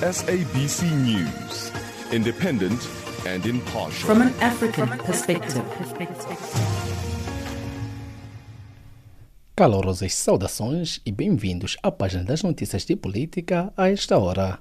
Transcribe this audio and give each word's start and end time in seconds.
SABC 0.03 0.84
News. 0.84 1.73
Independent 2.12 2.81
and 3.27 3.45
impartial. 3.45 4.07
From 4.07 4.23
an 4.23 4.33
African 4.41 4.89
perspective. 4.98 5.64
Calorosas 9.59 10.12
saudações 10.12 11.01
e 11.07 11.11
bem-vindos 11.11 11.79
à 11.83 11.91
página 11.91 12.23
das 12.23 12.43
notícias 12.43 12.85
de 12.85 12.95
política 12.95 13.73
a 13.75 13.91
esta 13.91 14.19
hora. 14.19 14.59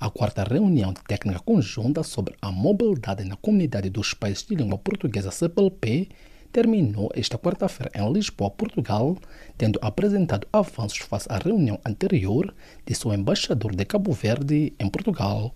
A 0.00 0.08
quarta 0.08 0.42
reunião 0.42 0.90
de 0.90 1.02
técnica 1.02 1.38
conjunta 1.40 2.02
sobre 2.02 2.34
a 2.40 2.50
mobilidade 2.50 3.24
na 3.24 3.36
comunidade 3.36 3.90
dos 3.90 4.14
países 4.14 4.46
de 4.46 4.54
língua 4.54 4.78
portuguesa 4.78 5.30
CPLP 5.30 6.08
terminou 6.50 7.10
esta 7.14 7.36
quarta-feira 7.36 7.92
em 7.94 8.10
Lisboa, 8.10 8.50
Portugal, 8.50 9.18
tendo 9.58 9.78
apresentado 9.82 10.48
avanços 10.50 11.00
face 11.00 11.26
à 11.30 11.36
reunião 11.36 11.78
anterior 11.84 12.54
de 12.86 12.94
seu 12.94 13.12
embaixador 13.12 13.76
de 13.76 13.84
Cabo 13.84 14.12
Verde 14.12 14.72
em 14.78 14.88
Portugal. 14.88 15.54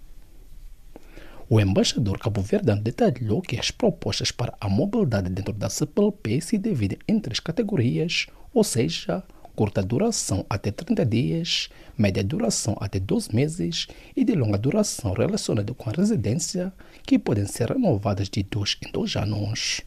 O 1.49 1.61
embaixador 1.61 2.19
cabo-verdiano 2.19 2.81
detalhou 2.81 3.43
que 3.43 3.59
as 3.59 3.71
propostas 3.71 4.31
para 4.31 4.57
a 4.59 4.69
mobilidade 4.69 5.29
dentro 5.29 5.53
da 5.53 5.69
CPLP 5.69 6.41
se 6.41 6.57
dividem 6.57 6.99
em 7.07 7.21
três 7.21 7.39
categorias, 7.39 8.27
ou 8.53 8.65
seja, 8.65 9.23
curta 9.55 9.83
duração 9.83 10.47
até 10.49 10.71
30 10.71 11.05
dias, 11.05 11.69
média 11.99 12.25
duração 12.25 12.77
até 12.81 12.99
12 12.99 13.35
meses 13.35 13.87
e 14.17 14.25
de 14.25 14.35
longa 14.35 14.57
duração 14.57 15.13
relacionada 15.13 15.75
com 15.75 15.91
a 15.91 15.93
residência, 15.93 16.73
que 17.07 17.19
podem 17.19 17.47
ser 17.47 17.69
renovadas 17.69 18.31
de 18.31 18.43
dois 18.43 18.79
em 18.85 18.91
dois 18.91 19.15
anos. 19.15 19.83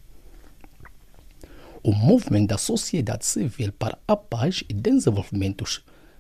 O 1.81 1.92
movimento 1.92 2.50
da 2.50 2.58
sociedade 2.58 3.26
civil 3.26 3.72
para 3.72 3.98
a 4.08 4.16
paz 4.16 4.64
e 4.70 4.74
desenvolvimento 4.74 5.64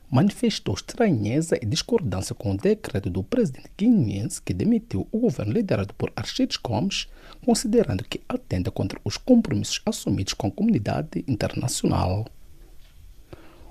manifestou 0.09 0.73
estranheza 0.73 1.57
e 1.61 1.65
discordância 1.65 2.33
com 2.33 2.51
o 2.51 2.57
decreto 2.57 3.09
do 3.09 3.23
presidente 3.23 3.69
guineense 3.77 4.41
que 4.41 4.53
demitiu 4.53 5.07
o 5.11 5.19
governo 5.19 5.53
liderado 5.53 5.93
por 5.93 6.11
Aristides 6.15 6.57
Gomes, 6.57 7.07
considerando 7.43 8.03
que 8.05 8.21
atenta 8.27 8.71
contra 8.71 8.99
os 9.03 9.17
compromissos 9.17 9.81
assumidos 9.85 10.33
com 10.33 10.47
a 10.47 10.51
comunidade 10.51 11.25
internacional. 11.27 12.25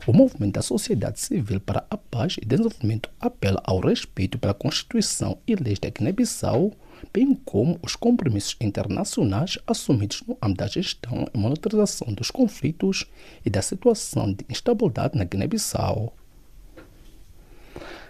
O 0.07 0.13
movimento 0.13 0.55
da 0.55 0.63
sociedade 0.63 1.19
civil 1.19 1.59
para 1.59 1.85
a 1.91 1.97
paz 1.97 2.37
e 2.41 2.45
desenvolvimento 2.45 3.11
apela 3.19 3.61
ao 3.65 3.81
respeito 3.81 4.39
pela 4.39 4.55
Constituição 4.55 5.39
e 5.49 5.57
leis 5.57 5.81
da 5.81 5.91
Guiné-Bissau, 5.91 6.73
bem 7.13 7.35
como 7.35 7.79
os 7.83 7.97
compromissos 7.97 8.57
internacionais 8.61 9.59
assumidos 9.67 10.23
no 10.23 10.39
âmbito 10.41 10.59
da 10.59 10.69
gestão 10.69 11.27
e 11.35 11.39
monitorização 11.39 12.13
dos 12.13 12.31
conflitos 12.31 13.05
e 13.45 13.51
da 13.51 13.63
situação 13.63 14.33
de 14.33 14.47
instabilidade 14.49 15.19
na 15.19 15.25
Guiné-Bissau. 15.25 16.15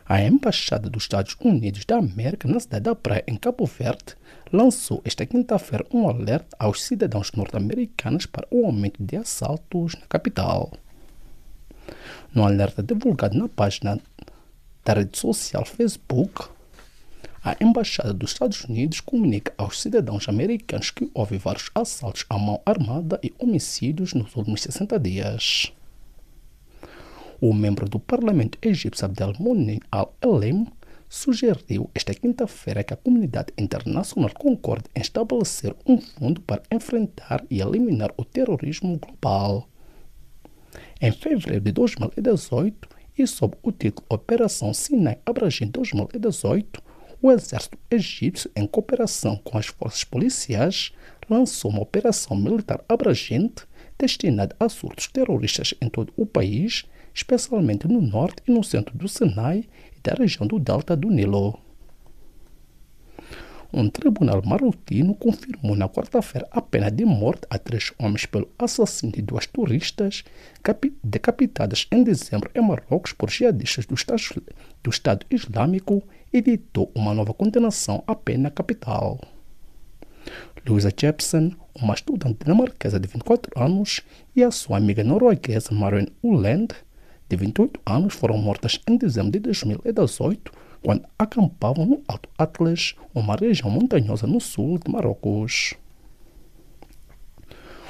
A 0.09 0.23
Embaixada 0.23 0.89
dos 0.89 1.03
Estados 1.03 1.37
Unidos 1.41 1.85
da 1.85 1.97
América 1.97 2.47
na 2.47 2.61
cidade 2.61 2.85
da 2.85 2.95
Praia, 2.95 3.25
em 3.27 3.35
Cabo 3.35 3.67
Verde, 3.67 4.15
lançou 4.53 5.03
esta 5.05 5.27
quinta-feira 5.27 5.85
um 5.93 6.09
alerta 6.09 6.57
aos 6.61 6.85
cidadãos 6.85 7.33
norte-americanos 7.33 8.25
para 8.25 8.47
o 8.49 8.65
aumento 8.65 9.03
de 9.03 9.17
assaltos 9.17 9.97
na 9.97 10.07
capital. 10.07 10.73
No 12.33 12.45
alerta 12.45 12.85
divulgado 12.85 13.37
na 13.37 13.49
página 13.49 13.99
da 14.85 14.95
rede 14.95 15.19
social 15.19 15.65
Facebook, 15.65 16.51
a 17.43 17.57
Embaixada 17.61 18.15
dos 18.15 18.31
Estados 18.31 18.63
Unidos 18.63 19.01
comunica 19.01 19.53
aos 19.59 19.83
cidadãos 19.83 20.29
americanos 20.29 20.93
que 20.93 21.11
houve 21.15 21.37
vários 21.37 21.69
assaltos 21.75 22.25
à 22.31 22.39
mão 22.39 22.63
armada 22.65 23.19
e 23.25 23.35
homicídios 23.41 24.15
nos 24.15 24.37
últimos 24.37 24.63
60 24.63 25.01
dias. 25.01 25.73
O 27.49 27.55
membro 27.55 27.89
do 27.89 28.01
parlamento 28.01 28.59
egípcio 28.61 29.05
Abdelmonem 29.05 29.79
Al-Elim 29.93 30.67
sugeriu 31.09 31.89
esta 31.95 32.13
quinta-feira 32.13 32.83
que 32.83 32.93
a 32.93 32.97
comunidade 32.97 33.53
internacional 33.57 34.33
concorde 34.35 34.87
em 34.97 35.01
estabelecer 35.01 35.73
um 35.87 36.01
fundo 36.01 36.41
para 36.41 36.65
enfrentar 36.73 37.45
e 37.49 37.61
eliminar 37.61 38.13
o 38.17 38.25
terrorismo 38.25 38.99
global. 38.99 39.69
Em 41.01 41.13
fevereiro 41.13 41.61
de 41.61 41.71
2018, 41.71 42.89
e 43.17 43.25
sob 43.29 43.57
o 43.63 43.71
título 43.71 44.05
Operação 44.11 44.75
Sinai 44.75 45.21
Abrangente 45.25 45.71
2018, 45.71 46.83
o 47.23 47.31
exército 47.31 47.79
egípcio, 47.89 48.51
em 48.57 48.67
cooperação 48.67 49.37
com 49.37 49.57
as 49.57 49.67
forças 49.67 50.03
policiais, 50.03 50.91
lançou 51.31 51.71
uma 51.71 51.83
operação 51.83 52.37
militar 52.37 52.85
abrangente 52.89 53.63
destinada 53.97 54.57
a 54.59 54.69
surtos 54.69 55.07
terroristas 55.07 55.75
em 55.81 55.89
todo 55.89 56.13
o 56.17 56.27
país, 56.27 56.85
especialmente 57.17 57.89
no 57.89 58.03
norte 58.03 58.43
e 58.47 58.53
no 58.53 58.63
centro 58.63 58.97
do 58.97 59.09
Sinai 59.09 59.65
e 59.97 60.01
da 60.03 60.13
região 60.13 60.47
do 60.47 60.59
delta 60.59 60.95
do 60.95 61.09
Nilo. 61.09 61.59
Um 63.73 63.89
tribunal 63.89 64.43
marroquino 64.45 65.15
confirmou 65.15 65.75
na 65.75 65.89
quarta-feira 65.89 66.47
a 66.51 66.61
pena 66.61 66.91
de 66.91 67.05
morte 67.05 67.47
a 67.51 67.59
três 67.59 67.91
homens 67.99 68.27
pelo 68.27 68.49
assassínio 68.59 69.17
de 69.17 69.23
duas 69.23 69.47
turistas 69.47 70.25
decapitadas 71.03 71.87
em 71.91 72.05
dezembro 72.05 72.51
em 72.55 72.61
Marrocos 72.61 73.13
por 73.13 73.31
jihadistas 73.31 73.87
do 73.87 73.95
Estado, 73.95 74.23
do 74.83 74.91
Estado 74.91 75.27
Islâmico 75.31 76.03
e 76.33 76.41
ditou 76.41 76.93
uma 76.95 77.15
nova 77.15 77.35
condenação 77.35 78.05
à 78.07 78.15
pena 78.15 78.51
capital. 78.51 79.19
Louisa 80.67 80.93
Jepsen, 80.95 81.57
uma 81.75 81.95
estudante 81.95 82.45
dinamarquesa 82.45 82.99
de 82.99 83.09
24 83.09 83.63
anos, 83.63 84.01
e 84.35 84.43
a 84.43 84.51
sua 84.51 84.79
amiga 84.79 85.05
norueguesa 85.05 85.73
Maren 85.73 86.07
Uland, 86.23 86.75
de 87.29 87.37
28 87.37 87.81
anos, 87.85 88.15
foram 88.15 88.39
mortas 88.39 88.79
em 88.89 88.97
dezembro 88.97 89.33
de 89.33 89.41
2018 89.41 90.53
quando 90.83 91.05
acampavam 91.19 91.85
no 91.85 92.03
Alto 92.07 92.29
Atlas, 92.39 92.95
uma 93.15 93.35
região 93.35 93.69
montanhosa 93.69 94.27
no 94.27 94.41
sul 94.41 94.79
de 94.79 94.91
Marrocos. 94.91 95.75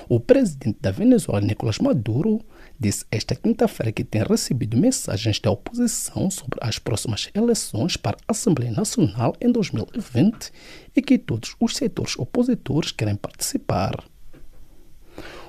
O 0.09 0.21
presidente 0.21 0.79
da 0.81 0.93
Venezuela, 0.93 1.41
Nicolás 1.41 1.79
Maduro, 1.79 2.41
disse 2.79 3.05
esta 3.11 3.35
quinta-feira 3.35 3.91
que 3.91 4.05
tem 4.05 4.23
recebido 4.23 4.77
mensagens 4.77 5.41
da 5.41 5.51
oposição 5.51 6.31
sobre 6.31 6.59
as 6.63 6.79
próximas 6.79 7.29
eleições 7.35 7.97
para 7.97 8.17
a 8.29 8.33
Assembleia 8.33 8.73
Nacional 8.73 9.35
em 9.41 9.51
2020 9.51 10.53
e 10.95 11.03
que 11.03 11.19
todos 11.19 11.57
os 11.59 11.75
setores 11.75 12.17
opositores 12.19 12.93
querem 12.93 13.17
participar. 13.17 14.05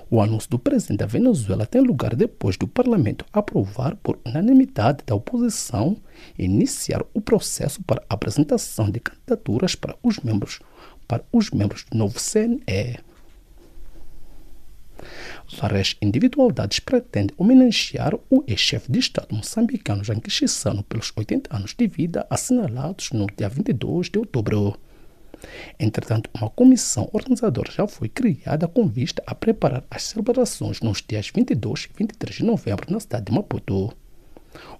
O 0.09 0.21
anúncio 0.21 0.49
do 0.49 0.57
presidente 0.57 0.99
da 0.99 1.05
Venezuela 1.05 1.65
tem 1.65 1.81
lugar 1.81 2.15
depois 2.15 2.55
do 2.55 2.65
parlamento 2.65 3.25
aprovar 3.33 3.95
por 3.97 4.17
unanimidade 4.25 5.03
da 5.05 5.13
oposição 5.13 5.97
iniciar 6.39 7.03
o 7.13 7.19
processo 7.19 7.83
para 7.83 8.03
apresentação 8.09 8.89
de 8.89 9.01
candidaturas 9.01 9.75
para 9.75 9.97
os 10.01 10.19
membros 10.19 10.59
para 11.07 11.23
os 11.31 11.51
membros 11.51 11.85
do 11.89 11.97
novo 11.97 12.19
CNE. 12.19 12.99
Várias 15.59 15.95
individualidades 16.01 16.79
pretendem 16.79 17.35
homenagear 17.37 18.13
o 18.29 18.43
ex-chefe 18.47 18.91
de 18.91 18.99
Estado 18.99 19.33
moçambicano 19.33 20.03
Janque 20.03 20.29
Chissano 20.29 20.83
pelos 20.83 21.13
80 21.15 21.55
anos 21.55 21.73
de 21.73 21.87
vida 21.87 22.25
assinalados 22.29 23.11
no 23.11 23.27
dia 23.27 23.47
22 23.47 24.09
de 24.09 24.19
outubro. 24.19 24.77
Entretanto, 25.79 26.29
uma 26.35 26.49
comissão 26.49 27.09
organizadora 27.13 27.71
já 27.71 27.87
foi 27.87 28.09
criada 28.09 28.67
com 28.67 28.87
vista 28.87 29.21
a 29.25 29.35
preparar 29.35 29.83
as 29.89 30.03
celebrações 30.03 30.81
nos 30.81 31.03
dias 31.07 31.29
22 31.33 31.89
e 31.91 31.97
23 31.97 32.37
de 32.37 32.43
novembro 32.43 32.91
na 32.91 32.99
cidade 32.99 33.25
de 33.25 33.31
Maputo. 33.31 33.93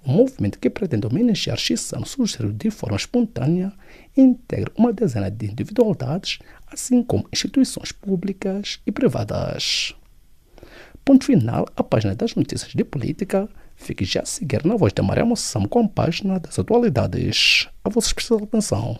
O 0.03 0.11
movimento 0.11 0.59
que 0.59 0.69
pretende 0.69 1.05
homenagear 1.05 1.57
Chissano 1.57 2.05
surgiu 2.05 2.51
de 2.51 2.71
forma 2.71 2.95
espontânea 2.95 3.71
e 4.15 4.21
integra 4.21 4.71
uma 4.75 4.93
dezena 4.93 5.29
de 5.29 5.45
individualidades, 5.45 6.39
assim 6.65 7.03
como 7.03 7.27
instituições 7.31 7.91
públicas 7.91 8.79
e 8.85 8.91
privadas. 8.91 9.95
Ponto 11.05 11.25
final, 11.25 11.65
a 11.75 11.83
página 11.83 12.15
das 12.15 12.35
notícias 12.35 12.71
de 12.73 12.83
política. 12.83 13.47
Fique 13.75 14.03
já 14.03 14.21
a 14.21 14.25
seguir 14.25 14.65
na 14.65 14.75
voz 14.75 14.91
da 14.91 15.03
Maria 15.03 15.23
Moção 15.23 15.65
com 15.67 15.79
a 15.79 15.87
página 15.87 16.39
das 16.39 16.57
atualidades. 16.57 17.69
A 17.83 17.89
vossa 17.89 18.07
especial 18.07 18.43
atenção. 18.43 18.99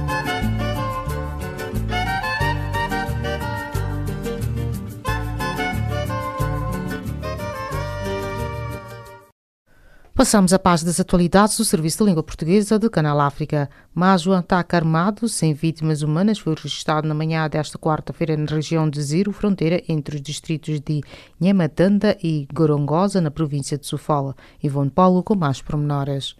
Passamos 10.21 10.53
a 10.53 10.59
paz 10.59 10.83
das 10.83 10.99
atualidades 10.99 11.57
do 11.57 11.65
Serviço 11.65 11.97
de 11.97 12.03
Língua 12.03 12.21
Portuguesa 12.21 12.77
do 12.77 12.91
Canal 12.91 13.19
África. 13.19 13.67
Mas 13.91 14.27
o 14.27 14.33
ataque 14.33 14.75
armado 14.75 15.27
sem 15.27 15.51
vítimas 15.51 16.03
humanas 16.03 16.37
foi 16.37 16.53
registrado 16.53 17.07
na 17.07 17.15
manhã 17.15 17.49
desta 17.49 17.75
quarta-feira 17.79 18.37
na 18.37 18.45
região 18.45 18.87
de 18.87 19.01
Ziro, 19.01 19.31
fronteira 19.31 19.81
entre 19.89 20.17
os 20.17 20.21
distritos 20.21 20.79
de 20.79 21.01
Nhamatanda 21.41 22.15
e 22.23 22.47
Gorongosa, 22.53 23.19
na 23.19 23.31
província 23.31 23.79
de 23.79 23.87
Sofala. 23.87 24.35
Ivone 24.63 24.91
Paulo 24.91 25.23
com 25.23 25.33
mais 25.33 25.59
pormenores. 25.59 26.35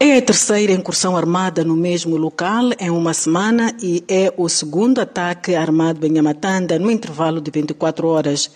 É 0.00 0.18
a 0.18 0.22
terceira 0.22 0.72
incursão 0.72 1.16
armada 1.16 1.62
no 1.62 1.76
mesmo 1.76 2.16
local 2.16 2.70
em 2.80 2.90
uma 2.90 3.14
semana 3.14 3.76
e 3.80 4.04
é 4.08 4.32
o 4.36 4.48
segundo 4.48 5.00
ataque 5.00 5.54
armado 5.54 6.04
em 6.04 6.10
Nhamatanda 6.10 6.80
no 6.80 6.90
intervalo 6.90 7.40
de 7.40 7.50
24 7.50 8.08
horas. 8.08 8.50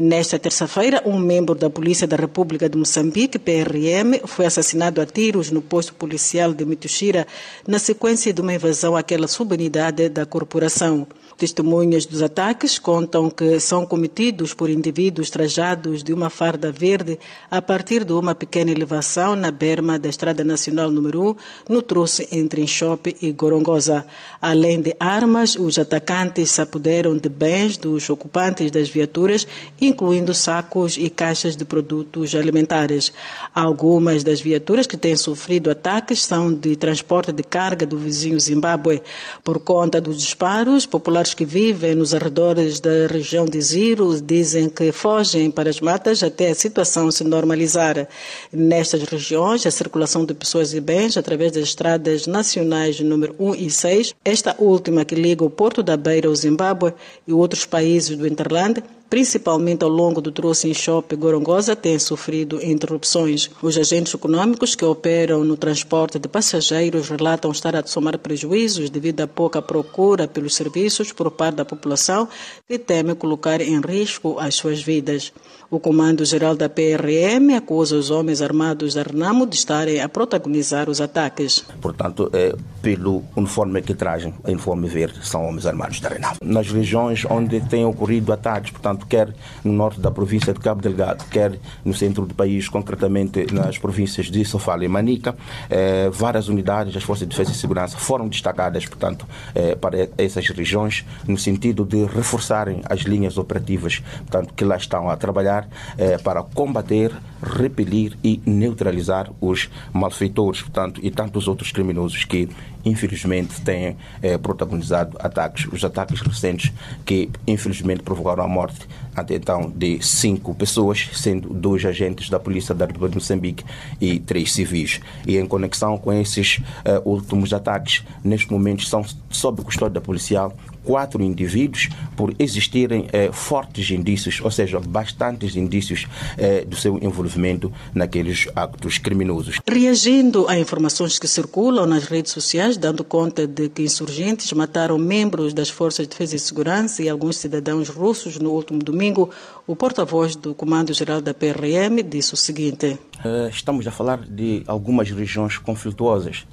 Nesta 0.00 0.38
terça-feira, 0.38 1.02
um 1.04 1.18
membro 1.18 1.54
da 1.54 1.68
Polícia 1.68 2.06
da 2.06 2.16
República 2.16 2.66
de 2.66 2.78
Moçambique, 2.78 3.38
PRM, 3.38 4.26
foi 4.26 4.46
assassinado 4.46 5.02
a 5.02 5.06
tiros 5.06 5.50
no 5.50 5.60
posto 5.60 5.92
policial 5.92 6.54
de 6.54 6.64
Mituxira 6.64 7.26
na 7.68 7.78
sequência 7.78 8.32
de 8.32 8.40
uma 8.40 8.54
invasão 8.54 8.96
àquela 8.96 9.28
subunidade 9.28 10.08
da 10.08 10.24
corporação. 10.24 11.06
Testemunhas 11.36 12.06
dos 12.06 12.22
ataques 12.22 12.78
contam 12.78 13.30
que 13.30 13.58
são 13.58 13.86
cometidos 13.86 14.54
por 14.54 14.70
indivíduos 14.70 15.30
trajados 15.30 16.02
de 16.02 16.12
uma 16.12 16.30
farda 16.30 16.70
verde 16.70 17.18
a 17.50 17.60
partir 17.60 18.04
de 18.04 18.12
uma 18.12 18.34
pequena 18.34 18.70
elevação 18.70 19.34
na 19.34 19.50
berma 19.50 19.98
da 19.98 20.08
Estrada 20.08 20.44
Nacional 20.44 20.90
número 20.90 21.30
1, 21.30 21.36
no 21.68 21.82
troço 21.82 22.22
entre 22.30 22.62
Enxope 22.62 23.16
e 23.20 23.32
Gorongosa. 23.32 24.04
Além 24.40 24.80
de 24.80 24.94
armas, 25.00 25.56
os 25.56 25.78
atacantes 25.78 26.50
se 26.50 26.60
apoderam 26.60 27.16
de 27.16 27.28
bens 27.28 27.76
dos 27.76 28.08
ocupantes 28.10 28.70
das 28.70 28.88
viaturas, 28.88 29.46
incluindo 29.80 30.34
sacos 30.34 30.96
e 30.96 31.08
caixas 31.08 31.56
de 31.56 31.64
produtos 31.64 32.34
alimentares. 32.34 33.12
Algumas 33.54 34.22
das 34.22 34.40
viaturas 34.40 34.86
que 34.86 34.96
têm 34.96 35.16
sofrido 35.16 35.70
ataques 35.70 36.22
são 36.24 36.52
de 36.52 36.76
transporte 36.76 37.32
de 37.32 37.42
carga 37.42 37.86
do 37.86 37.96
vizinho 37.96 38.38
Zimbábue. 38.38 39.02
Por 39.44 39.60
conta 39.60 40.00
dos 40.00 40.18
disparos, 40.18 40.86
populares 40.86 41.21
que 41.30 41.44
vivem 41.44 41.94
nos 41.94 42.12
arredores 42.12 42.80
da 42.80 43.06
região 43.08 43.44
de 43.44 43.60
Ziro 43.60 44.20
dizem 44.20 44.68
que 44.68 44.90
fogem 44.90 45.50
para 45.50 45.70
as 45.70 45.80
matas 45.80 46.22
até 46.22 46.50
a 46.50 46.54
situação 46.54 47.10
se 47.10 47.22
normalizar. 47.22 48.08
Nestas 48.52 49.02
regiões, 49.04 49.64
a 49.64 49.70
circulação 49.70 50.24
de 50.24 50.34
pessoas 50.34 50.74
e 50.74 50.80
bens 50.80 51.16
através 51.16 51.52
das 51.52 51.62
estradas 51.62 52.26
nacionais 52.26 52.98
número 53.00 53.34
1 53.38 53.54
e 53.54 53.70
6, 53.70 54.14
esta 54.24 54.56
última 54.58 55.04
que 55.04 55.14
liga 55.14 55.44
o 55.44 55.50
Porto 55.50 55.82
da 55.82 55.96
Beira 55.96 56.28
ao 56.28 56.34
Zimbábue 56.34 56.92
e 57.26 57.32
outros 57.32 57.64
países 57.64 58.16
do 58.16 58.26
Interland, 58.26 58.82
principalmente 59.12 59.84
ao 59.84 59.90
longo 59.90 60.22
do 60.22 60.32
troço 60.32 60.66
em 60.66 60.72
Shopping 60.72 61.16
Gorongosa, 61.16 61.76
têm 61.76 61.98
sofrido 61.98 62.64
interrupções. 62.64 63.50
Os 63.60 63.76
agentes 63.76 64.14
econômicos 64.14 64.74
que 64.74 64.86
operam 64.86 65.44
no 65.44 65.54
transporte 65.54 66.18
de 66.18 66.26
passageiros 66.26 67.10
relatam 67.10 67.52
estar 67.52 67.76
a 67.76 67.86
somar 67.86 68.16
prejuízos 68.16 68.88
devido 68.88 69.20
à 69.20 69.26
pouca 69.26 69.60
procura 69.60 70.26
pelos 70.26 70.54
serviços 70.54 71.12
por 71.12 71.30
parte 71.30 71.56
da 71.56 71.64
população 71.66 72.26
que 72.66 72.78
teme 72.78 73.14
colocar 73.14 73.60
em 73.60 73.82
risco 73.82 74.38
as 74.38 74.54
suas 74.54 74.80
vidas. 74.80 75.30
O 75.72 75.80
Comando-Geral 75.80 76.54
da 76.54 76.68
PRM 76.68 77.56
acusa 77.56 77.96
os 77.96 78.10
homens 78.10 78.42
armados 78.42 78.92
da 78.92 79.02
Renamo 79.02 79.46
de 79.46 79.56
estarem 79.56 80.02
a 80.02 80.06
protagonizar 80.06 80.90
os 80.90 81.00
ataques. 81.00 81.64
Portanto, 81.80 82.28
é, 82.34 82.54
pelo 82.82 83.24
uniforme 83.34 83.80
que 83.80 83.94
trazem, 83.94 84.34
a 84.44 84.50
uniforme 84.50 84.86
verde, 84.86 85.26
são 85.26 85.48
homens 85.48 85.64
armados 85.64 85.98
da 85.98 86.10
Renamo. 86.10 86.36
Nas 86.44 86.70
regiões 86.70 87.24
onde 87.24 87.58
têm 87.58 87.86
ocorrido 87.86 88.34
ataques, 88.34 88.70
portanto, 88.70 89.06
quer 89.06 89.32
no 89.64 89.72
norte 89.72 89.98
da 89.98 90.10
província 90.10 90.52
de 90.52 90.60
Cabo 90.60 90.82
Delgado, 90.82 91.24
quer 91.30 91.58
no 91.82 91.94
centro 91.94 92.26
do 92.26 92.34
país, 92.34 92.68
concretamente 92.68 93.46
nas 93.50 93.78
províncias 93.78 94.26
de 94.26 94.44
Sofala 94.44 94.84
e 94.84 94.88
Manica, 94.88 95.34
eh, 95.70 96.10
várias 96.12 96.48
unidades 96.48 96.92
das 96.92 97.02
Forças 97.02 97.26
de 97.26 97.34
Defesa 97.34 97.50
e 97.50 97.54
Segurança 97.54 97.96
foram 97.96 98.28
destacadas, 98.28 98.84
portanto, 98.84 99.26
eh, 99.54 99.74
para 99.74 100.06
essas 100.18 100.46
regiões, 100.50 101.02
no 101.26 101.38
sentido 101.38 101.82
de 101.82 102.04
reforçarem 102.04 102.82
as 102.84 103.00
linhas 103.00 103.38
operativas, 103.38 104.02
portanto, 104.18 104.52
que 104.52 104.66
lá 104.66 104.76
estão 104.76 105.08
a 105.08 105.16
trabalhar 105.16 105.61
eh, 105.98 106.18
para 106.18 106.42
combater, 106.42 107.12
repelir 107.42 108.16
e 108.22 108.40
neutralizar 108.46 109.30
os 109.40 109.68
malfeitores, 109.92 110.62
portanto, 110.62 111.00
e 111.02 111.10
tantos 111.10 111.48
outros 111.48 111.72
criminosos 111.72 112.24
que 112.24 112.48
infelizmente 112.84 113.60
têm 113.60 113.96
eh, 114.22 114.38
protagonizado 114.38 115.16
ataques, 115.20 115.66
os 115.72 115.84
ataques 115.84 116.20
recentes 116.20 116.72
que 117.04 117.30
infelizmente 117.46 118.02
provocaram 118.02 118.44
a 118.44 118.48
morte 118.48 118.86
até 119.14 119.34
então 119.34 119.70
de 119.74 120.00
cinco 120.00 120.54
pessoas, 120.54 121.10
sendo 121.12 121.48
dois 121.50 121.84
agentes 121.84 122.30
da 122.30 122.38
Polícia 122.38 122.74
da 122.74 122.86
República 122.86 123.10
de 123.10 123.16
Moçambique 123.16 123.64
e 124.00 124.18
três 124.18 124.52
civis. 124.52 125.00
E 125.26 125.36
em 125.36 125.46
conexão 125.46 125.98
com 125.98 126.12
esses 126.12 126.60
eh, 126.84 127.00
últimos 127.04 127.52
ataques, 127.52 128.04
neste 128.24 128.50
momento 128.50 128.84
são 128.84 129.04
sob 129.30 129.62
custódia 129.62 130.00
policial 130.00 130.54
quatro 130.84 131.22
indivíduos 131.22 131.88
por 132.16 132.34
existirem 132.38 133.06
eh, 133.12 133.30
fortes 133.32 133.90
indícios, 133.90 134.40
ou 134.40 134.50
seja, 134.50 134.80
bastantes 134.80 135.56
indícios 135.56 136.06
eh, 136.36 136.64
do 136.64 136.76
seu 136.76 136.98
envolvimento 136.98 137.72
naqueles 137.94 138.48
actos 138.54 138.98
criminosos. 138.98 139.60
Reagindo 139.68 140.48
a 140.48 140.58
informações 140.58 141.18
que 141.18 141.28
circulam 141.28 141.86
nas 141.86 142.04
redes 142.04 142.32
sociais, 142.32 142.71
dando 142.76 143.04
conta 143.04 143.46
de 143.46 143.68
que 143.68 143.82
insurgentes 143.82 144.52
mataram 144.52 144.98
membros 144.98 145.52
das 145.54 145.68
Forças 145.68 146.06
de 146.06 146.10
Defesa 146.10 146.36
e 146.36 146.38
Segurança 146.38 147.02
e 147.02 147.08
alguns 147.08 147.36
cidadãos 147.36 147.88
russos 147.88 148.38
no 148.38 148.50
último 148.50 148.78
domingo, 148.78 149.30
o 149.66 149.74
porta-voz 149.76 150.36
do 150.36 150.54
Comando-Geral 150.54 151.20
da 151.20 151.32
PRM 151.32 152.02
disse 152.08 152.34
o 152.34 152.36
seguinte: 152.36 152.98
Eh, 153.24 153.48
Estamos 153.50 153.86
a 153.86 153.90
falar 153.90 154.20
de 154.22 154.62
algumas 154.66 155.10
regiões 155.10 155.58
conflituosas, 155.58 156.46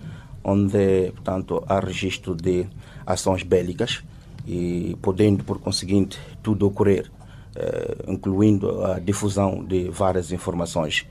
onde, 0.44 1.12
portanto, 1.12 1.64
há 1.68 1.80
registro 1.80 2.36
de 2.36 2.68
ações 3.06 3.44
bélicas 3.44 4.04
e 4.48 4.98
podendo, 5.02 5.44
por 5.44 5.60
conseguinte, 5.60 6.20
tudo 6.42 6.68
ocorrer, 6.68 7.10
eh, 7.56 7.96
incluindo 8.08 8.86
a 8.86 9.00
difusão 9.00 9.64
de 9.64 9.90
várias 9.90 10.32
informações, 10.32 11.06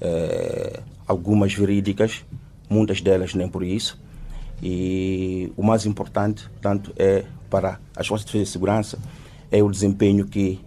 eh, 0.00 0.80
algumas 1.06 1.54
verídicas, 1.54 2.24
muitas 2.68 3.00
delas 3.00 3.34
nem 3.34 3.48
por 3.48 3.62
isso. 3.62 3.98
E 4.62 5.52
o 5.56 5.62
mais 5.62 5.84
importante, 5.86 6.48
portanto, 6.48 6.92
é 6.96 7.24
para 7.50 7.80
as 7.96 8.06
forças 8.06 8.24
de 8.24 8.32
defesa 8.32 8.50
e 8.50 8.52
segurança 8.52 8.98
é 9.50 9.62
o 9.62 9.70
desempenho 9.70 10.24
que 10.24 10.60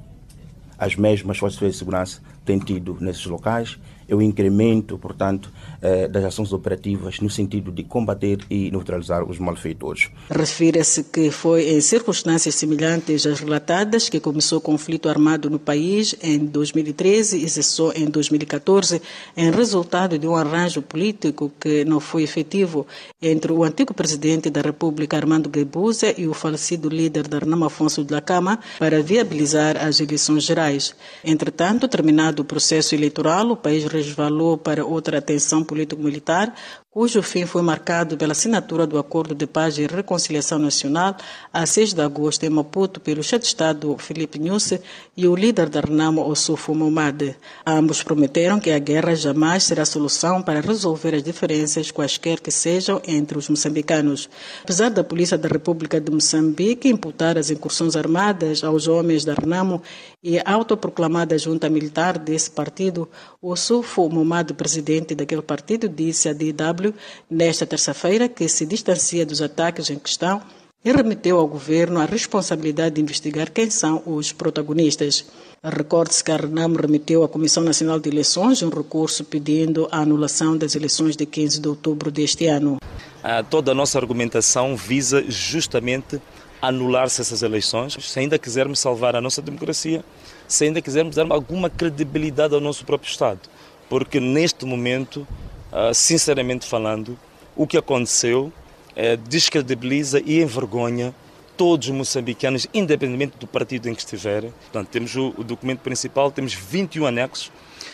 as 0.78 0.96
mesmas 0.96 1.38
forças 1.38 1.58
de 1.58 1.62
defesa 1.62 1.76
e 1.76 1.80
segurança 1.80 2.22
têm 2.44 2.60
tido 2.60 2.98
nesses 3.00 3.26
locais. 3.26 3.80
É 4.08 4.14
o 4.14 4.22
incremento, 4.22 4.98
portanto, 4.98 5.52
eh, 5.86 6.08
das 6.08 6.24
ações 6.24 6.52
operativas 6.52 7.20
no 7.20 7.30
sentido 7.30 7.72
de 7.72 7.84
combater 7.84 8.40
e 8.50 8.72
neutralizar 8.72 9.24
os 9.24 9.38
malfeitores. 9.38 10.10
Refere-se 10.32 11.04
que 11.04 11.30
foi 11.30 11.70
em 11.70 11.80
circunstâncias 11.80 12.56
semelhantes 12.56 13.28
às 13.28 13.40
relatadas 13.40 14.10
que 14.10 14.20
começou 14.20 14.58
o 14.58 14.62
conflito 14.62 15.08
armado 15.08 15.48
no 15.48 15.60
país 15.60 16.16
em 16.24 16.40
2013 16.40 17.38
e 17.38 17.48
cessou 17.48 17.94
em 17.94 18.06
2014, 18.06 19.00
em 19.38 19.52
resultado 19.52 20.18
de 20.18 20.28
um 20.28 20.36
arranjo 20.36 20.82
político 20.82 21.52
que 21.60 21.86
não 21.86 22.00
foi 22.00 22.24
efetivo 22.24 22.88
entre 23.22 23.52
o 23.52 23.64
antigo 23.64 23.94
presidente 23.94 24.50
da 24.50 24.62
República, 24.62 25.18
Armando 25.18 25.50
Guebuza, 25.50 26.16
e 26.18 26.28
o 26.28 26.34
falecido 26.34 26.90
líder 26.90 27.28
da 27.28 27.38
Afonso 27.64 28.04
de 28.04 28.12
la 28.12 28.22
Cama 28.22 28.60
para 28.80 29.04
viabilizar 29.04 29.78
as 29.78 30.00
eleições 30.00 30.44
gerais. 30.44 30.96
Entretanto, 31.24 31.88
terminado 31.88 32.42
o 32.42 32.46
processo 32.46 32.96
eleitoral, 32.96 33.52
o 33.52 33.56
país 33.56 33.84
resvalou 33.86 34.58
para 34.58 34.84
outra 34.84 35.22
tensão 35.22 35.64
político-militar, 35.76 36.56
cujo 36.90 37.22
fim 37.22 37.46
foi 37.46 37.62
marcado 37.62 38.16
pela 38.16 38.32
assinatura 38.32 38.88
do 38.88 38.98
Acordo 38.98 39.36
de 39.36 39.46
Paz 39.46 39.78
e 39.78 39.86
Reconciliação 39.86 40.58
Nacional 40.58 41.18
a 41.52 41.66
6 41.66 41.94
de 41.94 42.02
agosto 42.02 42.46
em 42.46 42.50
Maputo 42.50 43.02
pelo 43.02 43.22
chefe 43.22 43.42
de 43.42 43.48
Estado 43.48 43.94
Felipe 43.98 44.40
Nyusi 44.40 44.80
e 45.18 45.28
o 45.28 45.36
líder 45.36 45.68
da 45.68 45.82
Renamo 45.82 46.26
Ossufo 46.26 46.74
Momade. 46.74 47.36
Ambos 47.68 48.02
prometeram 48.02 48.62
que 48.62 48.72
a 48.72 48.80
guerra 48.80 49.14
jamais 49.14 49.66
será 49.66 49.84
solução 49.84 50.42
para 50.42 50.62
resolver 50.62 51.14
as 51.14 51.22
diferenças 51.22 51.92
quaisquer 51.92 52.40
que 52.40 52.50
sejam 52.50 53.02
entre 53.06 53.38
os 53.38 53.50
moçambicanos. 53.50 54.30
Apesar 54.64 54.90
da 54.90 55.04
Polícia 55.04 55.38
da 55.38 55.50
República 55.50 56.00
de 56.00 56.10
Moçambique 56.10 56.88
imputar 56.88 57.38
as 57.38 57.50
incursões 57.50 57.98
armadas 57.98 58.64
aos 58.64 58.88
homens 58.88 59.26
da 59.26 59.34
Renamo 59.34 59.82
e 60.24 60.40
a 60.40 60.44
autoproclamada 60.46 61.38
junta 61.38 61.70
militar 61.70 62.18
desse 62.18 62.50
partido, 62.50 63.10
Ossufo 63.42 64.10
Momade, 64.10 64.54
presidente 64.54 65.14
daquele 65.14 65.42
partido, 65.42 65.55
disse 65.90 66.30
à 66.30 66.34
DW 66.34 66.94
nesta 67.30 67.66
terça-feira 67.66 68.28
que 68.28 68.48
se 68.48 68.66
distancia 68.66 69.26
dos 69.26 69.42
ataques 69.42 69.90
em 69.90 70.00
questão 70.00 70.42
e 70.86 70.92
remeteu 70.92 71.40
ao 71.40 71.48
governo 71.48 72.00
a 72.00 72.06
responsabilidade 72.06 72.96
de 72.96 73.02
investigar 73.02 73.52
quem 73.52 73.72
são 73.72 74.04
os 74.06 74.32
protagonistas. 74.32 75.26
Recorde-se 75.64 76.24
que 76.24 76.32
a 76.32 76.38
Renamo 76.38 76.78
remeteu 76.78 77.24
à 77.24 77.28
Comissão 77.28 77.64
Nacional 77.64 78.00
de 78.00 78.08
Eleições 78.08 78.62
um 78.62 78.70
recurso 78.70 79.24
pedindo 79.24 79.88
a 79.92 80.02
anulação 80.02 80.56
das 80.56 80.76
eleições 80.76 81.16
de 81.16 81.26
15 81.26 81.60
de 81.60 81.68
outubro 81.68 82.12
deste 82.12 82.46
ano. 82.46 82.78
Ah, 83.24 83.42
toda 83.42 83.72
a 83.72 83.76
nossa 83.76 83.98
argumentação 83.98 84.76
visa 84.76 85.26
justamente 85.28 86.22
anular-se 86.62 87.22
essas 87.22 87.42
eleições, 87.42 87.98
se 88.00 88.20
ainda 88.20 88.38
quisermos 88.38 88.80
salvar 88.80 89.16
a 89.16 89.22
nossa 89.22 89.42
democracia, 89.42 90.06
se 90.48 90.66
ainda 90.66 90.82
quisermos 90.82 91.16
dar 91.16 91.26
alguma 91.32 91.68
credibilidade 91.68 92.54
ao 92.54 92.62
nosso 92.62 92.86
próprio 92.86 93.10
Estado. 93.10 93.40
Porque 93.90 94.20
neste 94.20 94.66
momento, 94.66 95.28
ah, 95.72 95.94
sinceramente 95.94 96.66
falando, 96.66 97.18
o 97.56 97.66
que 97.66 97.78
aconteceu 97.78 98.52
é, 98.96 99.18
descredibiliza 99.18 100.22
e 100.26 100.42
envergonha 100.42 101.14
todos 101.58 101.88
os 101.88 101.94
moçambicanos, 101.94 102.68
independentemente 102.74 103.38
do 103.38 103.48
partido 103.48 103.90
em 103.90 103.94
que 103.94 104.02
estiverem. 104.02 104.52
Portanto, 104.52 104.90
temos 104.90 105.16
o, 105.16 105.32
documento 105.44 105.80
principal, 105.80 106.32
temos 106.32 106.54
21 106.54 107.06
anexos. 107.06 107.52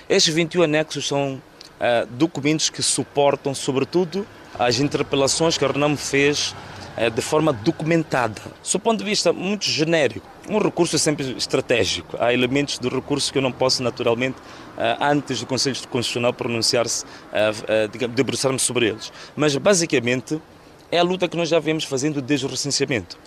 Estes 0.09 0.33
21 0.33 0.63
anexos 0.63 1.07
são 1.07 1.35
uh, 1.35 2.07
documentos 2.11 2.69
que 2.69 2.81
suportam, 2.81 3.53
sobretudo, 3.53 4.25
as 4.57 4.79
interpelações 4.79 5.57
que 5.57 5.65
a 5.65 5.67
Renamo 5.67 5.97
fez 5.97 6.55
de 7.13 7.21
forma 7.21 7.53
documentada. 7.53 8.41
Do 8.71 8.79
ponto 8.79 8.99
de 8.99 9.05
vista 9.05 9.31
muito 9.31 9.65
genérico, 9.65 10.27
um 10.49 10.57
recurso 10.57 10.95
é 10.95 10.99
sempre 10.99 11.35
estratégico. 11.37 12.17
Há 12.19 12.33
elementos 12.33 12.77
do 12.77 12.89
recurso 12.89 13.31
que 13.31 13.37
eu 13.37 13.41
não 13.41 13.51
posso, 13.51 13.81
naturalmente, 13.81 14.37
uh, 14.37 15.03
antes 15.03 15.39
do 15.39 15.45
Conselho 15.45 15.75
Constitucional 15.87 16.33
pronunciar-se, 16.33 17.05
debruçar-me 18.13 18.59
sobre 18.59 18.87
eles. 18.89 19.11
Mas, 19.35 19.55
basicamente, 19.55 20.41
é 20.91 20.99
a 20.99 21.03
luta 21.03 21.27
que 21.27 21.37
nós 21.37 21.47
já 21.47 21.59
vemos 21.59 21.85
fazendo 21.85 22.21
desde 22.21 22.45
o 22.45 22.49
recenseamento. 22.49 23.17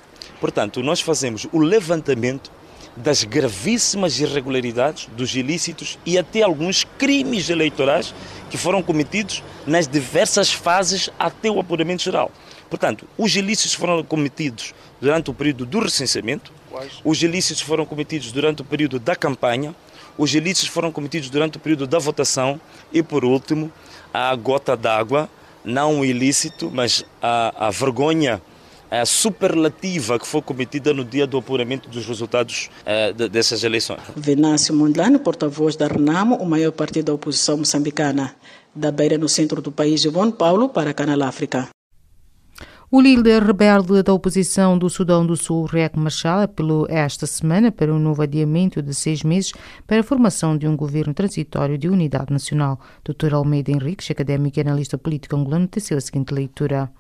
Portanto, 0.41 0.83
nós 0.83 1.01
fazemos 1.01 1.47
o 1.53 1.59
levantamento 1.59 2.51
das 2.97 3.25
gravíssimas 3.25 4.21
irregularidades, 4.21 5.09
dos 5.17 5.35
ilícitos 5.35 5.99
e 6.05 6.19
até 6.19 6.43
alguns 6.43 6.85
crimes 6.99 7.49
eleitorais 7.49 8.15
que 8.51 8.57
foram 8.57 8.83
cometidos 8.83 9.43
nas 9.67 9.89
diversas 9.89 10.53
fases 10.53 11.11
até 11.19 11.51
o 11.51 11.59
apuramento 11.59 12.03
geral. 12.03 12.31
Portanto, 12.75 13.07
os 13.17 13.37
ilícitos 13.37 13.75
foram 13.75 14.03
cometidos 14.03 14.75
durante 15.01 15.31
o 15.31 15.33
período 15.33 15.65
do 15.65 15.79
recenseamento, 15.79 16.53
os 17.05 17.23
ilícitos 17.23 17.63
foram 17.63 17.87
cometidos 17.87 18.33
durante 18.33 18.63
o 18.63 18.65
período 18.65 18.99
da 18.99 19.15
campanha, 19.15 19.73
os 20.19 20.35
ilícitos 20.35 20.71
foram 20.71 20.91
cometidos 20.91 21.31
durante 21.31 21.57
o 21.57 21.61
período 21.61 21.87
da 21.87 22.01
votação 22.01 22.61
e, 22.93 23.01
por 23.01 23.25
último, 23.25 23.71
a 24.13 24.35
gota 24.35 24.77
d'água, 24.77 25.31
não 25.65 26.01
o 26.01 26.05
ilícito, 26.05 26.69
mas 26.75 27.05
a, 27.23 27.69
a 27.69 27.71
vergonha 27.71 28.43
a 28.91 29.07
superlativa 29.07 30.19
que 30.19 30.27
foi 30.27 30.43
cometida 30.43 30.93
no 30.93 31.05
dia 31.05 31.29
do 31.29 31.39
apuramento 31.39 31.89
dos 31.89 32.05
resultados 32.05 32.71
uh, 32.81 33.13
de, 33.13 33.29
dessas 33.29 33.63
eleições. 33.63 34.01
Venâncio 34.17 34.75
Mondlane, 34.75 35.19
porta-voz 35.21 35.77
da 35.77 35.87
Renamo, 35.87 36.35
o 36.37 36.45
maior 36.45 36.73
partido 36.73 37.07
da 37.07 37.15
oposição 37.15 37.57
moçambicana. 37.57 38.35
Da 38.75 38.91
beira 38.91 39.17
no 39.17 39.29
centro 39.29 39.63
do 39.63 39.71
país 39.71 40.03
de 40.03 40.11
Bom 40.11 40.33
Paulo 40.33 40.69
para 40.69 40.93
Canal 40.93 41.23
África. 41.23 41.69
O 42.91 43.01
líder 43.01 43.43
rebelde 43.43 44.03
da 44.03 44.13
oposição 44.13 44.79
do 44.79 44.91
Sudão 44.91 45.27
do 45.27 45.37
Sul, 45.37 45.65
Riek 45.65 45.99
Machar, 45.99 46.43
apelou 46.43 46.87
esta 46.89 47.27
semana 47.27 47.73
para 47.73 47.93
um 47.93 47.99
novo 47.99 48.23
adiamento 48.23 48.83
de 48.83 48.95
seis 48.95 49.25
meses 49.25 49.53
para 49.87 50.01
a 50.01 50.03
formação 50.03 50.57
de 50.57 50.69
um 50.69 50.77
governo 50.77 51.15
transitório 51.15 51.79
de 51.79 51.89
unidade 51.89 52.31
nacional. 52.31 52.79
Dr. 53.03 53.35
Almeida 53.35 53.73
Henriques, 53.73 54.11
académico 54.11 54.59
e 54.59 54.61
analista 54.61 54.99
político 54.99 55.35
angolano, 55.35 55.67
teceu 55.67 55.97
a 55.97 56.01
seguinte 56.01 56.35
leitura. 56.35 56.91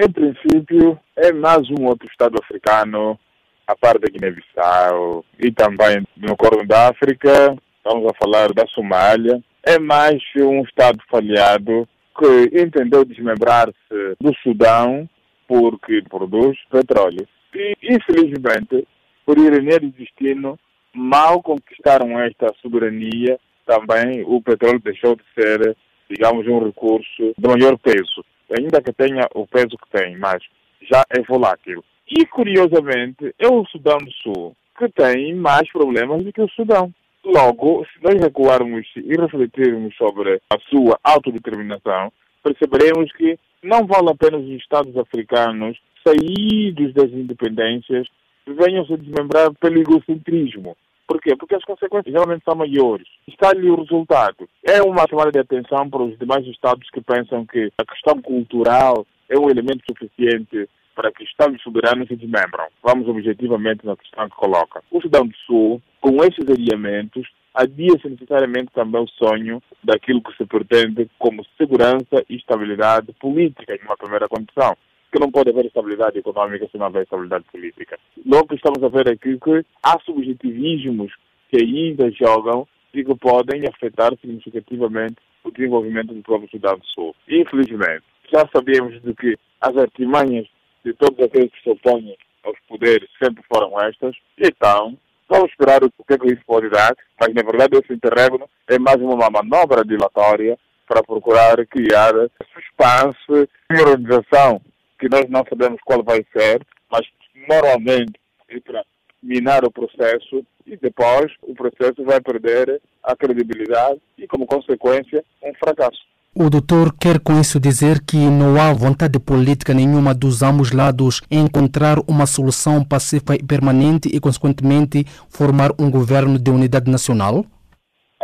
Em 0.00 0.10
princípio, 0.10 0.98
é 1.16 1.30
mais 1.32 1.68
um 1.78 1.84
outro 1.84 2.08
Estado 2.08 2.36
africano, 2.42 3.18
a 3.66 3.76
par 3.76 3.98
da 3.98 4.08
Guiné-Bissau 4.10 5.24
e 5.38 5.52
também 5.52 6.04
no 6.16 6.36
Cordão 6.36 6.66
da 6.66 6.88
África, 6.88 7.54
estamos 7.76 8.10
a 8.10 8.14
falar 8.18 8.52
da 8.54 8.66
Somália, 8.68 9.42
é 9.62 9.78
mais 9.78 10.22
um 10.38 10.62
Estado 10.62 10.98
falhado 11.10 11.86
que 12.18 12.60
entendeu 12.60 13.04
desmembrar-se 13.04 14.16
do 14.20 14.34
Sudão 14.42 15.08
porque 15.48 16.02
produz 16.02 16.56
petróleo. 16.70 17.26
E, 17.54 17.74
infelizmente, 17.82 18.86
por 19.26 19.36
ironia 19.38 19.80
do 19.80 19.90
destino, 19.90 20.58
mal 20.94 21.42
conquistaram 21.42 22.20
esta 22.20 22.54
soberania, 22.62 23.40
também 23.66 24.22
o 24.24 24.40
petróleo 24.40 24.80
deixou 24.80 25.16
de 25.16 25.24
ser, 25.34 25.76
digamos, 26.08 26.46
um 26.46 26.64
recurso 26.64 27.34
de 27.36 27.48
maior 27.48 27.76
peso. 27.78 28.24
Ainda 28.56 28.80
que 28.80 28.92
tenha 28.92 29.26
o 29.34 29.46
peso 29.46 29.76
que 29.76 29.98
tem, 29.98 30.16
mas 30.16 30.42
já 30.82 31.02
é 31.10 31.20
volátil. 31.22 31.82
E, 32.08 32.24
curiosamente, 32.26 33.34
é 33.38 33.48
o 33.48 33.64
Sudão 33.66 33.98
do 33.98 34.12
Sul 34.12 34.56
que 34.78 34.88
tem 34.90 35.34
mais 35.34 35.70
problemas 35.72 36.24
do 36.24 36.32
que 36.32 36.40
o 36.40 36.48
Sudão. 36.50 36.94
Logo, 37.24 37.84
se 37.86 38.02
nós 38.02 38.14
recuarmos 38.22 38.86
e 38.96 39.14
refletirmos 39.20 39.94
sobre 39.96 40.40
a 40.50 40.58
sua 40.70 40.98
autodeterminação, 41.02 42.12
perceberemos 42.42 43.12
que 43.12 43.38
não 43.62 43.86
vale 43.86 44.10
a 44.10 44.14
pena 44.14 44.38
os 44.38 44.48
Estados 44.50 44.96
africanos, 44.96 45.78
saídos 46.06 46.94
das 46.94 47.10
independências, 47.10 48.06
venham 48.46 48.86
se 48.86 48.96
desmembrar 48.96 49.52
pelo 49.54 49.80
egocentrismo. 49.80 50.76
Por 51.06 51.20
quê? 51.20 51.34
Porque 51.34 51.54
as 51.54 51.64
consequências 51.64 52.12
geralmente 52.12 52.44
são 52.44 52.54
maiores. 52.54 53.06
Está-lhe 53.26 53.70
o 53.70 53.76
resultado. 53.76 54.48
É 54.62 54.82
uma 54.82 55.06
chamada 55.08 55.32
de 55.32 55.38
atenção 55.38 55.88
para 55.88 56.02
os 56.02 56.18
demais 56.18 56.46
Estados 56.46 56.88
que 56.90 57.00
pensam 57.00 57.46
que 57.46 57.72
a 57.78 57.84
questão 57.84 58.20
cultural 58.20 59.06
é 59.28 59.38
um 59.38 59.48
elemento 59.48 59.82
suficiente 59.90 60.68
para 60.98 61.12
que 61.12 61.22
Estados 61.22 61.62
soberanos 61.62 62.08
se 62.08 62.16
desmembram. 62.16 62.66
Vamos 62.82 63.06
objetivamente 63.06 63.86
na 63.86 63.96
questão 63.96 64.28
que 64.28 64.34
coloca. 64.34 64.82
O 64.90 65.00
Sudão 65.00 65.24
do 65.24 65.36
Sul, 65.46 65.80
com 66.00 66.16
esses 66.24 66.44
alinhamentos, 66.50 67.24
adia-se 67.54 68.08
necessariamente 68.08 68.72
também 68.74 69.00
o 69.00 69.06
sonho 69.06 69.62
daquilo 69.84 70.20
que 70.20 70.36
se 70.36 70.44
pretende 70.44 71.08
como 71.16 71.46
segurança 71.56 72.24
e 72.28 72.34
estabilidade 72.34 73.12
política, 73.20 73.76
em 73.76 73.84
uma 73.84 73.96
primeira 73.96 74.26
condição. 74.26 74.76
Que 75.12 75.20
não 75.20 75.30
pode 75.30 75.50
haver 75.50 75.66
estabilidade 75.66 76.18
econômica 76.18 76.66
se 76.68 76.76
não 76.76 76.86
houver 76.86 77.04
estabilidade 77.04 77.44
política. 77.52 77.96
Logo, 78.26 78.52
estamos 78.52 78.82
a 78.82 78.88
ver 78.88 79.08
aqui 79.08 79.38
que 79.38 79.64
há 79.80 80.00
subjetivismos 80.00 81.12
que 81.48 81.62
ainda 81.62 82.10
jogam 82.10 82.66
e 82.92 83.04
que 83.04 83.14
podem 83.14 83.68
afetar 83.68 84.16
significativamente 84.20 85.16
o 85.44 85.52
desenvolvimento 85.52 86.12
do 86.12 86.22
próprio 86.22 86.50
Sudão 86.50 86.76
do 86.76 86.86
Sul. 86.86 87.14
Infelizmente, 87.28 88.02
já 88.32 88.48
sabemos 88.52 89.00
de 89.00 89.14
que 89.14 89.38
as 89.60 89.76
artimanhas 89.76 90.46
de 90.84 90.92
todos 90.94 91.18
aqueles 91.24 91.50
que 91.52 91.62
se 91.62 91.70
opõem 91.70 92.16
aos 92.44 92.58
poderes 92.68 93.08
sempre 93.20 93.42
foram 93.48 93.80
estas, 93.80 94.14
então 94.38 94.96
Vamos 95.28 95.50
esperar 95.50 95.84
o 95.84 95.90
que, 95.90 96.14
é 96.14 96.18
que 96.18 96.26
isso 96.28 96.42
pode 96.46 96.70
dar, 96.70 96.96
mas 97.20 97.34
na 97.34 97.42
verdade 97.42 97.76
esse 97.76 97.92
interregno 97.92 98.48
é 98.66 98.78
mais 98.78 98.96
uma 98.96 99.28
manobra 99.28 99.84
dilatória 99.84 100.58
para 100.86 101.02
procurar 101.02 101.66
criar 101.66 102.12
suspense 102.54 103.46
e 103.70 103.78
organização 103.78 104.58
que 104.98 105.06
nós 105.10 105.28
não 105.28 105.44
sabemos 105.46 105.78
qual 105.84 106.02
vai 106.02 106.24
ser, 106.34 106.66
mas 106.90 107.06
normalmente 107.46 108.18
é 108.48 108.58
para 108.58 108.82
minar 109.22 109.66
o 109.66 109.70
processo 109.70 110.42
e 110.66 110.78
depois 110.78 111.30
o 111.42 111.54
processo 111.54 112.02
vai 112.04 112.22
perder 112.22 112.80
a 113.02 113.14
credibilidade 113.14 114.00
e, 114.16 114.26
como 114.26 114.46
consequência, 114.46 115.22
um 115.42 115.52
fracasso. 115.54 116.06
O 116.40 116.48
doutor 116.48 116.94
quer 116.96 117.18
com 117.18 117.40
isso 117.40 117.58
dizer 117.58 117.98
que 117.98 118.16
não 118.16 118.54
há 118.60 118.72
vontade 118.72 119.18
política 119.18 119.74
nenhuma 119.74 120.14
dos 120.14 120.40
ambos 120.40 120.70
lados 120.70 121.20
em 121.28 121.40
encontrar 121.40 121.98
uma 122.06 122.26
solução 122.26 122.84
pacífica 122.84 123.34
e 123.34 123.42
permanente 123.42 124.08
e, 124.08 124.20
consequentemente, 124.20 125.02
formar 125.28 125.72
um 125.80 125.90
governo 125.90 126.38
de 126.38 126.48
unidade 126.48 126.88
nacional? 126.88 127.44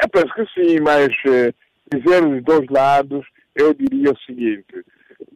Eu 0.00 0.08
penso 0.10 0.32
que 0.32 0.46
sim, 0.54 0.78
mas 0.80 1.08
eh, 1.26 1.52
dizer 1.92 2.24
os 2.24 2.40
dois 2.44 2.68
lados, 2.70 3.26
eu 3.52 3.74
diria 3.74 4.12
o 4.12 4.18
seguinte: 4.18 4.84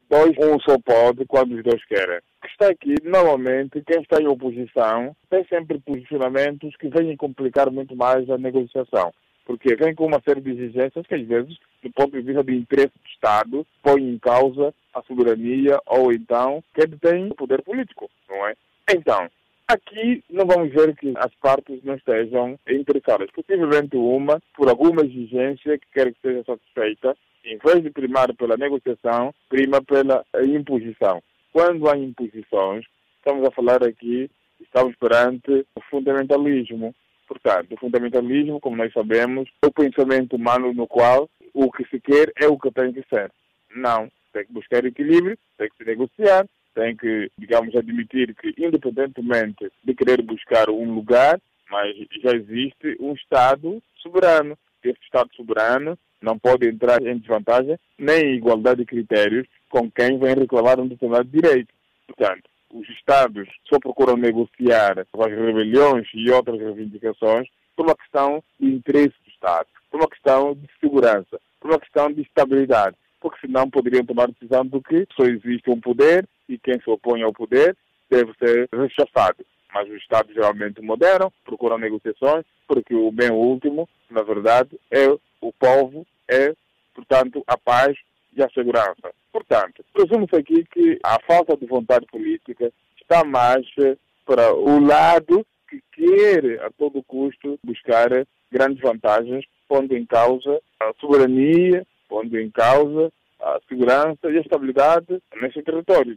dois, 0.09 0.37
um 0.39 0.61
só 0.61 0.79
pode 0.79 1.27
quando 1.27 1.57
os 1.57 1.65
dois 1.65 1.85
querem. 1.87 2.21
Que 2.41 2.47
está 2.47 2.69
aqui, 2.69 2.95
normalmente, 3.03 3.83
quem 3.85 4.03
está 4.03 4.23
em 4.23 4.29
oposição 4.29 5.17
tem 5.29 5.45
sempre 5.49 5.81
posicionamentos 5.81 6.77
que 6.77 6.89
vêm 6.89 7.17
complicar 7.17 7.73
muito 7.73 7.97
mais 7.97 8.31
a 8.31 8.39
negociação 8.39 9.13
porque 9.49 9.75
vem 9.77 9.95
com 9.95 10.05
uma 10.05 10.21
série 10.21 10.43
de 10.43 10.51
exigências 10.51 11.07
que, 11.07 11.15
às 11.15 11.27
vezes, 11.27 11.57
do 11.83 11.91
ponto 11.91 12.11
de 12.11 12.21
vista 12.21 12.43
do 12.43 12.53
interesse 12.53 12.93
do 12.93 13.09
Estado, 13.09 13.67
põe 13.83 14.03
em 14.03 14.19
causa 14.19 14.75
a 14.93 15.03
soberania 15.05 15.81
ou 15.87 16.13
então 16.13 16.63
quem 16.75 16.87
detém 16.87 17.29
o 17.29 17.35
poder 17.35 17.63
político, 17.63 18.11
não 18.29 18.47
é? 18.47 18.55
Então, 18.95 19.27
aqui 19.67 20.23
não 20.29 20.45
vamos 20.45 20.71
ver 20.71 20.95
que 20.95 21.15
as 21.17 21.35
partes 21.37 21.83
não 21.83 21.95
estejam 21.95 22.59
interessadas. 22.69 23.31
Possivelmente 23.31 23.97
uma, 23.97 24.39
por 24.55 24.69
alguma 24.69 25.01
exigência 25.01 25.79
que 25.79 25.87
quer 25.95 26.13
que 26.13 26.21
seja 26.21 26.45
satisfeita, 26.45 27.17
em 27.43 27.57
vez 27.57 27.83
de 27.83 27.89
primar 27.89 28.35
pela 28.35 28.59
negociação, 28.59 29.35
prima 29.49 29.83
pela 29.83 30.27
imposição. 30.45 31.23
Quando 31.55 31.89
há 31.89 31.97
imposições, 31.97 32.85
estamos 33.17 33.49
a 33.49 33.51
falar 33.51 33.83
aqui, 33.83 34.31
estamos 34.61 34.95
perante 34.97 35.67
o 35.75 35.81
fundamentalismo. 35.89 36.95
Portanto, 37.29 37.75
o 37.75 37.77
fundamentalismo, 37.77 38.59
como 38.59 38.77
nós 38.77 38.93
sabemos, 38.93 39.49
é 39.63 39.67
o 39.67 39.73
pensamento 39.73 40.35
humano 40.37 40.73
no 40.73 40.87
qual 40.87 41.29
o 41.53 41.71
que 41.71 41.85
se 41.89 42.01
quer 42.01 42.33
é 42.41 42.49
o 42.49 42.59
que 42.59 42.71
tem 42.73 42.93
que 42.93 43.05
ser. 43.09 43.31
Não. 43.77 44.11
Tem 44.33 44.47
que 44.47 44.53
buscar 44.53 44.85
equilíbrio, 44.85 45.39
tem 45.59 45.69
que 45.69 45.77
se 45.77 45.85
negociar, 45.85 46.47
tem 46.75 46.97
que, 46.97 47.31
digamos, 47.39 47.75
admitir 47.77 48.35
que, 48.35 48.55
independentemente 48.57 49.71
de 49.85 49.95
querer 49.95 50.23
buscar 50.23 50.71
um 50.71 50.95
lugar, 50.95 51.41
mas 51.71 51.95
já 52.23 52.31
existe 52.35 52.97
um 52.99 53.13
Estado 53.13 53.83
soberano. 53.97 54.57
Esse 54.83 54.99
Estado 55.03 55.29
soberano 55.35 55.99
não 56.23 56.39
pode 56.39 56.67
entrar 56.67 57.03
em 57.03 57.19
desvantagem 57.19 57.79
nem 57.99 58.25
em 58.25 58.35
igualdade 58.37 58.81
de 58.81 58.87
critérios 58.87 59.47
com 59.69 59.91
quem 59.91 60.19
vem 60.19 60.35
reclamar 60.35 60.81
um 60.81 60.89
determinado 60.89 61.29
direito. 61.29 61.73
Portanto, 62.07 62.49
os 62.73 62.89
Estados 62.91 63.49
só 63.69 63.79
procuram 63.79 64.17
negociar 64.17 64.99
as 65.01 65.31
rebeliões 65.31 66.07
e 66.15 66.31
outras 66.31 66.59
reivindicações 66.61 67.49
por 67.77 67.87
uma 67.87 67.97
questão 67.97 68.43
de 68.59 68.67
interesse 68.67 69.15
do 69.25 69.31
Estado, 69.31 69.69
por 69.91 70.01
uma 70.01 70.09
questão 70.09 70.55
de 70.55 70.69
segurança, 70.81 71.41
por 71.61 71.71
uma 71.71 71.81
questão 71.81 72.13
de 72.13 72.23
estabilidade, 72.23 72.97
porque 73.21 73.41
senão 73.41 73.71
poderiam 73.71 74.05
tomar 74.05 74.29
decisão 74.29 74.65
de 74.65 74.81
que 74.81 75.07
só 75.15 75.25
existe 75.25 75.71
um 75.71 75.81
poder 75.81 76.29
e 76.49 76.59
quem 76.59 76.81
se 76.81 76.91
opõe 76.91 77.23
ao 77.23 77.33
poder 77.33 77.77
deve 78.11 78.33
ser 78.39 78.69
rechaçado. 78.73 79.45
Mas 79.73 79.89
os 79.89 79.97
Estados 79.97 80.35
geralmente 80.35 80.81
moderam, 80.81 81.33
procuram 81.45 81.79
negociações, 81.79 82.45
porque 82.67 82.95
o 82.95 83.13
bem 83.13 83.31
último, 83.31 83.89
na 84.11 84.23
verdade, 84.23 84.79
é 84.91 85.09
o 85.41 85.53
povo, 85.53 86.07
é, 86.29 86.55
portanto, 86.95 87.45
a 87.47 87.57
paz 87.57 87.97
e 88.39 88.43
a 88.43 88.51
segurança. 88.51 89.11
Portanto, 89.33 89.85
presumo-se 89.93 90.37
aqui 90.37 90.65
que 90.65 90.99
a 91.05 91.19
falta 91.27 91.57
de 91.57 91.67
vontade 91.67 92.07
política 92.07 92.73
está 93.01 93.25
mais 93.25 93.67
eh, 93.79 93.97
para 94.25 94.55
o 94.55 94.79
lado 94.79 95.45
que 95.69 95.83
quer 95.93 96.61
a 96.65 96.71
todo 96.71 97.03
custo 97.03 97.59
buscar 97.63 98.09
grandes 98.51 98.81
vantagens, 98.81 99.45
pondo 99.69 99.95
em 99.95 100.07
causa 100.07 100.61
a 100.81 100.93
soberania, 101.01 101.87
pondo 102.09 102.39
em 102.39 102.51
causa 102.51 103.13
a 103.41 103.59
segurança 103.69 104.31
e 104.31 104.39
a 104.39 104.41
estabilidade 104.41 105.21
nesse 105.41 105.63
território. 105.63 106.17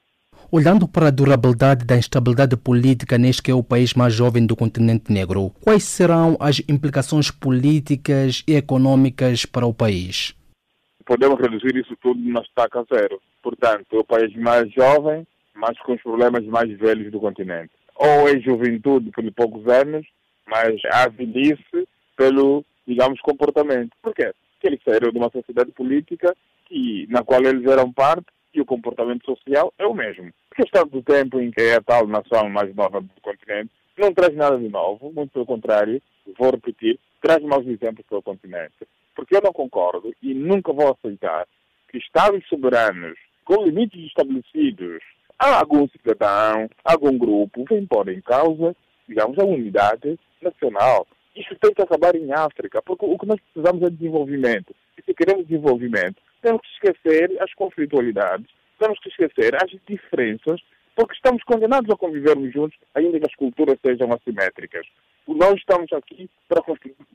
Olhando 0.51 0.87
para 0.87 1.07
a 1.07 1.11
durabilidade 1.11 1.85
da 1.85 1.97
instabilidade 1.97 2.57
política 2.57 3.17
neste 3.17 3.43
que 3.43 3.51
é 3.51 3.53
o 3.53 3.63
país 3.63 3.93
mais 3.93 4.13
jovem 4.13 4.45
do 4.45 4.55
continente 4.55 5.11
negro, 5.11 5.51
quais 5.61 5.83
serão 5.83 6.35
as 6.39 6.61
implicações 6.67 7.29
políticas 7.29 8.43
e 8.47 8.55
econômicas 8.55 9.45
para 9.45 9.65
o 9.65 9.73
país? 9.73 10.33
Podemos 11.05 11.39
reduzir 11.39 11.75
isso 11.75 11.95
tudo 12.01 12.19
na 12.29 12.41
estaca 12.41 12.83
zero. 12.93 13.21
Portanto, 13.41 13.99
o 13.99 14.03
país 14.03 14.35
mais 14.35 14.71
jovem, 14.71 15.25
mas 15.53 15.77
com 15.79 15.93
os 15.93 16.01
problemas 16.01 16.45
mais 16.45 16.69
velhos 16.77 17.11
do 17.11 17.19
continente. 17.19 17.71
Ou 17.95 18.27
é 18.27 18.39
juventude 18.39 19.11
pelos 19.11 19.33
poucos 19.33 19.67
anos, 19.67 20.05
mas 20.47 20.79
a 20.91 21.07
velhice 21.09 21.87
pelo, 22.15 22.65
digamos, 22.87 23.19
comportamento. 23.21 23.91
Por 24.01 24.13
quê? 24.13 24.33
Porque 24.53 24.67
eles 24.67 24.79
saíram 24.83 25.11
de 25.11 25.17
uma 25.17 25.29
sociedade 25.29 25.71
política 25.71 26.35
que, 26.65 27.07
na 27.09 27.23
qual 27.23 27.43
eles 27.43 27.65
eram 27.65 27.91
parte 27.91 28.25
e 28.53 28.61
o 28.61 28.65
comportamento 28.65 29.25
social 29.25 29.73
é 29.77 29.85
o 29.85 29.93
mesmo. 29.93 30.31
A 30.51 30.55
questão 30.55 30.87
do 30.87 31.01
tempo 31.01 31.39
em 31.39 31.51
que 31.51 31.61
é 31.61 31.75
a 31.75 31.81
tal 31.81 32.07
nação 32.07 32.49
mais 32.49 32.73
nova 32.75 33.01
do 33.01 33.09
continente 33.21 33.71
não 33.97 34.13
traz 34.13 34.35
nada 34.35 34.57
de 34.57 34.67
novo, 34.67 35.11
muito 35.13 35.31
pelo 35.31 35.45
contrário, 35.45 36.01
vou 36.37 36.51
repetir, 36.51 36.99
traz 37.21 37.41
maus 37.43 37.65
exemplos 37.67 38.05
para 38.07 38.17
o 38.17 38.21
continente. 38.21 38.73
Porque 39.15 39.35
eu 39.35 39.41
não 39.41 39.51
concordo 39.51 40.13
e 40.21 40.33
nunca 40.33 40.73
vou 40.73 40.91
aceitar 40.91 41.47
que 41.89 41.97
Estados 41.97 42.47
soberanos, 42.47 43.17
com 43.43 43.63
limites 43.63 44.05
estabelecidos, 44.05 45.03
há 45.37 45.59
algum 45.59 45.87
cidadão, 45.89 46.69
algum 46.85 47.17
grupo, 47.17 47.65
vem 47.69 47.85
pôr 47.85 48.09
em 48.09 48.21
causa, 48.21 48.75
digamos, 49.07 49.37
a 49.39 49.43
unidade 49.43 50.17
nacional. 50.41 51.05
Isso 51.35 51.55
tem 51.61 51.73
que 51.73 51.81
acabar 51.81 52.15
em 52.15 52.31
África, 52.31 52.81
porque 52.81 53.05
o 53.05 53.17
que 53.17 53.25
nós 53.25 53.39
precisamos 53.41 53.83
é 53.83 53.89
desenvolvimento. 53.89 54.75
E 54.97 55.01
se 55.03 55.13
queremos 55.13 55.47
desenvolvimento, 55.47 56.21
temos 56.41 56.61
que 56.61 56.89
esquecer 56.89 57.41
as 57.41 57.53
conflitualidades, 57.53 58.47
temos 58.79 58.99
que 58.99 59.09
esquecer 59.09 59.55
as 59.55 59.71
diferenças, 59.87 60.61
porque 60.95 61.13
estamos 61.13 61.43
condenados 61.43 61.89
a 61.89 61.97
convivermos 61.97 62.51
juntos, 62.53 62.77
ainda 62.93 63.19
que 63.19 63.25
as 63.25 63.35
culturas 63.35 63.77
sejam 63.85 64.11
assimétricas. 64.13 64.85
Nós 65.27 65.55
estamos 65.55 65.91
aqui 65.93 66.29
para 66.47 66.61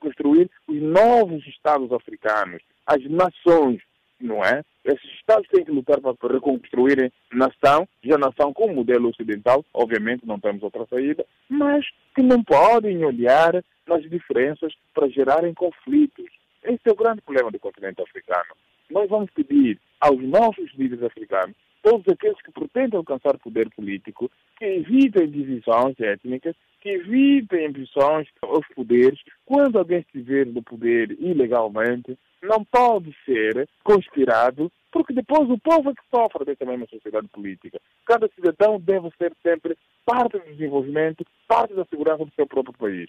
construir 0.01 0.51
os 0.67 0.81
novos 0.81 1.47
Estados 1.47 1.93
africanos, 1.93 2.63
as 2.87 3.03
nações, 3.05 3.81
não 4.21 4.45
é? 4.45 4.63
Esses 4.85 5.05
Estados 5.15 5.47
têm 5.49 5.65
que 5.65 5.71
lutar 5.71 6.01
para 6.01 6.33
reconstruírem 6.33 7.13
nação, 7.33 7.87
já 8.03 8.17
nação 8.17 8.53
com 8.53 8.67
o 8.67 8.75
modelo 8.75 9.09
ocidental, 9.09 9.65
obviamente 9.75 10.27
não 10.27 10.39
temos 10.39 10.63
outra 10.63 10.87
saída, 10.87 11.27
mas 11.49 11.85
que 12.15 12.23
não 12.23 12.43
podem 12.43 13.05
olhar 13.05 13.63
nas 13.87 14.03
diferenças 14.09 14.73
para 14.95 15.09
gerarem 15.09 15.53
conflitos. 15.53 16.27
Esse 16.63 16.81
é 16.87 16.91
o 16.91 16.97
grande 16.97 17.21
problema 17.21 17.51
do 17.51 17.59
continente 17.59 18.01
africano. 18.03 18.55
Nós 18.91 19.09
vamos 19.09 19.31
pedir 19.31 19.79
aos 20.01 20.23
nossos 20.23 20.73
líderes 20.75 21.05
africanos 21.05 21.55
todos 21.87 22.05
aqueles 22.09 22.43
que 22.43 22.51
pretendem 22.51 22.99
alcançar 22.99 23.39
poder 23.39 23.71
político, 23.71 24.29
que 24.59 24.65
evitem 24.65 25.31
divisões 25.31 25.95
étnicas, 26.01 26.57
que 26.81 26.89
evitem 26.89 27.67
ambições 27.67 28.27
aos 28.43 28.67
poderes. 28.75 29.21
Quando 29.45 29.79
alguém 29.79 30.01
estiver 30.01 30.47
no 30.47 30.65
poder 30.65 31.13
ilegalmente, 31.21 32.19
não 32.43 32.65
pode 32.65 33.15
ser 33.25 33.69
conspirado, 33.85 34.71
porque 34.91 35.13
depois 35.13 35.49
o 35.49 35.59
povo 35.59 35.91
é 35.91 35.95
que 35.95 36.03
sofre 36.13 36.45
dessa 36.45 36.65
mesma 36.65 36.87
sociedade 36.87 37.29
política. 37.29 37.81
Cada 38.05 38.29
cidadão 38.35 38.81
deve 38.81 39.09
ser 39.17 39.33
sempre 39.41 39.79
parte 40.05 40.39
do 40.39 40.45
desenvolvimento, 40.45 41.25
parte 41.47 41.73
da 41.73 41.85
segurança 41.85 42.25
do 42.25 42.33
seu 42.35 42.49
próprio 42.49 42.77
país. 42.77 43.09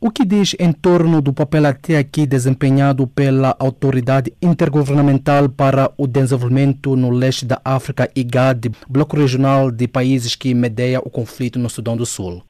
O 0.00 0.12
que 0.12 0.24
diz 0.24 0.54
em 0.60 0.72
torno 0.72 1.20
do 1.20 1.34
papel 1.34 1.66
até 1.66 1.98
aqui 1.98 2.24
desempenhado 2.24 3.04
pela 3.08 3.56
Autoridade 3.58 4.32
Intergovernamental 4.40 5.48
para 5.48 5.90
o 5.98 6.06
Desenvolvimento 6.06 6.94
no 6.94 7.10
Leste 7.10 7.44
da 7.44 7.60
África, 7.64 8.08
IGAD, 8.14 8.70
bloco 8.88 9.16
regional 9.16 9.72
de 9.72 9.88
países 9.88 10.36
que 10.36 10.54
medeia 10.54 11.00
o 11.00 11.10
conflito 11.10 11.58
no 11.58 11.68
Sudão 11.68 11.96
do 11.96 12.06
Sul? 12.06 12.44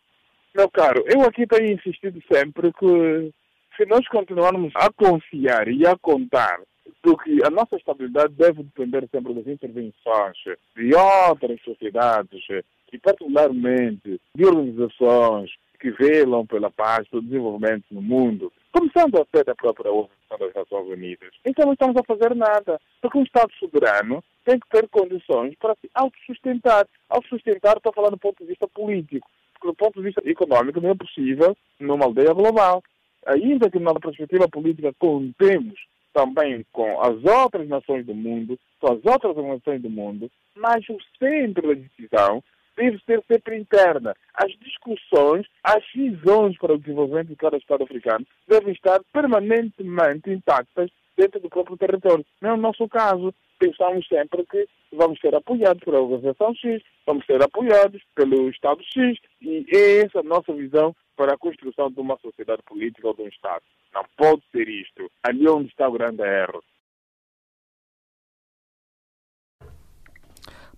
Meu 0.55 0.69
caro, 0.69 1.03
eu 1.07 1.23
aqui 1.23 1.47
tenho 1.47 1.73
insistido 1.73 2.21
sempre 2.31 2.71
que 2.71 3.33
se 3.79 3.87
nós 3.87 4.07
continuarmos 4.09 4.71
a 4.77 4.93
confiar 4.93 5.69
e 5.69 5.87
a 5.87 5.97
contar 5.97 6.61
do 7.03 7.17
que 7.17 7.43
a 7.43 7.49
nossa 7.49 7.77
estabilidade 7.77 8.35
deve 8.35 8.63
depender 8.63 9.09
sempre 9.11 9.33
das 9.33 9.47
intervenções 9.47 10.37
de 10.77 10.95
outras 10.95 11.59
sociedades 11.63 12.45
e 12.93 12.99
particularmente 12.99 14.21
de 14.35 14.45
organizações 14.45 15.51
que 15.79 15.91
velam 15.91 16.47
pela 16.47 16.71
paz, 16.71 17.09
pelo 17.09 17.23
desenvolvimento 17.23 17.85
no 17.91 18.03
mundo, 18.03 18.53
começando 18.73 19.17
até 19.21 19.45
da 19.45 19.55
própria 19.55 19.91
Organização 19.91 20.39
das 20.39 20.55
Nações 20.55 20.89
Unidas. 20.89 21.31
Então 21.45 21.67
não 21.67 21.73
estamos 21.73 21.97
a 21.97 22.05
fazer 22.05 22.35
nada, 22.35 22.81
porque 23.01 23.19
um 23.19 23.23
Estado 23.23 23.53
soberano 23.55 24.23
tem 24.45 24.59
que 24.59 24.69
ter 24.69 24.89
condições 24.89 25.55
para 25.59 25.75
se 25.81 25.91
autossustentar. 25.95 26.87
Autossustentar, 27.09 27.77
estou 27.77 27.93
falando 27.93 28.13
do 28.13 28.19
ponto 28.19 28.43
de 28.43 28.49
vista 28.49 28.67
político, 28.69 29.29
porque 29.55 29.69
do 29.69 29.75
ponto 29.75 29.99
de 29.99 30.07
vista 30.07 30.23
econômico 30.25 30.81
não 30.81 30.91
é 30.91 30.95
possível 30.95 31.57
numa 31.79 32.05
aldeia 32.05 32.33
global. 32.33 32.83
Ainda 33.27 33.71
que 33.71 33.79
na 33.79 33.95
perspectiva 33.95 34.49
política 34.49 34.93
contemos 34.99 35.79
também 36.13 36.65
com 36.73 37.01
as 37.01 37.23
outras 37.25 37.69
nações 37.69 38.07
do 38.07 38.15
mundo, 38.15 38.59
com 38.81 38.93
as 38.93 39.05
outras 39.05 39.37
organizações 39.37 39.83
do 39.83 39.91
mundo, 39.91 40.31
mas 40.57 40.85
o 40.89 40.99
centro 41.19 41.69
da 41.69 41.75
decisão 41.75 42.43
deve 42.79 42.99
ser 43.05 43.23
sempre 43.31 43.59
interna. 43.59 44.15
As 44.33 44.53
discussões, 44.61 45.47
as 45.65 45.85
visões 45.93 46.57
para 46.59 46.75
o 46.75 46.79
desenvolvimento 46.79 47.29
de 47.29 47.37
cada 47.37 47.57
Estado 47.57 47.83
africano 47.83 48.25
devem 48.47 48.73
estar 48.73 49.01
permanentemente 49.13 50.31
intactas 50.31 50.91
dentro 51.17 51.41
do 51.41 51.51
próprio 51.51 51.77
território. 51.77 52.25
Não 52.41 52.51
é 52.51 52.55
o 52.55 52.57
nosso 52.57 52.89
caso. 52.89 53.35
Pensamos 53.59 54.07
sempre 54.07 54.47
que 54.47 54.69
vamos 54.93 55.19
ser 55.19 55.35
apoiados 55.35 55.83
pela 55.83 56.01
organização 56.01 56.55
X, 56.55 56.81
vamos 57.05 57.27
ser 57.27 57.43
apoiados 57.43 58.01
pelo 58.15 58.49
Estado 58.49 58.81
X, 58.85 59.19
e 59.43 59.67
é 59.75 60.05
essa 60.05 60.21
a 60.21 60.23
nossa 60.23 60.53
visão 60.55 60.95
para 61.17 61.35
a 61.35 61.39
construção 61.39 61.91
de 61.91 61.99
uma 61.99 62.17
sociedade 62.19 62.63
política 62.63 63.09
ou 63.09 63.15
de 63.15 63.23
um 63.23 63.29
Estado. 63.29 63.65
Não 63.93 64.05
pode 64.17 64.43
ser 64.53 64.69
isto. 64.69 65.11
Ali 65.25 65.49
onde 65.49 65.69
está 65.69 65.89
o 65.89 65.93
grande 65.93 66.23
erro. 66.23 66.63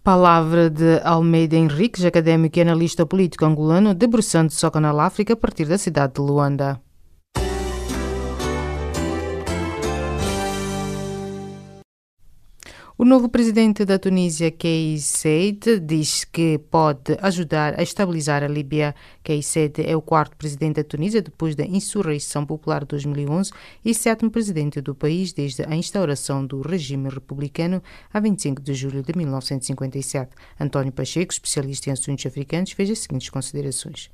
Palavra 0.02 0.70
de 0.70 0.98
Almeida 1.04 1.56
Henriques, 1.56 2.06
académico 2.06 2.58
e 2.58 2.62
analista 2.62 3.04
político 3.04 3.44
angolano, 3.44 3.94
debruçando-se 3.94 4.64
ao 4.64 4.72
Canal 4.72 4.98
África 4.98 5.34
a 5.34 5.36
partir 5.36 5.66
da 5.66 5.76
cidade 5.76 6.14
de 6.14 6.22
Luanda. 6.22 6.80
O 13.00 13.04
novo 13.06 13.30
presidente 13.30 13.86
da 13.86 13.98
Tunísia, 13.98 14.50
Kais 14.50 15.04
Saied, 15.06 15.80
diz 15.80 16.22
que 16.22 16.58
pode 16.58 17.16
ajudar 17.22 17.80
a 17.80 17.82
estabilizar 17.82 18.44
a 18.44 18.46
Líbia. 18.46 18.94
Kais 19.24 19.46
Saied 19.46 19.80
é 19.90 19.96
o 19.96 20.02
quarto 20.02 20.36
presidente 20.36 20.76
da 20.76 20.84
Tunísia 20.84 21.22
depois 21.22 21.56
da 21.56 21.64
insurreição 21.64 22.44
popular 22.44 22.82
de 22.82 22.88
2011 22.88 23.52
e 23.82 23.94
sétimo 23.94 24.30
presidente 24.30 24.82
do 24.82 24.94
país 24.94 25.32
desde 25.32 25.62
a 25.62 25.74
instauração 25.74 26.44
do 26.44 26.60
regime 26.60 27.08
republicano 27.08 27.82
a 28.12 28.20
25 28.20 28.60
de 28.60 28.74
julho 28.74 29.02
de 29.02 29.16
1957. 29.16 30.32
António 30.60 30.92
Pacheco, 30.92 31.32
especialista 31.32 31.88
em 31.88 31.94
assuntos 31.94 32.26
africanos, 32.26 32.72
fez 32.72 32.90
as 32.90 32.98
seguintes 32.98 33.30
considerações. 33.30 34.10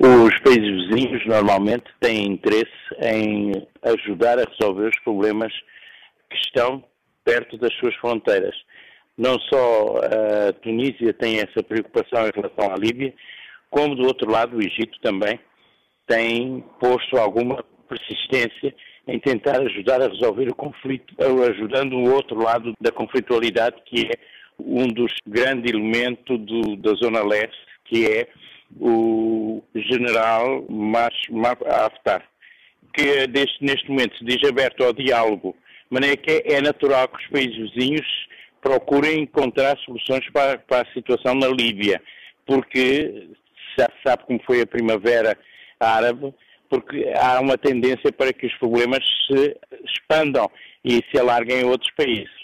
Os 0.00 0.38
países 0.44 0.86
vizinhos 0.86 1.26
normalmente 1.26 1.86
têm 2.00 2.34
interesse 2.34 2.70
em 3.02 3.66
ajudar 3.82 4.38
a 4.38 4.44
resolver 4.44 4.90
os 4.90 4.98
problemas 5.00 5.52
que 6.30 6.36
estão 6.36 6.84
perto 7.24 7.56
das 7.58 7.72
suas 7.74 7.94
fronteiras. 7.96 8.54
Não 9.16 9.38
só 9.40 9.96
a 9.96 10.52
Tunísia 10.52 11.12
tem 11.12 11.38
essa 11.38 11.62
preocupação 11.62 12.26
em 12.26 12.32
relação 12.34 12.72
à 12.72 12.76
Líbia, 12.76 13.12
como 13.70 13.94
do 13.94 14.06
outro 14.06 14.30
lado 14.30 14.56
o 14.56 14.62
Egito 14.62 14.98
também 15.00 15.38
tem 16.06 16.64
posto 16.80 17.16
alguma 17.18 17.62
persistência 17.88 18.74
em 19.06 19.18
tentar 19.18 19.60
ajudar 19.60 20.02
a 20.02 20.08
resolver 20.08 20.48
o 20.50 20.54
conflito, 20.54 21.14
ajudando 21.50 21.94
o 21.94 22.12
outro 22.12 22.42
lado 22.42 22.74
da 22.80 22.92
conflitualidade, 22.92 23.76
que 23.86 24.06
é 24.06 24.18
um 24.58 24.86
dos 24.86 25.12
grandes 25.26 25.70
elementos 25.72 26.38
do, 26.40 26.76
da 26.76 26.92
Zona 26.94 27.24
Leste, 27.24 27.58
que 27.84 28.06
é 28.06 28.28
o 28.78 29.62
general 29.74 30.64
Mas 30.68 31.14
Haftar, 31.66 32.22
que 32.92 33.26
deste, 33.26 33.64
neste 33.64 33.88
momento 33.88 34.18
se 34.18 34.24
diz 34.24 34.46
aberto 34.48 34.84
ao 34.84 34.92
diálogo 34.92 35.56
maneira 35.90 36.16
que 36.16 36.42
é 36.44 36.60
natural 36.60 37.08
que 37.08 37.22
os 37.22 37.30
países 37.30 37.72
vizinhos 37.72 38.06
procurem 38.60 39.22
encontrar 39.22 39.76
soluções 39.78 40.28
para, 40.32 40.58
para 40.58 40.82
a 40.82 40.92
situação 40.92 41.34
na 41.34 41.48
Líbia, 41.48 42.00
porque 42.46 43.28
já 43.78 43.86
se 43.86 44.02
sabe 44.06 44.24
como 44.24 44.42
foi 44.44 44.60
a 44.60 44.66
primavera 44.66 45.36
árabe, 45.78 46.34
porque 46.68 47.12
há 47.16 47.40
uma 47.40 47.56
tendência 47.56 48.12
para 48.12 48.32
que 48.32 48.46
os 48.46 48.54
problemas 48.54 49.00
se 49.26 49.56
expandam 49.84 50.50
e 50.84 51.02
se 51.10 51.18
alarguem 51.18 51.62
a 51.62 51.66
outros 51.66 51.90
países. 51.96 52.38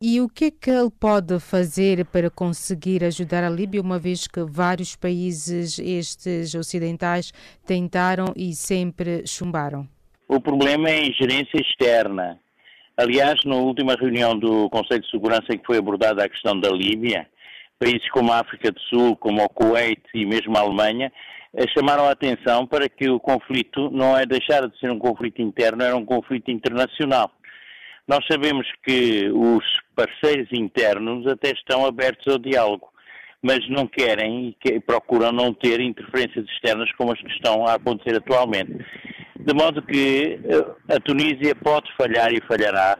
E 0.00 0.20
o 0.20 0.28
que 0.28 0.44
é 0.44 0.50
que 0.52 0.70
ele 0.70 0.90
pode 0.90 1.40
fazer 1.40 2.04
para 2.06 2.30
conseguir 2.30 3.02
ajudar 3.02 3.42
a 3.42 3.50
Líbia, 3.50 3.80
uma 3.80 3.98
vez 3.98 4.28
que 4.28 4.40
vários 4.44 4.94
países 4.94 5.76
estes 5.76 6.54
ocidentais 6.54 7.32
tentaram 7.66 8.32
e 8.36 8.54
sempre 8.54 9.26
chumbaram? 9.26 9.88
O 10.28 10.40
problema 10.40 10.88
é 10.88 11.00
a 11.00 11.06
ingerência 11.06 11.60
externa. 11.60 12.38
Aliás, 13.00 13.38
na 13.44 13.54
última 13.54 13.94
reunião 13.94 14.36
do 14.36 14.68
Conselho 14.70 15.02
de 15.02 15.10
Segurança 15.12 15.46
em 15.52 15.58
que 15.58 15.66
foi 15.66 15.78
abordada 15.78 16.24
a 16.24 16.28
questão 16.28 16.58
da 16.58 16.68
Líbia, 16.68 17.28
países 17.78 18.10
como 18.10 18.32
a 18.32 18.40
África 18.40 18.72
do 18.72 18.80
Sul, 18.80 19.16
como 19.16 19.40
o 19.40 19.48
Kuwait 19.48 20.02
e 20.12 20.26
mesmo 20.26 20.56
a 20.56 20.62
Alemanha, 20.62 21.12
eh, 21.54 21.64
chamaram 21.68 22.06
a 22.06 22.10
atenção 22.10 22.66
para 22.66 22.88
que 22.88 23.08
o 23.08 23.20
conflito 23.20 23.88
não 23.92 24.18
é 24.18 24.26
deixar 24.26 24.66
de 24.66 24.76
ser 24.80 24.90
um 24.90 24.98
conflito 24.98 25.40
interno, 25.40 25.84
era 25.84 25.94
um 25.94 26.04
conflito 26.04 26.50
internacional. 26.50 27.30
Nós 28.08 28.26
sabemos 28.28 28.66
que 28.84 29.30
os 29.30 29.64
parceiros 29.94 30.48
internos 30.52 31.24
até 31.28 31.52
estão 31.52 31.86
abertos 31.86 32.26
ao 32.26 32.38
diálogo, 32.40 32.88
mas 33.40 33.60
não 33.68 33.86
querem 33.86 34.56
e 34.64 34.80
procuram 34.80 35.30
não 35.30 35.54
ter 35.54 35.78
interferências 35.78 36.44
externas 36.46 36.90
como 36.98 37.12
as 37.12 37.20
que 37.20 37.30
estão 37.30 37.64
a 37.64 37.74
acontecer 37.74 38.16
atualmente. 38.16 38.84
De 39.38 39.54
modo 39.54 39.80
que 39.82 40.40
eh, 40.44 40.94
a 40.94 40.98
Tunísia 40.98 41.54
pode 41.54 41.88
falhar 41.96 42.32
e 42.32 42.40
falhará, 42.40 42.98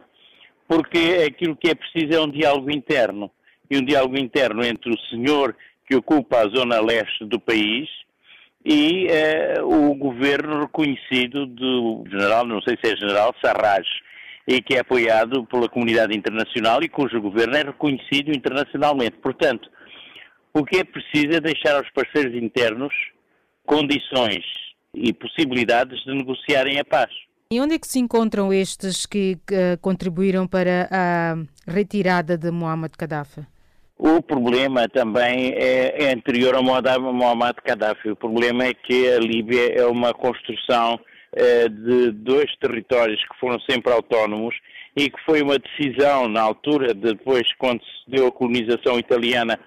porque 0.67 1.25
aquilo 1.27 1.55
que 1.55 1.69
é 1.69 1.75
preciso 1.75 2.13
é 2.13 2.21
um 2.21 2.31
diálogo 2.31 2.71
interno. 2.71 3.29
E 3.69 3.77
um 3.77 3.83
diálogo 3.83 4.17
interno 4.17 4.63
entre 4.63 4.89
o 4.89 4.99
senhor 5.09 5.55
que 5.85 5.95
ocupa 5.95 6.39
a 6.39 6.49
zona 6.49 6.79
leste 6.79 7.25
do 7.25 7.39
país 7.39 7.89
e 8.63 9.07
eh, 9.09 9.61
o 9.61 9.93
governo 9.95 10.61
reconhecido 10.61 11.45
do 11.45 12.03
general, 12.09 12.45
não 12.45 12.61
sei 12.61 12.77
se 12.81 12.93
é 12.93 12.95
general, 12.95 13.35
Sarraj, 13.43 13.85
e 14.47 14.61
que 14.61 14.75
é 14.75 14.79
apoiado 14.79 15.45
pela 15.45 15.69
comunidade 15.69 16.17
internacional 16.17 16.81
e 16.81 16.89
cujo 16.89 17.21
governo 17.21 17.57
é 17.57 17.63
reconhecido 17.63 18.31
internacionalmente. 18.35 19.17
Portanto, 19.17 19.69
o 20.53 20.63
que 20.63 20.77
é 20.77 20.83
preciso 20.83 21.33
é 21.33 21.41
deixar 21.41 21.75
aos 21.75 21.89
parceiros 21.91 22.33
internos 22.35 22.93
condições 23.65 24.68
e 24.99 25.13
possibilidades 25.13 26.03
de 26.03 26.13
negociarem 26.13 26.79
a 26.79 26.85
paz. 26.85 27.09
E 27.51 27.59
onde 27.59 27.75
é 27.75 27.79
que 27.79 27.87
se 27.87 27.97
encontram 27.97 28.53
estes 28.53 29.05
que 29.05 29.37
uh, 29.51 29.79
contribuíram 29.81 30.45
para 30.45 30.87
a 30.91 31.35
retirada 31.67 32.37
de 32.37 32.51
Muammar 32.51 32.91
Gaddafi? 32.95 33.41
O 33.97 34.21
problema 34.21 34.87
também 34.87 35.53
é, 35.55 36.03
é 36.03 36.13
anterior 36.13 36.55
a 36.55 36.61
Muammar 36.61 37.55
Gaddafi. 37.65 38.11
O 38.11 38.15
problema 38.15 38.65
é 38.65 38.73
que 38.73 39.09
a 39.09 39.19
Líbia 39.19 39.73
é 39.73 39.85
uma 39.85 40.13
construção 40.13 40.93
uh, 40.95 41.69
de 41.69 42.11
dois 42.11 42.55
territórios 42.57 43.19
que 43.19 43.39
foram 43.39 43.59
sempre 43.61 43.91
autónomos 43.91 44.55
e 44.95 45.09
que 45.09 45.19
foi 45.25 45.41
uma 45.41 45.57
decisão 45.57 46.27
na 46.27 46.41
altura, 46.41 46.93
depois 46.93 47.43
quando 47.57 47.81
se 47.81 48.11
deu 48.11 48.27
a 48.27 48.31
colonização 48.31 48.99
italiana 48.99 49.59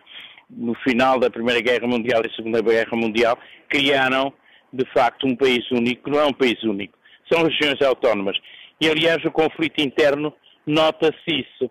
no 0.49 0.75
final 0.85 1.18
da 1.18 1.31
Primeira 1.31 1.61
Guerra 1.61 1.87
Mundial 1.87 2.23
e 2.25 2.37
Segunda 2.37 2.61
Guerra 2.61 2.97
Mundial, 2.97 3.38
criaram 3.68 4.33
de 4.73 4.85
facto 4.93 5.27
um 5.27 5.37
país 5.37 5.71
único, 5.71 6.09
não 6.11 6.21
é 6.21 6.27
um 6.27 6.33
país 6.33 6.63
único, 6.63 6.99
são 7.31 7.45
regiões 7.45 7.81
autónomas. 7.83 8.37
E 8.81 8.89
aliás, 8.89 9.25
o 9.25 9.31
conflito 9.31 9.81
interno 9.81 10.35
nota-se 10.67 11.17
isso. 11.29 11.71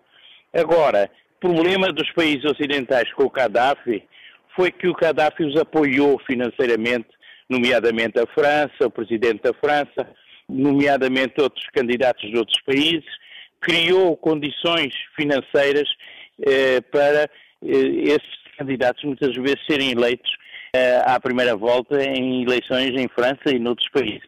Agora, 0.52 1.10
o 1.36 1.40
problema 1.40 1.92
dos 1.92 2.10
países 2.12 2.44
ocidentais 2.44 3.12
com 3.14 3.24
o 3.24 3.30
Gaddafi 3.30 4.02
foi 4.54 4.70
que 4.70 4.88
o 4.88 4.94
Gaddafi 4.94 5.44
os 5.44 5.56
apoiou 5.56 6.20
financeiramente, 6.26 7.08
nomeadamente 7.48 8.18
a 8.18 8.26
França, 8.26 8.86
o 8.86 8.90
presidente 8.90 9.42
da 9.42 9.52
França, 9.54 10.08
nomeadamente 10.48 11.40
outros 11.40 11.66
candidatos 11.72 12.30
de 12.30 12.36
outros 12.36 12.60
países, 12.62 13.04
criou 13.60 14.16
condições 14.16 14.94
financeiras 15.16 15.88
eh, 16.46 16.80
para 16.80 17.24
eh, 17.24 17.28
esses 17.62 18.42
candidatos 18.58 19.02
muitas 19.04 19.34
vezes 19.34 19.64
serem 19.66 19.92
eleitos 19.92 20.30
à 21.04 21.20
primeira 21.20 21.54
volta 21.54 22.02
em 22.02 22.44
eleições 22.44 22.98
em 22.98 23.06
França 23.08 23.54
e 23.54 23.58
noutros 23.58 23.90
países. 23.90 24.22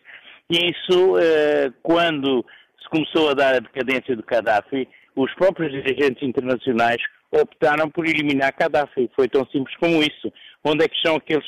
E 0.50 0.70
isso, 0.70 1.14
uh, 1.14 1.72
quando 1.82 2.44
se 2.82 2.86
começou 2.90 3.30
a 3.30 3.34
dar 3.34 3.54
a 3.54 3.60
decadência 3.60 4.14
de 4.14 4.22
Gaddafi, 4.22 4.86
os 5.16 5.32
próprios 5.36 5.72
dirigentes 5.72 6.22
internacionais 6.22 7.00
optaram 7.30 7.88
por 7.88 8.06
eliminar 8.06 8.52
Gaddafi. 8.54 9.10
Foi 9.16 9.26
tão 9.26 9.46
simples 9.46 9.74
como 9.78 10.02
isso. 10.02 10.30
Onde 10.62 10.84
é 10.84 10.88
que 10.88 10.96
estão 10.96 11.16
aqueles 11.16 11.46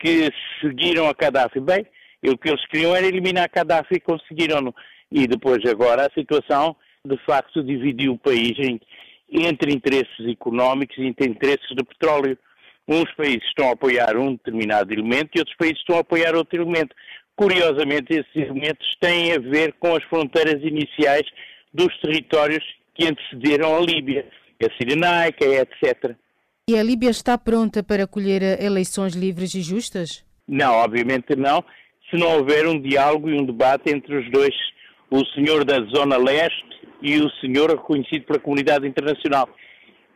que, 0.00 0.28
seguiram 0.60 1.08
a 1.08 1.12
Gaddafi? 1.12 1.60
Bem, 1.60 1.86
o 2.24 2.36
que 2.36 2.48
eles 2.48 2.66
queriam 2.66 2.96
era 2.96 3.06
eliminar 3.06 3.48
Gaddafi 3.48 3.94
e 3.94 4.00
conseguiram-no. 4.00 4.74
E 5.12 5.28
depois 5.28 5.64
agora 5.66 6.06
a 6.06 6.20
situação 6.20 6.74
de 7.06 7.16
facto 7.18 7.62
dividiu 7.62 8.14
o 8.14 8.18
país 8.18 8.58
entre 9.30 9.72
interesses 9.72 10.26
económicos 10.28 10.98
e 10.98 11.06
entre 11.06 11.28
interesses 11.28 11.68
de 11.76 11.84
petróleo. 11.84 12.36
Uns 12.88 13.12
países 13.14 13.44
estão 13.44 13.68
a 13.68 13.72
apoiar 13.72 14.16
um 14.16 14.32
determinado 14.32 14.92
elemento 14.92 15.30
e 15.34 15.38
outros 15.38 15.56
países 15.56 15.78
estão 15.78 15.96
a 15.96 16.00
apoiar 16.00 16.34
outro 16.34 16.60
elemento. 16.60 16.94
Curiosamente, 17.36 18.12
esses 18.12 18.34
elementos 18.34 18.86
têm 19.00 19.32
a 19.32 19.38
ver 19.38 19.74
com 19.78 19.94
as 19.94 20.04
fronteiras 20.04 20.62
iniciais 20.62 21.26
dos 21.72 21.96
territórios 22.00 22.64
que 22.94 23.06
antecederam 23.06 23.76
a 23.76 23.80
Líbia, 23.80 24.26
a 24.62 24.76
Cirenaica, 24.76 25.44
etc. 25.44 26.14
E 26.68 26.76
a 26.76 26.82
Líbia 26.82 27.10
está 27.10 27.36
pronta 27.38 27.82
para 27.82 28.04
acolher 28.04 28.42
eleições 28.62 29.14
livres 29.14 29.54
e 29.54 29.62
justas? 29.62 30.24
Não, 30.46 30.74
obviamente 30.74 31.34
não, 31.36 31.64
se 32.10 32.16
não 32.16 32.36
houver 32.38 32.66
um 32.66 32.80
diálogo 32.80 33.30
e 33.30 33.40
um 33.40 33.44
debate 33.44 33.90
entre 33.90 34.16
os 34.16 34.30
dois, 34.30 34.54
o 35.10 35.24
senhor 35.34 35.64
da 35.64 35.80
Zona 35.94 36.16
Leste 36.16 36.64
e 37.00 37.20
o 37.20 37.30
senhor 37.40 37.70
reconhecido 37.70 38.24
pela 38.26 38.38
comunidade 38.38 38.86
internacional. 38.86 39.48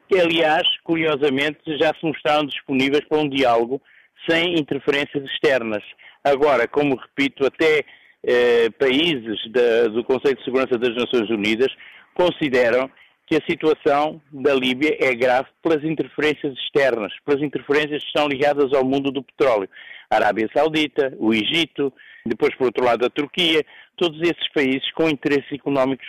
Que 0.09 0.19
aliás, 0.19 0.66
curiosamente, 0.85 1.61
já 1.79 1.92
se 1.95 2.05
mostraram 2.05 2.47
disponíveis 2.47 3.05
para 3.09 3.19
um 3.19 3.29
diálogo 3.29 3.81
sem 4.29 4.59
interferências 4.59 5.25
externas. 5.25 5.83
Agora, 6.25 6.66
como 6.66 6.97
repito, 6.97 7.47
até 7.47 7.85
eh, 8.25 8.71
países 8.71 9.38
da, 9.51 9.88
do 9.88 10.03
Conselho 10.05 10.37
de 10.37 10.45
Segurança 10.45 10.79
das 10.79 10.95
Nações 10.95 11.31
Unidas 11.31 11.73
consideram 12.14 12.90
que 13.27 13.37
a 13.37 13.45
situação 13.49 14.21
da 14.33 14.55
Líbia 14.55 14.97
é 15.01 15.14
grave 15.14 15.49
pelas 15.62 15.83
interferências 15.85 16.55
externas, 16.55 17.12
pelas 17.25 17.42
interferências 17.42 18.01
que 18.03 18.09
estão 18.09 18.29
ligadas 18.29 18.73
ao 18.73 18.85
mundo 18.85 19.11
do 19.11 19.23
petróleo. 19.23 19.69
A 20.09 20.16
Arábia 20.16 20.49
Saudita, 20.55 21.12
o 21.19 21.35
Egito, 21.35 21.92
depois, 22.25 22.55
por 22.55 22.66
outro 22.66 22.85
lado, 22.85 23.05
a 23.05 23.11
Turquia, 23.11 23.64
todos 23.97 24.21
esses 24.23 24.49
países 24.53 24.90
com 24.92 25.09
interesses 25.09 25.53
económicos 25.53 26.07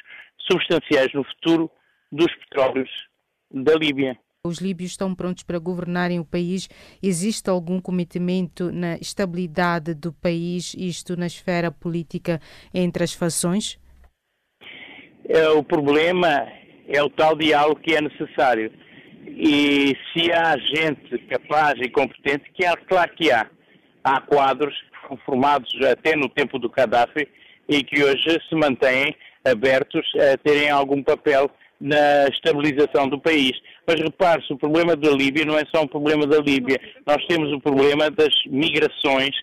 substanciais 0.50 1.12
no 1.14 1.24
futuro 1.24 1.70
dos 2.12 2.34
petróleos 2.36 2.90
da 3.52 3.76
Líbia. 3.76 4.18
Os 4.44 4.60
líbios 4.60 4.92
estão 4.92 5.14
prontos 5.14 5.44
para 5.44 5.60
governarem 5.60 6.20
o 6.20 6.26
país? 6.26 6.70
Existe 7.04 7.50
algum 7.50 7.82
cometimento 7.82 8.72
na 8.72 8.96
estabilidade 8.96 9.94
do 9.94 10.14
país, 10.14 10.74
isto 10.78 11.18
na 11.18 11.26
esfera 11.26 11.70
política 11.70 12.40
entre 12.74 13.04
as 13.04 13.14
fações? 13.14 13.78
É, 15.28 15.50
o 15.50 15.64
problema 15.64 16.48
é 16.88 17.04
o 17.04 17.10
tal 17.10 17.36
diálogo 17.36 17.82
que 17.82 17.94
é 17.94 18.02
necessário. 18.02 18.72
E 19.26 19.94
se 20.14 20.32
há 20.32 20.58
gente 20.58 21.18
capaz 21.28 21.74
e 21.82 21.90
competente, 21.90 22.50
que 22.54 22.66
há, 22.66 22.78
claro 22.78 23.12
que 23.16 23.30
há. 23.30 23.50
Há 24.04 24.22
quadros 24.22 24.74
formados 25.26 25.70
até 25.84 26.16
no 26.16 26.30
tempo 26.30 26.58
do 26.58 26.70
Gaddafi 26.70 27.28
e 27.68 27.84
que 27.84 28.02
hoje 28.02 28.42
se 28.48 28.56
mantêm 28.56 29.14
abertos 29.44 30.06
a 30.16 30.38
terem 30.38 30.70
algum 30.70 31.04
papel 31.04 31.52
na 31.80 32.28
estabilização 32.28 33.08
do 33.08 33.20
país. 33.20 33.52
Mas 33.86 34.00
repare-se, 34.02 34.52
o 34.52 34.58
problema 34.58 34.96
da 34.96 35.12
Líbia 35.12 35.46
não 35.46 35.58
é 35.58 35.64
só 35.74 35.84
um 35.84 35.88
problema 35.88 36.26
da 36.26 36.40
Líbia. 36.40 36.80
Nós 37.06 37.24
temos 37.28 37.52
o 37.54 37.60
problema 37.60 38.10
das 38.10 38.34
migrações 38.48 39.36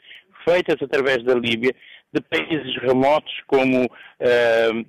feitas 0.44 0.76
através 0.82 1.22
da 1.24 1.34
Líbia 1.34 1.74
de 2.12 2.20
países 2.20 2.76
remotos 2.80 3.32
como, 3.46 3.84
uh, 3.84 4.86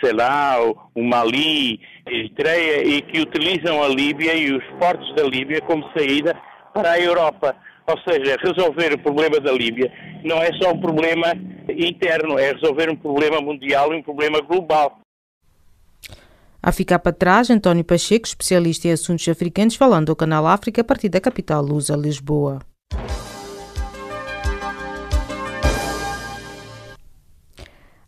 sei 0.00 0.12
lá, 0.12 0.56
o 0.94 1.02
Mali, 1.02 1.80
Eritreia, 2.06 2.86
e 2.86 3.02
que 3.02 3.20
utilizam 3.20 3.82
a 3.82 3.88
Líbia 3.88 4.34
e 4.34 4.52
os 4.52 4.64
portos 4.78 5.12
da 5.16 5.24
Líbia 5.24 5.60
como 5.62 5.90
saída 5.96 6.36
para 6.72 6.92
a 6.92 7.00
Europa. 7.00 7.56
Ou 7.86 7.98
seja, 8.06 8.36
resolver 8.40 8.92
o 8.92 8.98
problema 8.98 9.40
da 9.40 9.50
Líbia 9.50 9.90
não 10.22 10.40
é 10.42 10.52
só 10.60 10.72
um 10.72 10.80
problema 10.80 11.32
interno, 11.68 12.38
é 12.38 12.52
resolver 12.52 12.90
um 12.90 12.96
problema 12.96 13.40
mundial 13.40 13.92
e 13.92 13.96
um 13.96 14.02
problema 14.02 14.40
global. 14.40 15.00
A 16.62 16.72
ficar 16.72 16.98
para 16.98 17.12
trás, 17.12 17.50
António 17.50 17.84
Pacheco, 17.84 18.26
especialista 18.26 18.88
em 18.88 18.92
assuntos 18.92 19.28
africanos, 19.28 19.76
falando 19.76 20.10
ao 20.10 20.16
Canal 20.16 20.46
África 20.46 20.80
a 20.80 20.84
partir 20.84 21.08
da 21.08 21.20
capital 21.20 21.62
lusa, 21.62 21.94
Lisboa. 21.94 22.58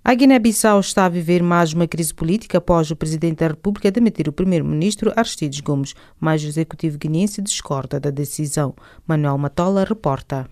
A 0.02 0.14
Guiné-Bissau 0.14 0.80
está 0.80 1.04
a 1.04 1.08
viver 1.08 1.40
mais 1.40 1.72
uma 1.72 1.86
crise 1.86 2.12
política 2.12 2.58
após 2.58 2.90
o 2.90 2.96
Presidente 2.96 3.38
da 3.38 3.48
República 3.48 3.92
demitir 3.92 4.28
o 4.28 4.32
Primeiro-Ministro 4.32 5.12
Aristides 5.14 5.60
Gomes, 5.60 5.94
mas 6.18 6.42
o 6.42 6.48
Executivo 6.48 6.98
guineense 6.98 7.40
discorda 7.40 8.00
da 8.00 8.10
decisão. 8.10 8.74
Manuel 9.06 9.38
Matola 9.38 9.84
reporta. 9.84 10.48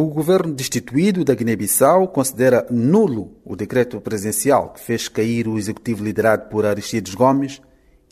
O 0.00 0.06
governo 0.06 0.54
destituído 0.54 1.24
da 1.24 1.34
Guiné-Bissau 1.34 2.06
considera 2.06 2.64
nulo 2.70 3.32
o 3.44 3.56
decreto 3.56 4.00
presidencial 4.00 4.72
que 4.72 4.80
fez 4.80 5.08
cair 5.08 5.48
o 5.48 5.58
executivo 5.58 6.04
liderado 6.04 6.48
por 6.48 6.64
Aristides 6.64 7.16
Gomes 7.16 7.60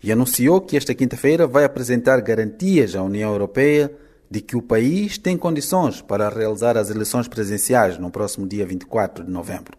e 0.03 0.11
anunciou 0.11 0.61
que 0.61 0.77
esta 0.77 0.93
quinta-feira 0.97 1.47
vai 1.47 1.63
apresentar 1.63 2.21
garantias 2.23 2.97
à 2.97 3.03
União 3.05 3.31
Europeia 3.31 3.97
de 4.29 4.41
que 4.41 4.57
o 4.57 4.63
país 4.63 5.17
tem 5.17 5.37
condições 5.37 6.03
para 6.03 6.29
realizar 6.29 6.77
as 6.77 6.91
eleições 6.91 7.29
presidenciais 7.29 7.97
no 7.99 8.11
próximo 8.11 8.49
dia 8.49 8.67
24 8.67 9.23
de 9.23 9.31
novembro. 9.31 9.79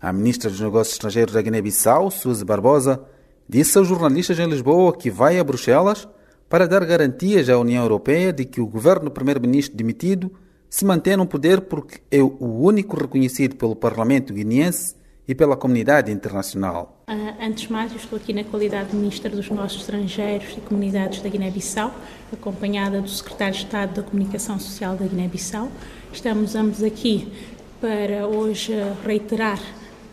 A 0.00 0.12
ministra 0.12 0.48
dos 0.48 0.60
Negócios 0.60 0.94
Estrangeiros 0.94 1.34
da 1.34 1.42
Guiné-Bissau, 1.42 2.12
Suzy 2.12 2.44
Barbosa, 2.44 3.02
disse 3.48 3.76
aos 3.76 3.88
jornalistas 3.88 4.38
em 4.38 4.46
Lisboa 4.46 4.96
que 4.96 5.10
vai 5.10 5.40
a 5.40 5.42
Bruxelas 5.42 6.06
para 6.48 6.68
dar 6.68 6.84
garantias 6.84 7.48
à 7.48 7.58
União 7.58 7.82
Europeia 7.82 8.32
de 8.32 8.44
que 8.44 8.60
o 8.60 8.68
governo 8.68 9.06
do 9.06 9.10
primeiro-ministro 9.10 9.76
demitido 9.76 10.30
se 10.74 10.84
mantém 10.84 11.16
no 11.16 11.24
poder 11.24 11.60
porque 11.60 12.00
é 12.10 12.20
o 12.20 12.36
único 12.40 12.96
reconhecido 12.96 13.54
pelo 13.54 13.76
Parlamento 13.76 14.34
guineense 14.34 14.96
e 15.26 15.32
pela 15.32 15.56
comunidade 15.56 16.10
internacional. 16.10 17.04
Uh, 17.08 17.40
antes 17.40 17.68
de 17.68 17.72
mais, 17.72 17.92
eu 17.92 17.98
estou 17.98 18.16
aqui 18.16 18.32
na 18.32 18.42
qualidade 18.42 18.90
de 18.90 18.96
Ministra 18.96 19.30
dos 19.30 19.48
Negócios 19.48 19.82
Estrangeiros 19.82 20.48
e 20.58 20.60
Comunidades 20.62 21.20
da 21.20 21.28
Guiné-Bissau, 21.28 21.94
acompanhada 22.32 23.00
do 23.00 23.08
Secretário 23.08 23.54
de 23.54 23.60
Estado 23.60 23.94
da 23.94 24.02
Comunicação 24.02 24.58
Social 24.58 24.96
da 24.96 25.06
Guiné-Bissau. 25.06 25.70
Estamos 26.12 26.56
ambos 26.56 26.82
aqui 26.82 27.32
para 27.80 28.26
hoje 28.26 28.72
reiterar 29.06 29.60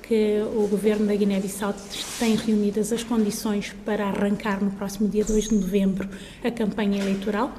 que 0.03 0.43
o 0.55 0.67
governo 0.67 1.07
da 1.07 1.15
Guiné-Bissau 1.15 1.73
tem 2.19 2.35
reunidas 2.35 2.93
as 2.93 3.01
condições 3.01 3.73
para 3.83 4.05
arrancar 4.05 4.63
no 4.63 4.69
próximo 4.69 5.09
dia 5.09 5.25
2 5.25 5.49
de 5.49 5.55
novembro 5.55 6.07
a 6.43 6.51
campanha 6.51 7.01
eleitoral. 7.01 7.51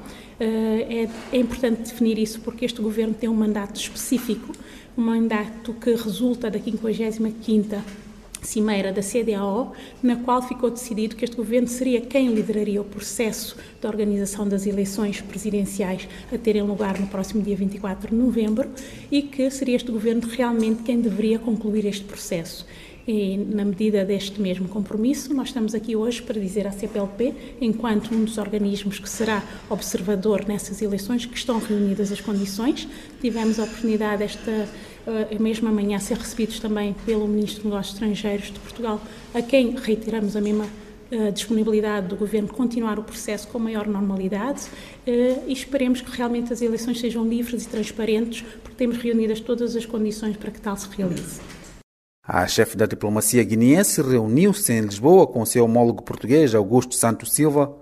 Eh, 0.43 1.07
é, 1.31 1.37
é 1.37 1.39
importante 1.39 1.83
definir 1.83 2.19
isso 2.19 2.41
porque 2.41 2.65
este 2.65 2.81
governo 2.81 3.13
tem 3.13 3.29
um 3.29 3.33
mandato 3.33 3.79
específico, 3.79 4.51
um 4.97 5.01
mandato 5.01 5.73
que 5.73 5.91
resulta 5.91 6.51
da 6.51 6.59
55ª 6.59 7.81
cimeira 8.41 8.91
da 8.91 9.01
CDAO, 9.01 9.71
na 10.01 10.17
qual 10.17 10.41
ficou 10.41 10.69
decidido 10.69 11.15
que 11.15 11.23
este 11.23 11.37
governo 11.37 11.69
seria 11.69 12.01
quem 12.01 12.27
lideraria 12.27 12.81
o 12.81 12.83
processo 12.83 13.55
de 13.79 13.87
organização 13.87 14.45
das 14.45 14.67
eleições 14.67 15.21
presidenciais 15.21 16.09
a 16.29 16.37
terem 16.37 16.61
lugar 16.61 16.99
no 16.99 17.07
próximo 17.07 17.41
dia 17.41 17.55
24 17.55 18.09
de 18.09 18.15
novembro 18.15 18.69
e 19.09 19.21
que 19.21 19.49
seria 19.49 19.77
este 19.77 19.93
governo 19.93 20.27
realmente 20.27 20.83
quem 20.83 20.99
deveria 20.99 21.39
concluir 21.39 21.85
este 21.85 22.03
processo. 22.03 22.65
E, 23.05 23.35
na 23.37 23.65
medida 23.65 24.05
deste 24.05 24.39
mesmo 24.39 24.69
compromisso, 24.69 25.33
nós 25.33 25.49
estamos 25.49 25.75
aqui 25.75 25.95
hoje 25.95 26.21
para 26.21 26.39
dizer 26.39 26.65
à 26.65 26.71
CPLP, 26.71 27.33
enquanto 27.59 28.13
um 28.15 28.23
dos 28.23 28.37
organismos 28.37 28.97
que 28.97 29.09
será 29.09 29.43
observador 29.69 30.45
nessas 30.47 30.81
eleições, 30.81 31.25
que 31.25 31.37
estão 31.37 31.59
reunidas 31.59 32.11
as 32.13 32.21
condições. 32.21 32.87
Tivemos 33.19 33.59
a 33.59 33.63
oportunidade 33.63 34.23
esta 34.23 34.51
uh, 34.51 35.41
mesma 35.41 35.69
manhã 35.69 35.99
ser 35.99 36.17
recebidos 36.17 36.59
também 36.61 36.95
pelo 37.05 37.27
Ministro 37.27 37.63
dos 37.63 37.71
Negócios 37.71 37.95
Estrangeiros 37.95 38.45
de 38.47 38.59
Portugal, 38.59 39.01
a 39.33 39.41
quem 39.41 39.75
reiteramos 39.75 40.37
a 40.37 40.41
mesma 40.41 40.63
uh, 40.63 41.31
disponibilidade 41.33 42.07
do 42.07 42.15
Governo 42.15 42.47
continuar 42.47 42.97
o 42.99 43.03
processo 43.03 43.49
com 43.49 43.59
maior 43.59 43.85
normalidade 43.85 44.61
uh, 44.61 45.43
e 45.45 45.51
esperemos 45.51 45.99
que 45.99 46.15
realmente 46.15 46.53
as 46.53 46.61
eleições 46.61 47.01
sejam 47.01 47.27
livres 47.27 47.65
e 47.65 47.67
transparentes, 47.67 48.45
porque 48.63 48.77
temos 48.77 48.97
reunidas 48.97 49.41
todas 49.41 49.75
as 49.75 49.85
condições 49.85 50.37
para 50.37 50.51
que 50.51 50.61
tal 50.61 50.77
se 50.77 50.87
realize. 50.95 51.41
A 52.25 52.47
chefe 52.47 52.77
da 52.77 52.85
diplomacia 52.85 53.43
guineense 53.43 54.01
reuniu-se 54.01 54.71
em 54.71 54.79
Lisboa 54.79 55.27
com 55.27 55.45
seu 55.45 55.65
homólogo 55.65 56.03
português 56.03 56.55
Augusto 56.55 56.95
Santos 56.95 57.33
Silva 57.33 57.75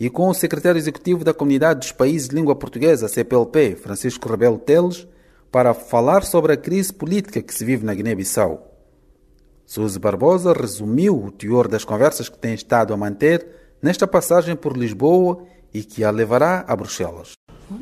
e 0.00 0.08
com 0.08 0.30
o 0.30 0.34
secretário 0.34 0.78
executivo 0.78 1.22
da 1.22 1.34
Comunidade 1.34 1.80
dos 1.80 1.92
Países 1.92 2.26
de 2.26 2.34
Língua 2.34 2.56
Portuguesa, 2.56 3.06
CPLP, 3.06 3.76
Francisco 3.76 4.26
Rebelo 4.30 4.56
Teles, 4.56 5.06
para 5.50 5.74
falar 5.74 6.24
sobre 6.24 6.54
a 6.54 6.56
crise 6.56 6.90
política 6.90 7.42
que 7.42 7.52
se 7.52 7.66
vive 7.66 7.84
na 7.84 7.92
Guiné-Bissau. 7.92 8.66
Suzy 9.66 9.98
Barbosa 9.98 10.54
resumiu 10.54 11.22
o 11.22 11.30
teor 11.30 11.68
das 11.68 11.84
conversas 11.84 12.30
que 12.30 12.38
tem 12.38 12.54
estado 12.54 12.94
a 12.94 12.96
manter 12.96 13.46
nesta 13.82 14.06
passagem 14.06 14.56
por 14.56 14.74
Lisboa 14.74 15.44
e 15.72 15.84
que 15.84 16.02
a 16.02 16.10
levará 16.10 16.64
a 16.66 16.74
Bruxelas. 16.74 17.34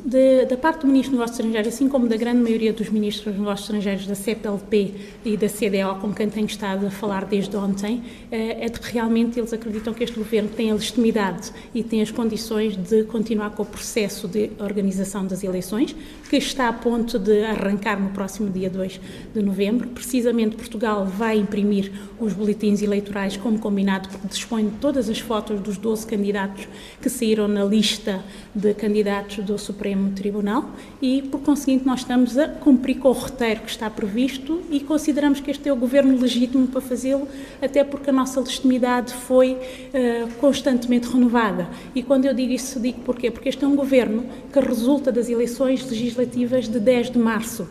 De, 0.04 0.46
da 0.46 0.56
parte 0.56 0.82
do 0.82 0.86
Ministro 0.86 1.10
dos 1.10 1.18
Negócios 1.18 1.38
Estrangeiros, 1.40 1.74
assim 1.74 1.88
como 1.88 2.06
da 2.06 2.16
grande 2.16 2.42
maioria 2.42 2.72
dos 2.72 2.88
Ministros 2.90 3.34
dos 3.34 3.38
Negócios 3.38 3.68
Estrangeiros 3.68 4.06
da 4.06 4.14
CPLP 4.14 4.94
e 5.24 5.36
da 5.36 5.48
CDO, 5.48 6.00
com 6.00 6.12
quem 6.12 6.28
tenho 6.28 6.46
estado 6.46 6.86
a 6.86 6.90
falar 6.90 7.24
desde 7.24 7.56
ontem, 7.56 8.02
eh, 8.30 8.64
é 8.64 8.68
de 8.68 8.78
que 8.78 8.92
realmente 8.92 9.38
eles 9.38 9.52
acreditam 9.52 9.92
que 9.92 10.04
este 10.04 10.16
Governo 10.16 10.48
tem 10.50 10.70
a 10.70 10.74
legitimidade 10.74 11.50
e 11.74 11.82
tem 11.82 12.02
as 12.02 12.10
condições 12.10 12.76
de 12.76 13.02
continuar 13.04 13.50
com 13.50 13.64
o 13.64 13.66
processo 13.66 14.28
de 14.28 14.50
organização 14.60 15.26
das 15.26 15.42
eleições, 15.42 15.94
que 16.28 16.36
está 16.36 16.68
a 16.68 16.72
ponto 16.72 17.18
de 17.18 17.42
arrancar 17.44 18.00
no 18.00 18.10
próximo 18.10 18.48
dia 18.48 18.70
2 18.70 19.00
de 19.34 19.42
novembro. 19.42 19.88
Precisamente 19.88 20.56
Portugal 20.56 21.04
vai 21.04 21.36
imprimir 21.38 21.90
os 22.20 22.32
boletins 22.32 22.80
eleitorais 22.80 23.36
como 23.36 23.58
combinado, 23.58 24.08
porque 24.08 24.28
dispõe 24.28 24.66
de 24.66 24.76
todas 24.76 25.08
as 25.08 25.18
fotos 25.18 25.60
dos 25.60 25.76
12 25.76 26.06
candidatos 26.06 26.68
que 27.02 27.08
saíram 27.08 27.48
na 27.48 27.64
lista 27.64 28.22
de 28.54 28.72
candidatos 28.74 29.44
do 29.44 29.58
Supremo 29.58 29.79
Supremo 29.80 30.10
Tribunal 30.10 30.70
e, 31.00 31.22
por 31.22 31.40
conseguinte, 31.40 31.86
nós 31.86 32.00
estamos 32.00 32.36
a 32.36 32.46
cumprir 32.46 32.98
com 32.98 33.08
o 33.08 33.12
roteiro 33.12 33.62
que 33.62 33.70
está 33.70 33.88
previsto 33.88 34.60
e 34.70 34.78
consideramos 34.80 35.40
que 35.40 35.50
este 35.50 35.70
é 35.70 35.72
o 35.72 35.76
governo 35.76 36.20
legítimo 36.20 36.66
para 36.66 36.82
fazê-lo, 36.82 37.26
até 37.62 37.82
porque 37.82 38.10
a 38.10 38.12
nossa 38.12 38.40
legitimidade 38.40 39.14
foi 39.14 39.52
uh, 39.54 40.30
constantemente 40.38 41.08
renovada. 41.08 41.66
E 41.94 42.02
quando 42.02 42.26
eu 42.26 42.34
digo 42.34 42.52
isso, 42.52 42.78
digo 42.78 43.00
porquê? 43.00 43.30
Porque 43.30 43.48
este 43.48 43.64
é 43.64 43.66
um 43.66 43.74
governo 43.74 44.26
que 44.52 44.60
resulta 44.60 45.10
das 45.10 45.30
eleições 45.30 45.88
legislativas 45.88 46.68
de 46.68 46.78
10 46.78 47.12
de 47.12 47.18
março 47.18 47.66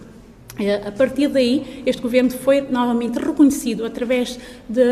a 0.67 0.91
partir 0.91 1.27
daí, 1.29 1.83
este 1.85 2.01
governo 2.01 2.29
foi 2.29 2.61
novamente 2.61 3.17
reconhecido 3.17 3.85
através 3.85 4.39
de, 4.67 4.83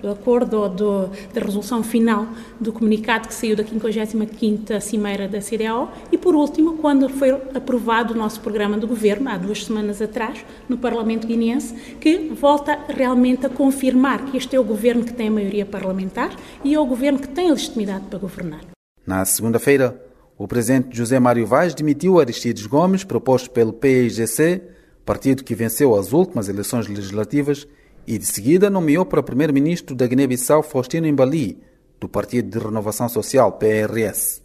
do 0.00 0.10
acordo 0.10 0.68
do, 0.68 1.06
da 1.34 1.40
resolução 1.40 1.82
final 1.82 2.26
do 2.58 2.72
comunicado 2.72 3.28
que 3.28 3.34
saiu 3.34 3.54
da 3.54 3.64
55ª 3.64 4.80
Cimeira 4.80 5.28
da 5.28 5.40
CDAO 5.40 5.92
e, 6.10 6.16
por 6.16 6.34
último, 6.34 6.78
quando 6.78 7.08
foi 7.08 7.30
aprovado 7.30 8.14
o 8.14 8.16
nosso 8.16 8.40
programa 8.40 8.78
de 8.78 8.86
governo, 8.86 9.28
há 9.28 9.36
duas 9.36 9.64
semanas 9.64 10.00
atrás, 10.00 10.44
no 10.68 10.78
Parlamento 10.78 11.26
guineense, 11.26 11.74
que 12.00 12.30
volta 12.30 12.78
realmente 12.88 13.44
a 13.46 13.48
confirmar 13.50 14.24
que 14.26 14.36
este 14.36 14.56
é 14.56 14.60
o 14.60 14.64
governo 14.64 15.04
que 15.04 15.12
tem 15.12 15.28
a 15.28 15.30
maioria 15.30 15.66
parlamentar 15.66 16.34
e 16.64 16.74
é 16.74 16.80
o 16.80 16.86
governo 16.86 17.18
que 17.18 17.28
tem 17.28 17.48
a 17.48 17.52
legitimidade 17.52 18.06
para 18.06 18.18
governar. 18.18 18.60
Na 19.06 19.24
segunda-feira, 19.24 20.00
o 20.38 20.48
presidente 20.48 20.96
José 20.96 21.20
Mário 21.20 21.46
Vaz 21.46 21.74
demitiu 21.74 22.18
Aristides 22.18 22.66
Gomes, 22.66 23.04
proposto 23.04 23.50
pelo 23.50 23.72
PIGC, 23.72 24.62
partido 25.04 25.44
que 25.44 25.54
venceu 25.54 25.94
as 25.94 26.12
últimas 26.12 26.48
eleições 26.48 26.86
legislativas, 26.86 27.66
e 28.06 28.18
de 28.18 28.26
seguida 28.26 28.70
nomeou 28.70 29.04
para 29.04 29.22
primeiro-ministro 29.22 29.94
da 29.94 30.06
Guiné-Bissau 30.06 30.62
Faustino 30.62 31.06
Embali, 31.06 31.60
do 32.00 32.08
Partido 32.08 32.50
de 32.50 32.64
Renovação 32.64 33.08
Social, 33.08 33.52
PRS. 33.52 34.42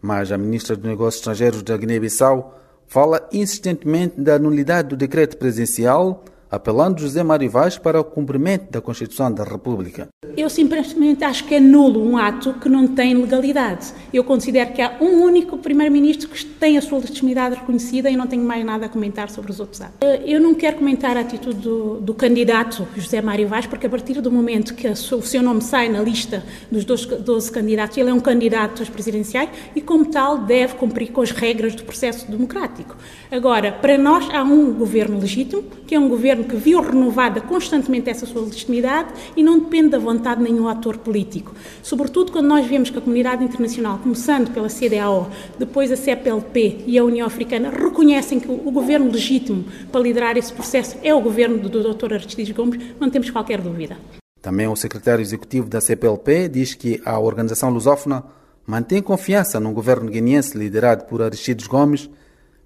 Mas 0.00 0.32
a 0.32 0.38
ministra 0.38 0.74
dos 0.74 0.84
Negócios 0.84 1.20
Estrangeiros 1.20 1.62
da 1.62 1.76
Guiné-Bissau 1.76 2.58
fala 2.86 3.28
insistentemente 3.32 4.20
da 4.20 4.38
nulidade 4.38 4.88
do 4.88 4.96
decreto 4.96 5.36
presidencial 5.36 6.24
apelando 6.50 7.00
José 7.00 7.22
Mário 7.22 7.50
Vaz 7.50 7.78
para 7.78 8.00
o 8.00 8.04
cumprimento 8.04 8.70
da 8.70 8.80
Constituição 8.80 9.32
da 9.32 9.44
República. 9.44 10.08
Eu 10.36 10.48
simplesmente 10.48 11.24
acho 11.24 11.44
que 11.44 11.54
é 11.54 11.60
nulo 11.60 12.02
um 12.02 12.16
ato 12.16 12.54
que 12.54 12.68
não 12.68 12.86
tem 12.86 13.14
legalidade. 13.14 13.92
Eu 14.12 14.24
considero 14.24 14.72
que 14.72 14.80
há 14.80 14.96
um 15.00 15.22
único 15.22 15.58
Primeiro-Ministro 15.58 16.28
que 16.28 16.44
tem 16.44 16.78
a 16.78 16.82
sua 16.82 16.98
legitimidade 16.98 17.56
reconhecida 17.56 18.08
e 18.10 18.16
não 18.16 18.26
tenho 18.26 18.44
mais 18.44 18.64
nada 18.64 18.86
a 18.86 18.88
comentar 18.88 19.28
sobre 19.28 19.50
os 19.50 19.60
outros 19.60 19.80
atos. 19.80 19.96
Eh, 20.00 20.22
eu 20.26 20.40
não 20.40 20.54
quero 20.54 20.76
comentar 20.76 21.16
a 21.16 21.20
atitude 21.20 21.58
do, 21.58 22.00
do 22.00 22.14
candidato 22.14 22.86
José 22.96 23.20
Mário 23.20 23.48
Vaz, 23.48 23.66
porque 23.66 23.86
a 23.86 23.90
partir 23.90 24.20
do 24.20 24.30
momento 24.30 24.74
que 24.74 24.88
o 24.88 24.96
seu 24.96 25.42
nome 25.42 25.62
sai 25.62 25.88
na 25.88 26.00
lista 26.00 26.44
dos 26.70 26.84
12, 26.84 27.16
12 27.16 27.50
candidatos, 27.52 27.96
ele 27.96 28.10
é 28.10 28.14
um 28.14 28.20
candidato 28.20 28.82
às 28.82 28.88
presidenciais 28.88 29.50
e, 29.74 29.80
como 29.80 30.06
tal, 30.06 30.38
deve 30.38 30.74
cumprir 30.74 31.10
com 31.12 31.22
as 31.22 31.30
regras 31.30 31.74
do 31.74 31.82
processo 31.82 32.30
democrático. 32.30 32.96
Agora, 33.30 33.72
para 33.72 33.98
nós, 33.98 34.28
há 34.32 34.42
um 34.42 34.72
governo 34.72 35.18
legítimo, 35.18 35.62
que 35.86 35.94
é 35.94 36.00
um 36.00 36.08
governo 36.08 36.39
governo 36.40 36.44
que 36.44 36.56
viu 36.56 36.80
renovada 36.80 37.40
constantemente 37.40 38.10
essa 38.10 38.26
sua 38.26 38.42
legitimidade 38.42 39.12
e 39.36 39.42
não 39.42 39.58
depende 39.58 39.90
da 39.90 39.98
vontade 39.98 40.42
de 40.42 40.50
nenhum 40.50 40.68
ator 40.68 40.98
político. 40.98 41.54
Sobretudo 41.82 42.32
quando 42.32 42.46
nós 42.46 42.66
vemos 42.66 42.90
que 42.90 42.98
a 42.98 43.00
comunidade 43.00 43.44
internacional, 43.44 43.98
começando 43.98 44.52
pela 44.52 44.68
CDAO, 44.68 45.30
depois 45.58 45.92
a 45.92 45.96
CPLP 45.96 46.84
e 46.86 46.98
a 46.98 47.04
União 47.04 47.26
Africana, 47.26 47.70
reconhecem 47.70 48.40
que 48.40 48.50
o 48.50 48.70
governo 48.70 49.10
legítimo 49.10 49.64
para 49.90 50.00
liderar 50.00 50.36
esse 50.36 50.52
processo 50.52 50.96
é 51.02 51.14
o 51.14 51.20
governo 51.20 51.58
do 51.58 51.94
Dr. 51.94 52.14
Aristides 52.14 52.54
Gomes, 52.54 52.80
não 52.98 53.10
temos 53.10 53.30
qualquer 53.30 53.60
dúvida. 53.60 53.96
Também 54.40 54.66
o 54.66 54.76
secretário 54.76 55.22
executivo 55.22 55.68
da 55.68 55.80
CPLP 55.80 56.48
diz 56.48 56.74
que 56.74 57.00
a 57.04 57.18
organização 57.18 57.68
lusófona 57.70 58.24
mantém 58.66 59.02
confiança 59.02 59.60
num 59.60 59.74
governo 59.74 60.10
guineense 60.10 60.56
liderado 60.56 61.04
por 61.04 61.20
Aristides 61.20 61.66
Gomes 61.66 62.08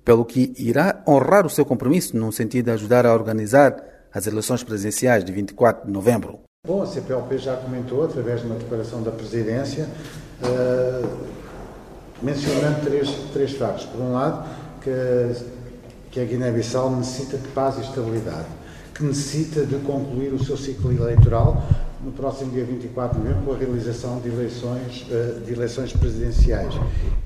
pelo 0.05 0.25
que 0.25 0.53
irá 0.59 1.03
honrar 1.09 1.47
o 1.47 1.51
seu 1.51 1.65
compromisso 1.65 2.17
no 2.17 2.31
sentido 2.31 2.67
de 2.67 2.71
ajudar 2.73 3.07
a 3.07 3.15
organizar 3.15 3.77
as 4.13 4.27
eleições 4.27 4.63
presidenciais 4.63 5.25
de 5.25 5.33
24 5.33 5.87
de 5.87 5.93
novembro. 5.93 6.41
Bom, 6.67 6.83
a 6.83 6.87
CPLP 6.87 7.39
já 7.39 7.57
comentou, 7.57 8.05
através 8.05 8.41
de 8.41 8.47
uma 8.47 8.57
declaração 8.57 9.03
da 9.03 9.11
Presidência, 9.11 9.87
uh, 10.43 11.09
mencionando 12.23 12.81
três, 12.85 13.11
três 13.33 13.53
factos. 13.53 13.85
Por 13.87 14.01
um 14.01 14.13
lado, 14.13 14.49
que, 14.81 14.91
que 16.11 16.21
a 16.21 16.25
Guiné-Bissau 16.25 16.95
necessita 16.97 17.37
de 17.37 17.49
paz 17.49 17.77
e 17.77 17.81
estabilidade, 17.83 18.47
que 18.95 19.03
necessita 19.03 19.67
de 19.67 19.77
concluir 19.81 20.33
o 20.33 20.43
seu 20.43 20.57
ciclo 20.57 20.93
eleitoral 20.93 21.63
no 22.03 22.13
próximo 22.13 22.51
dia 22.53 22.65
24 22.65 23.19
de 23.19 23.25
novembro 23.25 23.45
com 23.45 23.53
a 23.53 23.59
realização 23.59 24.21
de 24.21 24.29
eleições, 24.29 25.07
uh, 25.11 25.41
de 25.41 25.53
eleições 25.53 25.93
presidenciais 25.93 26.73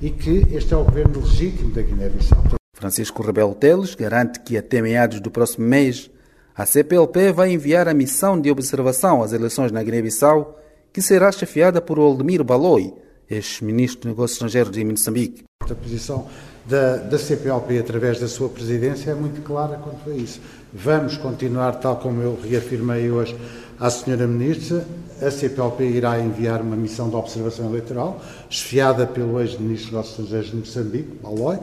e 0.01 0.09
que 0.09 0.47
este 0.51 0.73
é 0.73 0.77
o 0.77 0.83
governo 0.83 1.21
legítimo 1.21 1.71
da 1.71 1.81
Guiné-Bissau. 1.81 2.58
Francisco 2.79 3.21
Rebelo 3.21 3.53
Teles 3.53 3.93
garante 3.93 4.39
que 4.39 4.57
até 4.57 4.81
meados 4.81 5.19
do 5.19 5.29
próximo 5.29 5.67
mês 5.67 6.09
a 6.55 6.65
CPLP 6.65 7.33
vai 7.33 7.51
enviar 7.51 7.89
a 7.89 7.93
missão 7.93 8.39
de 8.39 8.49
observação 8.49 9.21
às 9.21 9.33
eleições 9.33 9.71
na 9.71 9.83
Guiné-Bissau, 9.83 10.57
que 10.91 11.01
será 11.01 11.29
chefiada 11.31 11.81
por 11.81 11.99
Oldemiro 11.99 12.43
Baloi, 12.43 12.93
ex-ministro 13.29 14.01
de 14.01 14.07
Negócios 14.07 14.37
Estrangeiros 14.37 14.71
de 14.71 14.83
Moçambique. 14.83 15.43
A 15.61 15.75
posição 15.75 16.27
da, 16.65 16.97
da 16.97 17.17
CPLP 17.17 17.79
através 17.79 18.19
da 18.19 18.27
sua 18.29 18.47
presidência 18.47 19.11
é 19.11 19.15
muito 19.15 19.41
clara 19.41 19.77
quanto 19.77 20.09
a 20.09 20.15
isso. 20.15 20.39
Vamos 20.73 21.17
continuar, 21.17 21.73
tal 21.73 21.97
como 21.97 22.21
eu 22.21 22.39
reafirmei 22.41 23.11
hoje 23.11 23.37
à 23.77 23.89
senhora 23.89 24.25
ministra, 24.25 24.85
a 25.21 25.29
CPLP 25.29 25.83
irá 25.83 26.19
enviar 26.19 26.61
uma 26.61 26.77
missão 26.77 27.09
de 27.09 27.15
observação 27.15 27.69
eleitoral, 27.69 28.21
chefiada 28.49 29.05
pelo 29.05 29.39
ex-ministro 29.41 29.85
dos 29.85 29.91
Negócios 29.91 30.19
Estrangeiros 30.19 30.51
de 30.51 30.55
Moçambique, 30.57 31.19
Baloi, 31.21 31.59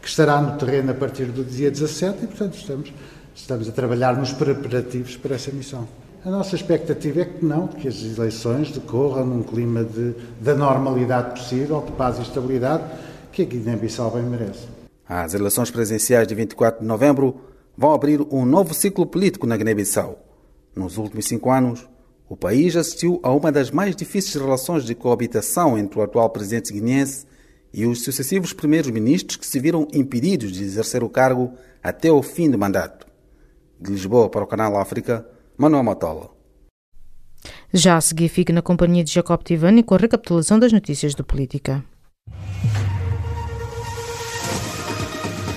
que 0.00 0.08
estará 0.08 0.40
no 0.40 0.56
terreno 0.58 0.90
a 0.92 0.94
partir 0.94 1.26
do 1.26 1.44
dia 1.44 1.70
17 1.70 2.24
e, 2.24 2.26
portanto, 2.26 2.56
estamos, 2.56 2.92
estamos 3.34 3.68
a 3.68 3.72
trabalhar 3.72 4.16
nos 4.16 4.32
preparativos 4.32 5.16
para 5.16 5.34
essa 5.34 5.50
missão. 5.52 5.86
A 6.24 6.30
nossa 6.30 6.54
expectativa 6.54 7.20
é 7.20 7.24
que 7.24 7.44
não, 7.44 7.66
que 7.66 7.88
as 7.88 8.02
eleições 8.02 8.70
decorram 8.70 9.24
num 9.24 9.42
clima 9.42 9.82
de, 9.82 10.14
da 10.40 10.54
normalidade 10.54 11.40
possível, 11.40 11.82
de 11.84 11.92
paz 11.92 12.18
e 12.18 12.22
estabilidade, 12.22 12.84
que 13.32 13.42
a 13.42 13.44
Guiné-Bissau 13.44 14.10
bem 14.10 14.22
merece. 14.24 14.68
As 15.08 15.34
eleições 15.34 15.70
presidenciais 15.70 16.28
de 16.28 16.34
24 16.34 16.80
de 16.80 16.86
novembro 16.86 17.40
vão 17.76 17.94
abrir 17.94 18.20
um 18.30 18.44
novo 18.44 18.74
ciclo 18.74 19.06
político 19.06 19.46
na 19.46 19.56
Guiné-Bissau. 19.56 20.18
Nos 20.76 20.98
últimos 20.98 21.26
cinco 21.26 21.50
anos, 21.50 21.88
o 22.28 22.36
país 22.36 22.76
assistiu 22.76 23.18
a 23.22 23.32
uma 23.32 23.50
das 23.50 23.70
mais 23.70 23.96
difíceis 23.96 24.34
relações 24.34 24.84
de 24.84 24.94
coabitação 24.94 25.78
entre 25.78 25.98
o 25.98 26.02
atual 26.02 26.28
presidente 26.30 26.72
guineense 26.72 27.26
e 27.72 27.86
os 27.86 28.02
sucessivos 28.02 28.52
primeiros 28.52 28.90
ministros 28.90 29.36
que 29.36 29.46
se 29.46 29.60
viram 29.60 29.86
impedidos 29.92 30.52
de 30.52 30.62
exercer 30.62 31.02
o 31.02 31.08
cargo 31.08 31.52
até 31.82 32.10
o 32.10 32.22
fim 32.22 32.50
do 32.50 32.58
mandato. 32.58 33.06
De 33.80 33.90
Lisboa 33.90 34.28
para 34.28 34.44
o 34.44 34.46
Canal 34.46 34.76
África, 34.76 35.26
Manuel 35.56 35.84
Matola. 35.84 36.30
Já 37.72 37.96
a 37.96 38.00
seguir, 38.00 38.28
fique 38.28 38.52
na 38.52 38.60
companhia 38.60 39.04
de 39.04 39.12
Jacob 39.12 39.42
Tivani 39.42 39.82
com 39.82 39.94
a 39.94 39.98
recapitulação 39.98 40.58
das 40.58 40.72
notícias 40.72 41.14
de 41.14 41.22
política. 41.22 41.84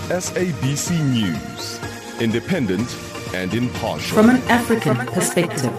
SABC 0.10 0.93
News, 0.93 1.80
independent 2.21 2.88
and 3.34 3.56
impartial. 3.56 4.15
From 4.15 4.30
an 4.30 4.41
African 4.49 4.95
perspective. 5.08 5.71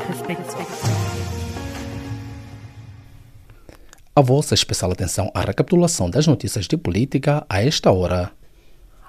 A 4.17 4.21
vossa 4.21 4.55
especial 4.55 4.93
atenção 4.93 5.29
à 5.35 5.41
recapitulação 5.41 6.09
das 6.09 6.29
notícias 6.29 6.69
de 6.69 6.77
política 6.77 7.45
a 7.49 7.61
esta 7.61 7.91
hora. 7.91 8.31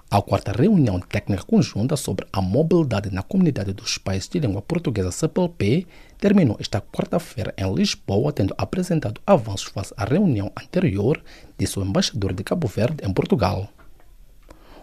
A 0.10 0.20
quarta 0.20 0.52
reunião 0.52 1.00
técnica 1.00 1.44
conjunta 1.44 1.96
sobre 1.96 2.26
a 2.34 2.42
mobilidade 2.42 3.14
na 3.14 3.22
comunidade 3.22 3.72
dos 3.72 4.00
países 4.00 4.28
de 4.28 4.40
língua 4.40 4.64
portuguesa 4.64 5.12
CPLP 5.12 5.86
terminou 6.18 6.58
esta 6.60 6.82
quarta-feira 6.82 7.54
em 7.56 7.72
Lisboa, 7.72 8.34
tendo 8.34 8.56
apresentado 8.58 9.22
avanços 9.28 9.68
face 9.68 9.94
à 9.96 10.06
reunião 10.06 10.52
anterior 10.60 11.22
de 11.56 11.68
seu 11.68 11.84
embaixador 11.84 12.34
de 12.34 12.44
Cabo 12.44 12.68
Verde 12.68 13.06
em 13.06 13.14
Portugal 13.14 13.70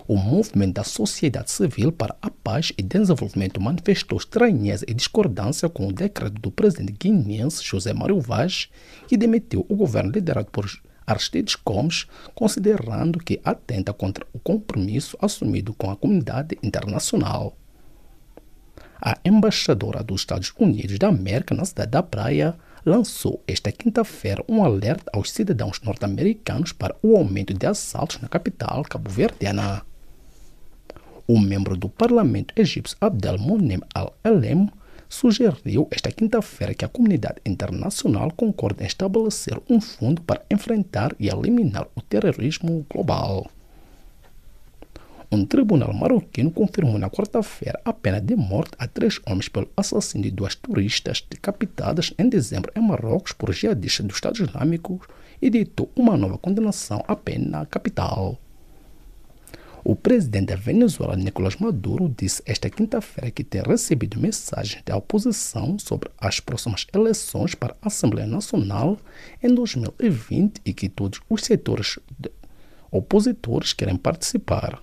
o 0.07 0.17
movimento 0.17 0.75
da 0.75 0.85
sociedade 0.85 1.51
civil 1.51 1.93
para 1.93 2.17
a 2.21 2.31
paz 2.31 2.73
e 2.77 2.83
desenvolvimento 2.83 3.61
manifestou 3.61 4.19
estranheza 4.19 4.85
e 4.89 4.95
discordância 4.95 5.69
com 5.69 5.87
o 5.89 5.93
decreto 5.93 6.41
do 6.41 6.51
presidente 6.51 6.93
guineense 6.93 7.63
José 7.63 7.93
Mário 7.93 8.21
Vaz, 8.21 8.69
que 9.07 9.17
demitiu 9.17 9.65
o 9.69 9.77
governo 9.77 10.11
liderado 10.11 10.51
por 10.51 10.71
Aristides 11.07 11.57
Gomes, 11.57 12.07
considerando 12.35 13.19
que 13.19 13.41
atenta 13.45 13.93
contra 13.93 14.27
o 14.33 14.39
compromisso 14.39 15.17
assumido 15.21 15.75
com 15.75 15.91
a 15.91 15.97
comunidade 15.97 16.59
internacional. 16.63 17.57
A 19.01 19.19
embaixadora 19.25 20.03
dos 20.03 20.21
Estados 20.21 20.53
Unidos 20.57 20.99
da 20.99 21.09
América 21.09 21.55
na 21.55 21.65
cidade 21.65 21.91
da 21.91 22.03
Praia 22.03 22.55
lançou 22.85 23.43
esta 23.47 23.73
quinta-feira 23.73 24.45
um 24.49 24.65
alerta 24.65 25.11
aos 25.13 25.31
cidadãos 25.31 25.81
norte-americanos 25.81 26.73
para 26.73 26.97
o 27.03 27.17
aumento 27.17 27.53
de 27.55 27.67
assaltos 27.67 28.21
na 28.21 28.29
capital 28.29 28.83
cabo-verdiana. 28.85 29.85
O 31.27 31.39
membro 31.39 31.77
do 31.77 31.89
parlamento 31.89 32.53
egípcio 32.57 32.97
Abdelmonem 33.01 33.81
Al-Elem 33.95 34.69
sugeriu 35.09 35.87
esta 35.91 36.11
quinta-feira 36.11 36.75
que 36.75 36.85
a 36.85 36.89
comunidade 36.89 37.41
internacional 37.45 38.33
concorde 38.33 38.83
em 38.83 38.87
estabelecer 38.87 39.61
um 39.69 39.81
fundo 39.81 40.23
para 40.23 40.43
enfrentar 40.51 41.15
e 41.21 41.29
eliminar 41.29 41.87
o 41.95 42.01
terrorismo 42.01 42.85
global. 42.91 43.47
Um 45.31 45.47
tribunal 45.47 45.95
marroquino 45.95 46.51
confirmou 46.51 46.99
na 46.99 47.09
quarta-feira 47.09 47.81
a 47.85 47.93
pena 47.93 48.21
de 48.21 48.37
morte 48.37 48.73
a 48.79 48.87
três 48.87 49.19
homens 49.27 49.49
pelo 49.49 49.71
assassínio 49.77 50.31
de 50.31 50.37
duas 50.37 50.55
turistas 50.55 51.25
decapitadas 51.31 52.13
em 52.19 52.29
dezembro 52.29 52.73
em 52.77 52.83
Marrocos 52.83 53.33
por 53.33 53.53
jihadistas 53.53 54.07
do 54.07 54.13
Estado 54.13 54.43
Islâmico 54.43 55.01
e 55.41 55.49
ditou 55.49 55.91
uma 55.97 56.17
nova 56.17 56.37
condenação 56.37 57.03
à 57.09 57.17
pena 57.17 57.65
capital. 57.65 58.39
O 59.85 59.97
presidente 59.97 60.47
da 60.47 60.55
Venezuela, 60.55 61.17
Nicolás 61.17 61.57
Maduro, 61.57 62.09
disse 62.17 62.41
esta 62.47 62.71
quinta-feira 62.71 63.33
que 63.33 63.43
tem 63.43 63.63
recebido 63.63 64.21
mensagens 64.21 64.81
da 64.85 64.97
oposição 64.97 65.77
sobre 65.77 66.09
as 66.19 66.39
próximas 66.39 66.87
eleições 66.95 67.57
para 67.57 67.77
a 67.83 67.89
Assembleia 67.89 68.29
Nacional 68.29 68.97
em 69.43 69.53
2020 69.53 70.61
e 70.65 70.73
que 70.73 70.89
todos 70.89 71.21
os 71.29 71.43
setores 71.43 71.99
opositores 72.93 73.73
querem 73.73 73.97
participar. 73.97 74.81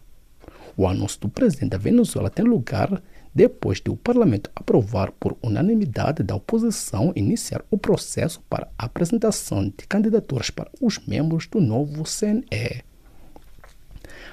O 0.76 0.86
anúncio 0.86 1.22
do 1.22 1.30
presidente 1.30 1.70
da 1.70 1.78
Venezuela 1.78 2.30
tem 2.30 2.43
lugar 2.43 3.02
depois 3.34 3.80
de 3.80 3.89
o 3.89 3.95
parlamento 3.95 4.52
aprovar 4.54 5.14
por 5.14 5.38
unanimidade 5.41 6.24
da 6.24 6.36
oposição 6.36 7.14
iniciar 7.16 7.64
o 7.72 7.78
processo 7.78 8.41
para 8.50 8.68
a 8.78 8.86
apresentação 8.86 9.64
de 9.64 9.88
candidaturas 9.88 10.50
para 10.50 10.70
os 10.82 11.00
membros 11.08 11.47
do 11.47 11.62
novo 11.62 12.04
CNE. 12.04 12.89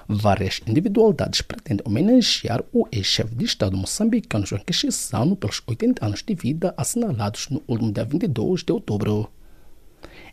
Várias 0.09 0.61
individualidades 0.69 1.43
pretendem 1.43 1.85
homenagear 1.85 2.63
o 2.73 2.87
ex-chefe 2.93 3.35
de 3.35 3.45
Estado 3.45 3.77
moçambicano 3.77 4.47
João 4.47 4.63
Quixissano 4.63 5.35
pelos 5.35 5.61
80 5.67 6.07
anos 6.07 6.23
de 6.23 6.33
vida 6.33 6.73
assinalados 6.77 7.49
no 7.51 7.61
último 7.67 7.91
dia 7.91 8.05
22 8.05 8.63
de 8.63 8.73
outubro. 8.73 9.29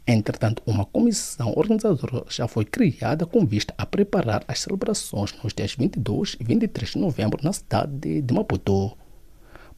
Entretanto, 0.05 0.61
uma 0.67 0.85
comissão 0.85 1.53
organizadora 1.55 2.23
já 2.29 2.47
foi 2.47 2.65
criada 2.65 3.25
com 3.25 3.45
vista 3.45 3.73
a 3.75 3.83
preparar 3.85 4.43
as 4.47 4.59
celebrações 4.59 5.33
nos 5.43 5.53
dias 5.53 5.73
22 5.73 6.37
e 6.39 6.43
23 6.43 6.91
de 6.91 6.99
novembro 6.99 7.39
na 7.43 7.51
cidade 7.51 8.21
de 8.21 8.33
Maputo. 8.33 8.95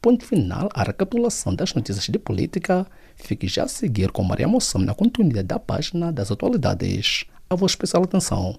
Ponto 0.02 0.26
final 0.26 0.68
à 0.74 0.82
recapitulação 0.82 1.54
das 1.54 1.72
notícias 1.72 2.06
de 2.06 2.18
política. 2.18 2.86
Fique 3.16 3.48
já 3.48 3.64
a 3.64 3.68
seguir 3.68 4.10
com 4.12 4.22
Maria 4.22 4.46
Moçam 4.46 4.82
na 4.82 4.94
continuidade 4.94 5.48
da 5.48 5.58
página 5.58 6.12
das 6.12 6.30
atualidades. 6.30 7.24
A 7.48 7.54
vossa 7.54 7.72
especial 7.72 8.02
atenção. 8.02 8.58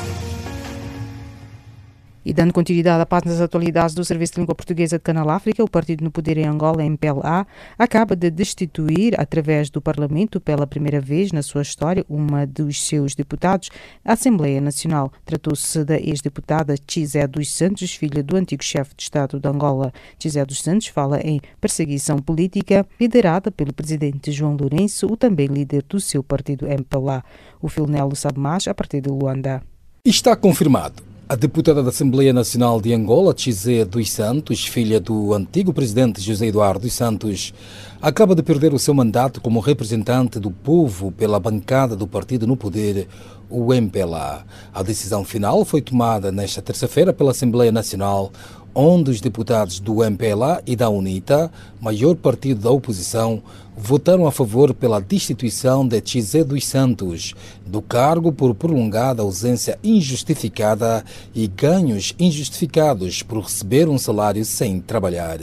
E 2.23 2.33
dando 2.33 2.53
continuidade 2.53 3.01
à 3.01 3.05
parte 3.05 3.27
das 3.27 3.41
atualidades 3.41 3.95
do 3.95 4.05
Serviço 4.05 4.33
de 4.33 4.41
Língua 4.41 4.53
Portuguesa 4.53 4.97
de 4.97 5.03
Canal 5.03 5.27
África, 5.29 5.63
o 5.63 5.69
partido 5.69 6.03
no 6.03 6.11
poder 6.11 6.37
em 6.37 6.45
Angola, 6.45 6.85
MPLA, 6.85 7.47
acaba 7.79 8.15
de 8.15 8.29
destituir, 8.29 9.19
através 9.19 9.71
do 9.71 9.81
Parlamento, 9.81 10.39
pela 10.39 10.67
primeira 10.67 11.01
vez 11.01 11.31
na 11.31 11.41
sua 11.41 11.63
história, 11.63 12.05
uma 12.07 12.45
dos 12.45 12.83
seus 12.83 13.15
deputados, 13.15 13.71
a 14.05 14.13
Assembleia 14.13 14.61
Nacional. 14.61 15.11
Tratou-se 15.25 15.83
da 15.83 15.97
ex-deputada 15.97 16.75
Chizé 16.87 17.25
dos 17.25 17.51
Santos, 17.51 17.95
filha 17.95 18.21
do 18.21 18.35
antigo 18.35 18.63
chefe 18.63 18.93
de 18.95 19.01
Estado 19.01 19.39
de 19.39 19.49
Angola. 19.49 19.91
Chizé 20.19 20.45
dos 20.45 20.61
Santos 20.61 20.87
fala 20.87 21.19
em 21.21 21.41
perseguição 21.59 22.19
política 22.19 22.85
liderada 22.99 23.51
pelo 23.51 23.73
presidente 23.73 24.31
João 24.31 24.55
Lourenço, 24.55 25.07
o 25.07 25.17
também 25.17 25.47
líder 25.47 25.83
do 25.89 25.99
seu 25.99 26.21
partido 26.21 26.67
MPLA. 26.67 27.23
O 27.59 27.67
Filnelo 27.67 28.15
sabe 28.15 28.39
mais 28.39 28.67
a 28.67 28.75
partir 28.75 29.01
de 29.01 29.09
Luanda. 29.09 29.63
Está 30.05 30.35
confirmado. 30.35 31.10
A 31.31 31.35
deputada 31.37 31.81
da 31.81 31.87
Assembleia 31.87 32.33
Nacional 32.33 32.81
de 32.81 32.93
Angola, 32.93 33.33
Chizé 33.33 33.85
dos 33.85 34.11
Santos, 34.11 34.65
filha 34.65 34.99
do 34.99 35.33
antigo 35.33 35.71
presidente 35.71 36.19
José 36.19 36.47
Eduardo 36.47 36.81
dos 36.81 36.91
Santos, 36.91 37.53
acaba 38.01 38.35
de 38.35 38.43
perder 38.43 38.73
o 38.73 38.77
seu 38.77 38.93
mandato 38.93 39.39
como 39.39 39.61
representante 39.61 40.41
do 40.41 40.51
povo 40.51 41.09
pela 41.09 41.39
bancada 41.39 41.95
do 41.95 42.05
partido 42.05 42.45
no 42.45 42.57
poder, 42.57 43.07
o 43.49 43.73
MPLA. 43.73 44.45
A 44.73 44.83
decisão 44.83 45.23
final 45.23 45.63
foi 45.63 45.81
tomada 45.81 46.33
nesta 46.33 46.61
terça-feira 46.61 47.13
pela 47.13 47.31
Assembleia 47.31 47.71
Nacional, 47.71 48.29
onde 48.75 49.09
os 49.09 49.21
deputados 49.21 49.79
do 49.79 50.03
MPLA 50.03 50.61
e 50.67 50.75
da 50.75 50.89
UNITA, 50.89 51.49
maior 51.79 52.13
partido 52.17 52.59
da 52.59 52.71
oposição, 52.71 53.41
votaram 53.83 54.27
a 54.27 54.31
favor 54.31 54.75
pela 54.75 55.01
destituição 55.01 55.87
de 55.87 55.99
Chizé 56.05 56.43
dos 56.43 56.67
Santos 56.67 57.33
do 57.65 57.81
cargo 57.81 58.31
por 58.31 58.53
prolongada 58.53 59.23
ausência 59.23 59.79
injustificada 59.83 61.03
e 61.33 61.47
ganhos 61.47 62.13
injustificados 62.19 63.23
por 63.23 63.41
receber 63.41 63.89
um 63.89 63.97
salário 63.97 64.45
sem 64.45 64.79
trabalhar. 64.79 65.39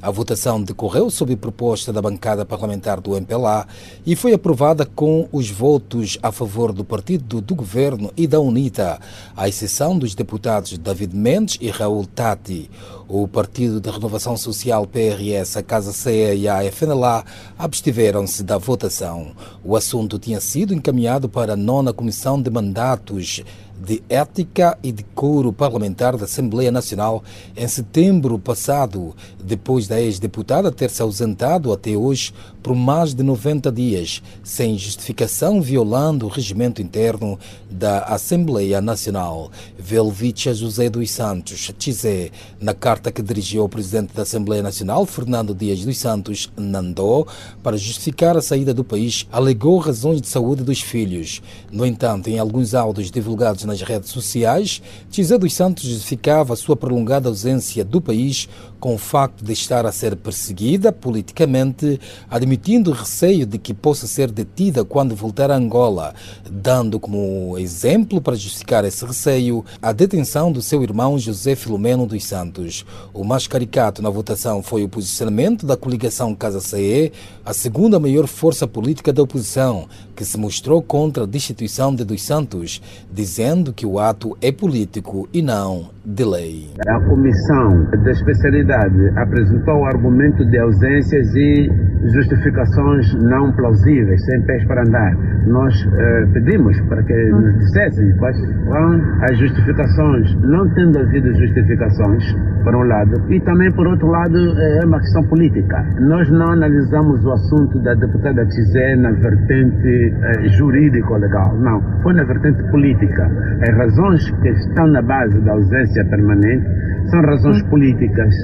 A 0.00 0.10
votação 0.10 0.62
decorreu 0.62 1.10
sob 1.10 1.34
proposta 1.34 1.92
da 1.92 2.00
bancada 2.00 2.44
parlamentar 2.44 3.00
do 3.00 3.16
MPLA 3.16 3.66
e 4.06 4.14
foi 4.14 4.34
aprovada 4.34 4.86
com 4.86 5.28
os 5.32 5.50
votos 5.50 6.16
a 6.22 6.30
favor 6.30 6.72
do 6.72 6.84
partido 6.84 7.40
do 7.40 7.54
governo 7.56 8.12
e 8.16 8.26
da 8.26 8.38
UNITA, 8.38 9.00
à 9.36 9.48
exceção 9.48 9.98
dos 9.98 10.14
deputados 10.14 10.78
David 10.78 11.16
Mendes 11.16 11.58
e 11.60 11.70
Raul 11.70 12.06
Tati. 12.06 12.70
O 13.12 13.26
Partido 13.26 13.80
de 13.80 13.90
Renovação 13.90 14.36
Social 14.36 14.86
PRS, 14.86 15.56
a 15.56 15.64
Casa 15.64 15.92
CE 15.92 16.36
e 16.36 16.48
a 16.48 16.62
FNLA 16.70 17.24
abstiveram-se 17.58 18.44
da 18.44 18.56
votação. 18.56 19.32
O 19.64 19.74
assunto 19.74 20.16
tinha 20.16 20.40
sido 20.40 20.72
encaminhado 20.72 21.28
para 21.28 21.54
a 21.54 21.56
nona 21.56 21.92
Comissão 21.92 22.40
de 22.40 22.48
Mandatos 22.48 23.42
de 23.84 24.02
Ética 24.08 24.78
e 24.82 24.92
Decoro 24.92 25.52
Parlamentar 25.52 26.16
da 26.16 26.24
Assembleia 26.24 26.70
Nacional 26.70 27.24
em 27.56 27.66
setembro 27.66 28.38
passado, 28.38 29.14
depois 29.42 29.88
da 29.88 30.00
ex-deputada 30.00 30.70
ter 30.70 30.90
se 30.90 31.02
ausentado 31.02 31.72
até 31.72 31.96
hoje 31.96 32.32
por 32.62 32.74
mais 32.74 33.14
de 33.14 33.22
90 33.22 33.72
dias, 33.72 34.22
sem 34.44 34.76
justificação, 34.76 35.62
violando 35.62 36.26
o 36.26 36.28
regimento 36.28 36.82
interno 36.82 37.38
da 37.70 38.00
Assembleia 38.00 38.80
Nacional. 38.80 39.50
Velvicha 39.78 40.52
José 40.52 40.90
dos 40.90 41.10
Santos, 41.10 41.72
Chizé, 41.78 42.30
na 42.60 42.74
carta 42.74 43.10
que 43.10 43.22
dirigiu 43.22 43.62
ao 43.62 43.68
presidente 43.68 44.14
da 44.14 44.22
Assembleia 44.22 44.62
Nacional, 44.62 45.06
Fernando 45.06 45.54
Dias 45.54 45.84
dos 45.84 45.98
Santos, 45.98 46.50
Nandó, 46.56 47.26
para 47.62 47.76
justificar 47.78 48.36
a 48.36 48.42
saída 48.42 48.74
do 48.74 48.84
país, 48.84 49.26
alegou 49.32 49.78
razões 49.78 50.20
de 50.20 50.28
saúde 50.28 50.62
dos 50.62 50.80
filhos. 50.80 51.40
No 51.72 51.86
entanto, 51.86 52.28
em 52.28 52.38
alguns 52.38 52.74
áudios 52.74 53.10
divulgados 53.10 53.64
nas 53.70 53.82
redes 53.82 54.10
sociais, 54.10 54.82
Chizé 55.10 55.38
dos 55.38 55.54
Santos 55.54 55.84
justificava 55.84 56.54
a 56.54 56.56
sua 56.56 56.76
prolongada 56.76 57.28
ausência 57.28 57.84
do 57.84 58.00
país 58.00 58.48
com 58.80 58.94
o 58.94 58.98
facto 58.98 59.44
de 59.44 59.52
estar 59.52 59.84
a 59.84 59.92
ser 59.92 60.16
perseguida 60.16 60.90
politicamente, 60.90 62.00
admitindo 62.30 62.90
receio 62.90 63.44
de 63.44 63.58
que 63.58 63.74
possa 63.74 64.06
ser 64.06 64.30
detida 64.30 64.84
quando 64.84 65.14
voltar 65.14 65.50
a 65.50 65.56
Angola, 65.56 66.14
dando 66.50 66.98
como 66.98 67.56
exemplo 67.58 68.20
para 68.20 68.34
justificar 68.34 68.84
esse 68.84 69.04
receio 69.04 69.64
a 69.82 69.92
detenção 69.92 70.50
do 70.50 70.62
seu 70.62 70.82
irmão 70.82 71.18
José 71.18 71.54
Filomeno 71.54 72.06
dos 72.06 72.24
Santos. 72.24 72.86
O 73.12 73.22
mais 73.22 73.46
caricato 73.46 74.00
na 74.00 74.08
votação 74.08 74.62
foi 74.62 74.82
o 74.82 74.88
posicionamento 74.88 75.66
da 75.66 75.76
coligação 75.76 76.34
Casa 76.34 76.60
CE, 76.60 77.12
a 77.44 77.52
segunda 77.52 78.00
maior 78.00 78.26
força 78.26 78.66
política 78.66 79.12
da 79.12 79.22
oposição, 79.22 79.86
que 80.16 80.24
se 80.24 80.38
mostrou 80.38 80.80
contra 80.82 81.24
a 81.24 81.26
destituição 81.26 81.94
de 81.94 82.04
dos 82.04 82.22
Santos, 82.22 82.80
dizendo 83.12 83.72
que 83.72 83.84
o 83.84 83.98
ato 83.98 84.36
é 84.40 84.50
político 84.50 85.28
e 85.32 85.42
não 85.42 85.90
de 86.04 86.24
lei. 86.24 86.70
A 86.88 87.00
comissão 87.00 87.84
da 88.02 88.10
especialidade 88.10 88.69
apresentou 89.16 89.80
o 89.80 89.86
argumento 89.86 90.44
de 90.44 90.58
ausências 90.58 91.34
e 91.34 91.70
justificações 92.08 93.14
não 93.22 93.52
plausíveis, 93.52 94.24
sem 94.24 94.42
pés 94.42 94.64
para 94.66 94.82
andar. 94.82 95.14
Nós 95.46 95.74
eh, 95.74 96.26
pedimos 96.32 96.80
para 96.82 97.02
que 97.02 97.30
nos 97.30 97.58
dissessem 97.58 98.16
quais 98.16 98.36
são 98.38 99.00
as 99.22 99.38
justificações, 99.38 100.34
não 100.42 100.68
tendo 100.74 100.98
havido 100.98 101.32
justificações, 101.34 102.24
por 102.64 102.74
um 102.74 102.82
lado, 102.82 103.32
e 103.32 103.40
também, 103.40 103.70
por 103.72 103.86
outro 103.86 104.06
lado, 104.08 104.36
é 104.36 104.84
uma 104.84 104.98
questão 104.98 105.22
política. 105.24 105.84
Nós 106.00 106.30
não 106.30 106.52
analisamos 106.52 107.24
o 107.24 107.32
assunto 107.32 107.78
da 107.80 107.94
deputada 107.94 108.44
Tizé 108.46 108.96
na 108.96 109.12
vertente 109.12 110.14
eh, 110.22 110.48
jurídico-legal, 110.48 111.56
não. 111.58 111.80
Foi 112.02 112.14
na 112.14 112.24
vertente 112.24 112.62
política. 112.70 113.30
As 113.62 113.76
razões 113.76 114.30
que 114.30 114.48
estão 114.48 114.86
na 114.88 115.02
base 115.02 115.38
da 115.40 115.52
ausência 115.52 116.04
permanente 116.06 116.66
são 117.10 117.20
razões 117.22 117.62
políticas. 117.64 118.34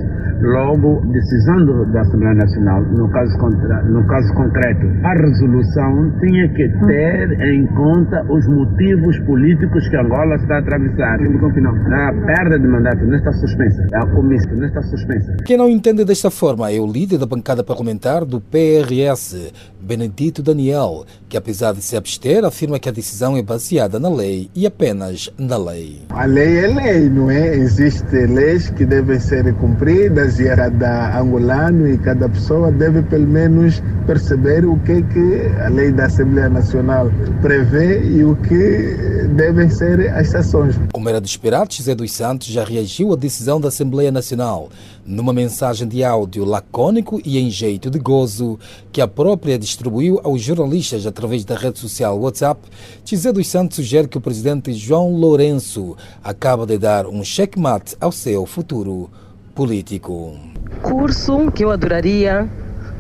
Logo, 0.41 1.01
decisão 1.12 1.64
da 1.93 2.01
Assembleia 2.03 2.35
Nacional, 2.35 2.83
no 2.83 3.09
caso, 3.11 3.39
contra, 3.39 3.83
no 3.85 4.07
caso 4.07 4.35
concreto, 4.35 4.87
a 5.05 5.14
resolução 5.14 6.12
tinha 6.21 6.49
que 6.51 6.69
ter 6.87 7.41
em 7.41 7.67
conta 7.69 8.23
os 8.31 8.47
motivos 8.47 9.19
políticos 9.21 9.89
que 9.89 9.97
Angola 9.97 10.37
está 10.37 10.57
a 10.57 10.59
atravessar. 10.59 11.14
A 11.14 12.27
perda 12.27 12.59
de 12.59 12.69
mandato 12.69 13.05
não 13.07 13.17
está 13.17 13.33
suspensa. 13.33 13.87
A 13.95 14.07
comissão 14.07 14.57
não 14.57 14.67
está 14.67 14.83
suspensa. 14.83 15.37
Quem 15.45 15.57
não 15.57 15.69
entende 15.69 16.05
desta 16.05 16.31
forma 16.31 16.71
é 16.71 16.79
o 16.79 16.87
líder 16.87 17.19
da 17.19 17.27
bancada 17.27 17.64
parlamentar 17.64 18.25
do 18.25 18.41
PRS, 18.41 19.53
Benedito 19.81 20.43
Daniel, 20.43 21.05
que 21.29 21.37
apesar 21.37 21.73
de 21.73 21.83
se 21.83 21.97
abster, 21.97 22.45
afirma 22.45 22.79
que 22.79 22.89
a 22.89 22.93
decisão 22.93 23.37
é 23.37 23.43
baseada 23.43 23.99
na 23.99 24.09
lei 24.09 24.51
e 24.55 24.67
apenas 24.67 25.33
na 25.39 25.57
lei. 25.57 26.03
A 26.11 26.27
lei 26.27 26.59
é 26.59 26.67
lei, 26.67 27.09
não 27.09 27.31
é? 27.31 27.57
Existem 27.57 28.27
leis 28.27 28.69
que 28.71 28.85
devem 28.85 29.19
ser 29.19 29.55
cumpridas 29.55 30.06
e 30.07 30.47
é 30.47 30.57
cada 30.57 31.21
angolano 31.21 31.89
e 31.89 31.99
cada 31.99 32.29
pessoa 32.29 32.71
deve 32.71 33.03
pelo 33.03 33.27
menos 33.27 33.83
perceber 34.07 34.65
o 34.65 34.79
que, 34.81 35.03
que 35.03 35.61
a 35.61 35.69
lei 35.69 35.91
da 35.91 36.07
Assembleia 36.07 36.49
Nacional 36.49 37.11
prevê 37.43 38.03
e 38.03 38.25
o 38.25 38.37
que 38.37 39.27
devem 39.35 39.69
ser 39.69 40.09
as 40.15 40.29
sessões. 40.29 40.79
Como 40.93 41.09
era 41.09 41.21
de 41.21 41.29
esperar, 41.29 41.67
José 41.71 41.95
dos 41.95 42.13
Santos 42.13 42.47
já 42.49 42.65
reagiu 42.65 43.13
à 43.13 43.17
decisão 43.17 43.61
da 43.61 43.69
Assembleia 43.69 44.13
Nacional 44.13 44.69
numa 45.05 45.33
mensagem 45.33 45.87
de 45.87 46.03
áudio 46.03 46.45
lacônico 46.45 47.21
e 47.25 47.39
em 47.39 47.51
jeito 47.51 47.91
de 47.91 47.99
gozo 47.99 48.59
que 48.91 49.01
a 49.01 49.09
própria 49.09 49.59
distribuiu 49.59 50.21
aos 50.23 50.41
jornalistas 50.41 51.07
através 51.07 51.45
da 51.45 51.57
rede 51.57 51.79
social 51.79 52.19
WhatsApp. 52.19 52.61
José 53.05 53.33
dos 53.33 53.47
Santos 53.49 53.77
sugere 53.77 54.09
que 54.09 54.19
o 54.19 54.21
presidente 54.21 54.73
João 54.73 55.17
Lourenço 55.17 55.97
acaba 56.23 56.67
de 56.67 56.79
dar 56.79 57.07
um 57.07 57.23
checkmate 57.23 57.97
ao 58.01 58.11
seu 58.11 58.47
futuro 58.47 59.11
político. 59.57 60.35
Curso 60.83 61.51
que 61.51 61.65
eu 61.65 61.71
adoraria 61.71 62.47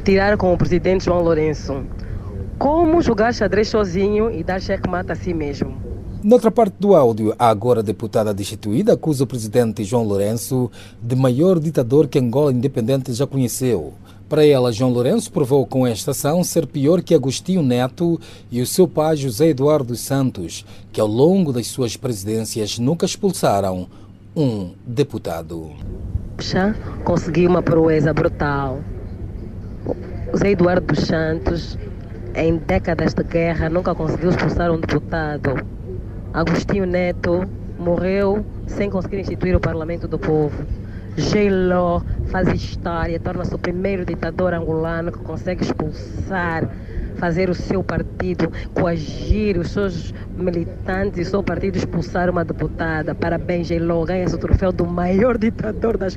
tirar 0.02 0.38
com 0.38 0.54
o 0.54 0.56
presidente 0.56 1.04
João 1.04 1.20
Lourenço. 1.20 1.84
Como 2.58 3.02
jogar 3.02 3.34
xadrez 3.34 3.68
sozinho 3.68 4.30
e 4.30 4.42
dar 4.42 4.58
checkmate 4.58 5.12
a 5.12 5.14
si 5.14 5.34
mesmo. 5.34 5.76
Noutra 6.24 6.50
parte 6.50 6.74
do 6.80 6.96
áudio, 6.96 7.34
a 7.38 7.50
agora 7.50 7.82
deputada 7.82 8.32
destituída 8.32 8.94
acusa 8.94 9.24
o 9.24 9.26
presidente 9.26 9.84
João 9.84 10.02
Lourenço 10.02 10.70
de 11.00 11.14
maior 11.14 11.60
ditador 11.60 12.08
que 12.08 12.18
Angola 12.18 12.50
independente 12.50 13.12
já 13.12 13.26
conheceu. 13.26 13.92
Para 14.26 14.44
ela, 14.44 14.72
João 14.72 14.90
Lourenço 14.90 15.30
provou 15.30 15.66
com 15.66 15.86
esta 15.86 16.12
ação 16.12 16.42
ser 16.42 16.66
pior 16.66 17.02
que 17.02 17.14
Agostinho 17.14 17.62
Neto 17.62 18.18
e 18.50 18.62
o 18.62 18.66
seu 18.66 18.88
pai 18.88 19.16
José 19.16 19.48
Eduardo 19.48 19.94
Santos, 19.94 20.64
que 20.90 21.00
ao 21.00 21.06
longo 21.06 21.52
das 21.52 21.66
suas 21.66 21.96
presidências 21.96 22.78
nunca 22.78 23.04
expulsaram 23.04 23.86
um 24.36 24.74
deputado. 24.86 25.72
Conseguiu 27.04 27.48
uma 27.48 27.62
proeza 27.62 28.12
brutal. 28.12 28.80
José 30.30 30.50
Eduardo 30.50 30.86
dos 30.88 31.04
Santos, 31.06 31.78
em 32.34 32.58
décadas 32.58 33.14
de 33.14 33.22
guerra, 33.22 33.70
nunca 33.70 33.94
conseguiu 33.94 34.28
expulsar 34.28 34.70
um 34.70 34.78
deputado. 34.78 35.54
Agostinho 36.34 36.84
Neto 36.84 37.48
morreu 37.78 38.44
sem 38.66 38.90
conseguir 38.90 39.20
instituir 39.20 39.56
o 39.56 39.60
Parlamento 39.60 40.06
do 40.06 40.18
Povo. 40.18 40.66
J-Lo 41.16 42.02
faz 42.26 42.46
história, 42.48 43.18
torna-se 43.18 43.54
o 43.54 43.58
primeiro 43.58 44.04
ditador 44.04 44.52
angolano 44.52 45.10
que 45.10 45.18
consegue 45.20 45.64
expulsar 45.64 46.68
fazer 47.16 47.50
o 47.50 47.54
seu 47.54 47.82
partido, 47.82 48.50
coagir 48.74 49.58
os 49.58 49.70
seus 49.70 50.14
militantes 50.36 51.18
e 51.18 51.22
o 51.22 51.24
seu 51.24 51.42
partido 51.42 51.76
expulsar 51.76 52.30
uma 52.30 52.44
deputada. 52.44 53.14
Parabéns, 53.14 53.66
Geló, 53.66 54.04
ganha 54.04 54.26
o 54.26 54.38
troféu 54.38 54.72
do 54.72 54.86
maior 54.86 55.38
ditador 55.38 55.96
da 55.96 56.08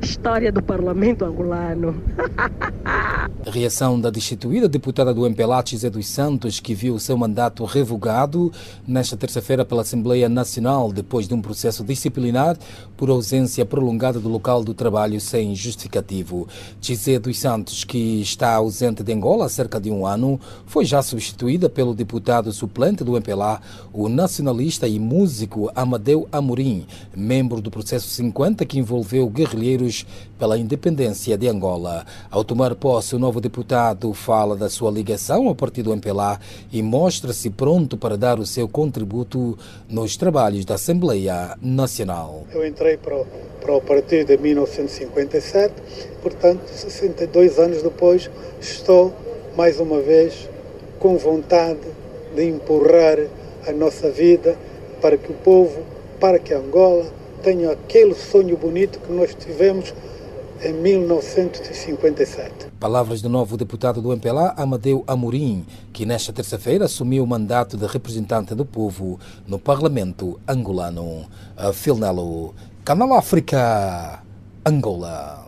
história 0.00 0.52
do 0.52 0.62
parlamento 0.62 1.24
angolano. 1.24 2.02
A 2.36 3.28
reação 3.50 4.00
da 4.00 4.10
destituída 4.10 4.68
deputada 4.68 5.14
do 5.14 5.26
MPLA, 5.26 5.62
Zé 5.76 5.90
dos 5.90 6.06
Santos, 6.06 6.60
que 6.60 6.74
viu 6.74 6.94
o 6.94 7.00
seu 7.00 7.16
mandato 7.16 7.64
revogado 7.64 8.52
nesta 8.86 9.16
terça-feira 9.16 9.64
pela 9.64 9.82
Assembleia 9.82 10.28
Nacional, 10.28 10.92
depois 10.92 11.28
de 11.28 11.34
um 11.34 11.40
processo 11.40 11.84
disciplinar 11.84 12.56
por 13.00 13.08
ausência 13.08 13.64
prolongada 13.64 14.20
do 14.20 14.28
local 14.28 14.62
do 14.62 14.74
trabalho 14.74 15.18
sem 15.22 15.54
justificativo. 15.54 16.46
Zé 16.84 17.18
dos 17.18 17.38
Santos, 17.38 17.82
que 17.82 18.20
está 18.20 18.52
ausente 18.56 19.02
de 19.02 19.10
Angola 19.10 19.46
há 19.46 19.48
cerca 19.48 19.80
de 19.80 19.90
um 19.90 20.04
ano, 20.04 20.38
foi 20.66 20.84
já 20.84 21.00
substituída 21.00 21.70
pelo 21.70 21.94
deputado 21.94 22.52
suplente 22.52 23.02
do 23.02 23.16
MPLA, 23.16 23.58
o 23.90 24.06
nacionalista 24.06 24.86
e 24.86 24.98
músico 24.98 25.70
Amadeu 25.74 26.28
Amorim, 26.30 26.86
membro 27.16 27.62
do 27.62 27.70
processo 27.70 28.06
50 28.10 28.66
que 28.66 28.78
envolveu 28.78 29.30
guerrilheiros 29.30 30.04
pela 30.38 30.58
independência 30.58 31.38
de 31.38 31.48
Angola. 31.48 32.04
Ao 32.30 32.44
tomar 32.44 32.74
posse, 32.74 33.16
o 33.16 33.18
novo 33.18 33.40
deputado 33.40 34.12
fala 34.12 34.54
da 34.54 34.68
sua 34.68 34.90
ligação 34.90 35.48
ao 35.48 35.54
partido 35.54 35.90
MPLA 35.90 36.38
e 36.70 36.82
mostra-se 36.82 37.48
pronto 37.48 37.96
para 37.96 38.18
dar 38.18 38.38
o 38.38 38.44
seu 38.44 38.68
contributo 38.68 39.58
nos 39.88 40.18
trabalhos 40.18 40.66
da 40.66 40.74
Assembleia 40.74 41.56
Nacional. 41.62 42.46
Eu 42.52 42.66
entrei 42.66 42.89
para 42.98 43.16
o, 43.16 43.26
para 43.60 43.74
o 43.74 43.80
partido 43.80 44.32
em 44.32 44.36
1957, 44.36 45.74
portanto, 46.22 46.62
62 46.66 47.58
anos 47.58 47.82
depois, 47.82 48.30
estou 48.60 49.12
mais 49.56 49.80
uma 49.80 50.00
vez 50.00 50.48
com 50.98 51.16
vontade 51.16 51.80
de 52.34 52.44
empurrar 52.44 53.18
a 53.66 53.72
nossa 53.72 54.10
vida 54.10 54.56
para 55.00 55.16
que 55.16 55.30
o 55.30 55.34
povo, 55.34 55.82
para 56.18 56.38
que 56.38 56.54
Angola 56.54 57.06
tenha 57.42 57.70
aquele 57.70 58.14
sonho 58.14 58.56
bonito 58.56 59.00
que 59.00 59.12
nós 59.12 59.34
tivemos 59.34 59.94
em 60.62 60.74
1957. 60.74 62.68
Palavras 62.78 63.22
do 63.22 63.28
novo 63.28 63.56
deputado 63.56 64.02
do 64.02 64.12
MPLA, 64.12 64.54
Amadeu 64.56 65.02
Amorim, 65.06 65.64
que 65.92 66.04
nesta 66.04 66.32
terça-feira 66.32 66.84
assumiu 66.84 67.24
o 67.24 67.26
mandato 67.26 67.76
de 67.76 67.86
representante 67.86 68.54
do 68.54 68.64
povo 68.64 69.18
no 69.46 69.58
Parlamento 69.58 70.38
angolano. 70.46 71.26
Filnelo, 71.72 72.54
Canal 72.90 73.12
África, 73.12 74.20
Angola. 74.64 75.46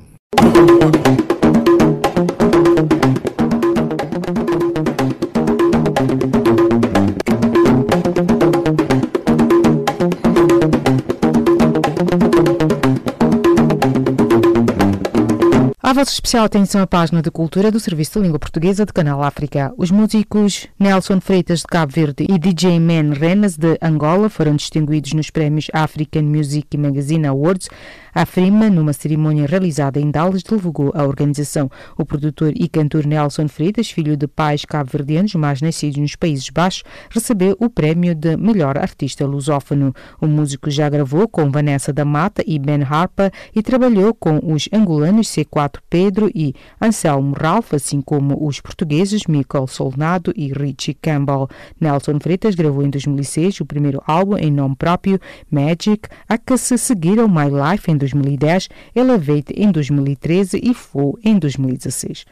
Vossa 15.94 16.10
especial 16.10 16.46
atenção 16.46 16.80
à 16.80 16.86
página 16.86 17.20
de 17.20 17.30
cultura 17.30 17.70
do 17.70 17.78
Serviço 17.78 18.18
de 18.18 18.24
Língua 18.24 18.38
Portuguesa 18.38 18.86
de 18.86 18.94
Canal 18.94 19.22
África. 19.22 19.74
Os 19.76 19.90
músicos 19.90 20.66
Nelson 20.80 21.20
Freitas 21.20 21.58
de 21.58 21.66
Cabo 21.66 21.92
Verde 21.92 22.26
e 22.30 22.38
DJ 22.38 22.80
Man 22.80 23.12
Renas 23.12 23.58
de 23.58 23.76
Angola 23.82 24.30
foram 24.30 24.56
distinguidos 24.56 25.12
nos 25.12 25.28
prémios 25.28 25.66
African 25.70 26.22
Music 26.22 26.78
Magazine 26.78 27.26
Awards. 27.26 27.68
A 28.14 28.26
FRIMA, 28.26 28.68
numa 28.68 28.92
cerimônia 28.92 29.46
realizada 29.46 29.98
em 29.98 30.10
Dallas, 30.10 30.42
divulgou 30.42 30.92
a 30.94 31.02
organização. 31.02 31.70
O 31.96 32.04
produtor 32.04 32.52
e 32.54 32.68
cantor 32.68 33.06
Nelson 33.06 33.48
Freitas, 33.48 33.90
filho 33.90 34.18
de 34.18 34.26
pais 34.26 34.66
cabo-verdianos, 34.66 35.34
mas 35.34 35.62
nascidos 35.62 35.96
nos 35.96 36.14
Países 36.14 36.50
Baixos, 36.50 36.82
recebeu 37.08 37.56
o 37.58 37.70
prémio 37.70 38.14
de 38.14 38.36
melhor 38.36 38.76
artista 38.76 39.24
lusófono. 39.24 39.94
O 40.20 40.26
músico 40.26 40.70
já 40.70 40.90
gravou 40.90 41.26
com 41.26 41.50
Vanessa 41.50 41.90
da 41.90 42.04
Mata 42.04 42.44
e 42.46 42.58
Ben 42.58 42.82
Harper 42.82 43.32
e 43.54 43.62
trabalhou 43.62 44.12
com 44.12 44.38
os 44.42 44.68
angolanos 44.70 45.28
C4 45.28 45.78
Pedro 45.88 46.30
e 46.34 46.54
Anselmo 46.82 47.34
Ralph, 47.34 47.72
assim 47.72 48.02
como 48.02 48.46
os 48.46 48.60
portugueses 48.60 49.26
Michael 49.26 49.66
Solnado 49.66 50.34
e 50.36 50.52
Richie 50.52 50.92
Campbell. 51.00 51.48
Nelson 51.80 52.20
Freitas 52.20 52.54
gravou 52.54 52.84
em 52.84 52.90
2006 52.90 53.60
o 53.60 53.64
primeiro 53.64 54.02
álbum 54.06 54.36
em 54.36 54.50
nome 54.50 54.76
próprio, 54.76 55.18
Magic, 55.50 56.10
a 56.28 56.36
que 56.36 56.58
se 56.58 56.76
seguiram 56.76 57.26
My 57.26 57.48
Life 57.48 57.90
em 57.90 58.01
2010, 58.02 58.68
Elevate 58.94 59.52
em 59.54 59.70
2013 59.70 60.60
e 60.62 60.74
Full 60.74 61.18
em 61.22 61.38
2016. 61.38 62.24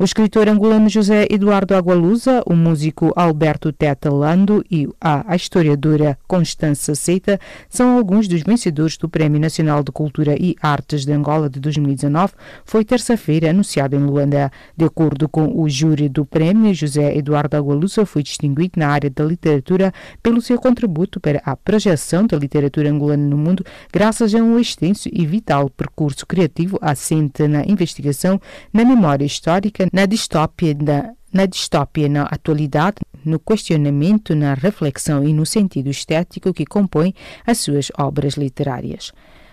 O 0.00 0.04
escritor 0.04 0.48
angolano 0.48 0.88
José 0.88 1.26
Eduardo 1.28 1.74
Agualusa, 1.74 2.42
o 2.46 2.56
músico 2.56 3.12
Alberto 3.14 3.70
Teta 3.70 4.10
Lando 4.10 4.64
e 4.70 4.88
a 4.98 5.36
historiadora 5.36 6.18
Constança 6.26 6.94
Seita 6.94 7.38
são 7.68 7.98
alguns 7.98 8.26
dos 8.26 8.40
vencedores 8.40 8.96
do 8.96 9.10
Prémio 9.10 9.38
Nacional 9.38 9.82
de 9.82 9.92
Cultura 9.92 10.34
e 10.40 10.56
Artes 10.62 11.04
de 11.04 11.12
Angola 11.12 11.50
de 11.50 11.60
2019, 11.60 12.32
foi 12.64 12.82
terça-feira 12.82 13.50
anunciado 13.50 13.94
em 13.94 13.98
Luanda. 13.98 14.50
De 14.74 14.86
acordo 14.86 15.28
com 15.28 15.60
o 15.60 15.68
júri 15.68 16.08
do 16.08 16.24
prémio, 16.24 16.72
José 16.72 17.14
Eduardo 17.18 17.58
Agualusa 17.58 18.06
foi 18.06 18.22
distinguido 18.22 18.80
na 18.80 18.88
área 18.88 19.10
da 19.10 19.22
literatura 19.22 19.92
pelo 20.22 20.40
seu 20.40 20.58
contributo 20.58 21.20
para 21.20 21.42
a 21.44 21.54
projeção 21.54 22.26
da 22.26 22.38
literatura 22.38 22.88
angolana 22.88 23.26
no 23.26 23.36
mundo, 23.36 23.62
graças 23.92 24.34
a 24.34 24.38
um 24.38 24.58
extenso 24.58 25.10
e 25.12 25.26
vital 25.26 25.68
percurso 25.68 26.26
criativo 26.26 26.78
assente 26.80 27.46
na 27.46 27.66
investigação, 27.66 28.40
na 28.72 28.82
memória 28.82 29.26
histórica, 29.26 29.89
na 29.92 30.06
distópia 30.06 30.74
da 30.74 31.12
na 31.32 31.46
distópia 31.46 32.08
na 32.08 32.24
atualidade, 32.24 32.96
no 33.24 33.38
questionamento, 33.38 34.34
na 34.34 34.54
reflexão 34.54 35.22
e 35.22 35.32
no 35.32 35.46
sentido 35.46 35.88
estético 35.88 36.52
que 36.52 36.66
compõe 36.66 37.14
as 37.46 37.58
suas 37.58 37.90
obras 37.96 38.34
literárias. 38.34 39.12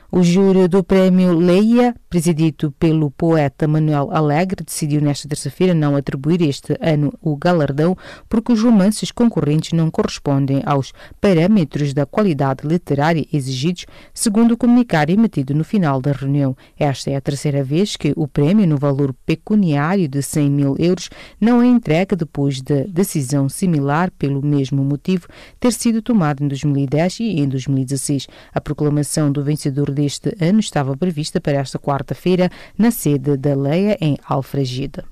O 0.09 0.23
júri 0.23 0.69
do 0.69 0.85
Prémio 0.85 1.37
Leia, 1.37 1.93
presidido 2.09 2.71
pelo 2.79 3.11
poeta 3.11 3.67
Manuel 3.67 4.09
Alegre, 4.09 4.63
decidiu 4.63 5.01
nesta 5.01 5.27
terça-feira 5.27 5.73
não 5.73 5.97
atribuir 5.97 6.41
este 6.43 6.77
ano 6.79 7.13
o 7.21 7.35
galardão 7.35 7.93
porque 8.29 8.53
os 8.53 8.63
romances 8.63 9.11
concorrentes 9.11 9.73
não 9.73 9.91
correspondem 9.91 10.61
aos 10.65 10.93
parâmetros 11.19 11.93
da 11.93 12.05
qualidade 12.05 12.65
literária 12.65 13.27
exigidos, 13.33 13.85
segundo 14.13 14.53
o 14.53 14.57
comunicado 14.57 15.11
emitido 15.11 15.53
no 15.53 15.65
final 15.65 15.99
da 15.99 16.13
reunião. 16.13 16.55
Esta 16.79 17.11
é 17.11 17.17
a 17.17 17.21
terceira 17.21 17.61
vez 17.61 17.97
que 17.97 18.13
o 18.15 18.29
prémio, 18.29 18.65
no 18.65 18.77
valor 18.77 19.13
pecuniário 19.25 20.07
de 20.07 20.23
100 20.23 20.49
mil 20.49 20.75
euros, 20.79 21.09
não 21.39 21.61
é 21.61 21.67
entregue 21.67 22.15
depois 22.15 22.61
de 22.61 22.85
decisão 22.85 23.49
similar 23.49 24.09
pelo 24.11 24.41
mesmo 24.41 24.85
motivo 24.85 25.27
ter 25.59 25.73
sido 25.73 26.01
tomada 26.01 26.41
em 26.41 26.47
2010 26.47 27.19
e 27.19 27.41
em 27.41 27.49
2016. 27.49 28.27
A 28.53 28.61
proclamação 28.61 29.29
do 29.29 29.43
vencedor 29.43 29.96
deste 29.97 30.35
ano 30.39 30.59
estava 30.59 30.95
prevista 30.95 31.41
para 31.41 31.57
esta 31.57 31.79
quarta-feira 31.79 32.51
na 32.77 32.91
sede 32.91 33.35
da 33.35 33.55
Leia, 33.55 33.97
em 33.99 34.15
Alfragida. 34.23 35.03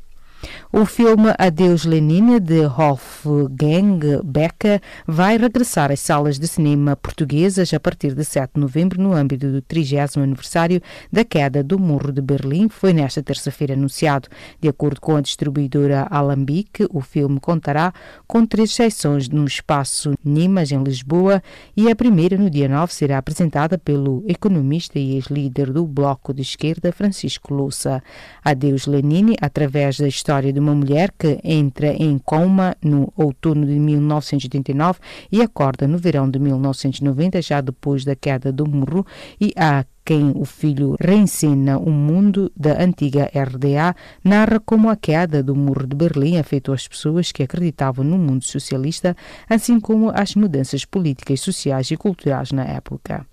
O 0.71 0.85
filme 0.85 1.33
Adeus 1.37 1.85
Lenin, 1.85 2.39
de 2.39 2.67
Wolfgang 2.67 4.21
Becker, 4.23 4.81
vai 5.07 5.37
regressar 5.37 5.91
às 5.91 5.99
salas 5.99 6.37
de 6.37 6.47
cinema 6.47 6.95
portuguesas 6.95 7.73
a 7.73 7.79
partir 7.79 8.13
de 8.13 8.23
7 8.23 8.51
de 8.55 8.59
novembro, 8.59 9.01
no 9.01 9.13
âmbito 9.13 9.51
do 9.51 9.61
30 9.61 10.19
aniversário 10.21 10.81
da 11.11 11.23
queda 11.23 11.63
do 11.63 11.79
Muro 11.79 12.11
de 12.11 12.21
Berlim. 12.21 12.69
Foi 12.69 12.93
nesta 12.93 13.23
terça-feira 13.23 13.73
anunciado. 13.73 14.27
De 14.59 14.67
acordo 14.67 14.99
com 14.99 15.15
a 15.15 15.21
distribuidora 15.21 16.07
Alambique, 16.09 16.85
o 16.91 17.01
filme 17.01 17.39
contará 17.39 17.93
com 18.27 18.45
três 18.45 18.71
sessões 18.71 19.29
no 19.29 19.45
espaço 19.45 20.13
Nimas, 20.23 20.71
em 20.71 20.83
Lisboa, 20.83 21.41
e 21.75 21.89
a 21.89 21.95
primeira, 21.95 22.37
no 22.37 22.49
dia 22.49 22.67
9, 22.67 22.93
será 22.93 23.17
apresentada 23.17 23.77
pelo 23.77 24.23
economista 24.27 24.99
e 24.99 25.15
ex-líder 25.15 25.71
do 25.71 25.85
Bloco 25.85 26.33
de 26.33 26.41
Esquerda, 26.41 26.91
Francisco 26.91 27.53
Louça. 27.53 28.03
Adeus 28.43 28.85
Lenin, 28.85 29.35
através 29.41 29.97
da 29.97 30.07
história 30.07 30.34
de 30.41 30.59
uma 30.59 30.75
mulher 30.75 31.11
que 31.17 31.39
entra 31.43 31.87
em 31.87 32.17
coma 32.17 32.75
no 32.83 33.11
outono 33.15 33.65
de 33.65 33.79
1989 33.79 34.99
e 35.31 35.41
acorda 35.41 35.87
no 35.87 35.97
verão 35.97 36.29
de 36.29 36.39
1990, 36.39 37.41
já 37.41 37.61
depois 37.61 38.03
da 38.03 38.15
queda 38.15 38.51
do 38.51 38.67
muro, 38.67 39.05
e 39.39 39.53
a 39.55 39.85
quem 40.05 40.31
o 40.35 40.45
filho 40.45 40.95
reensina 40.99 41.79
o 41.79 41.89
mundo 41.89 42.51
da 42.55 42.81
antiga 42.81 43.29
RDA, 43.33 43.95
narra 44.23 44.59
como 44.59 44.89
a 44.89 44.95
queda 44.95 45.41
do 45.41 45.55
muro 45.55 45.87
de 45.87 45.95
Berlim 45.95 46.37
afetou 46.37 46.75
as 46.75 46.87
pessoas 46.87 47.31
que 47.31 47.41
acreditavam 47.41 48.05
no 48.05 48.17
mundo 48.17 48.43
socialista, 48.43 49.17
assim 49.49 49.79
como 49.79 50.11
as 50.13 50.35
mudanças 50.35 50.85
políticas, 50.85 51.41
sociais 51.41 51.89
e 51.89 51.97
culturais 51.97 52.51
na 52.51 52.63
época. 52.63 53.25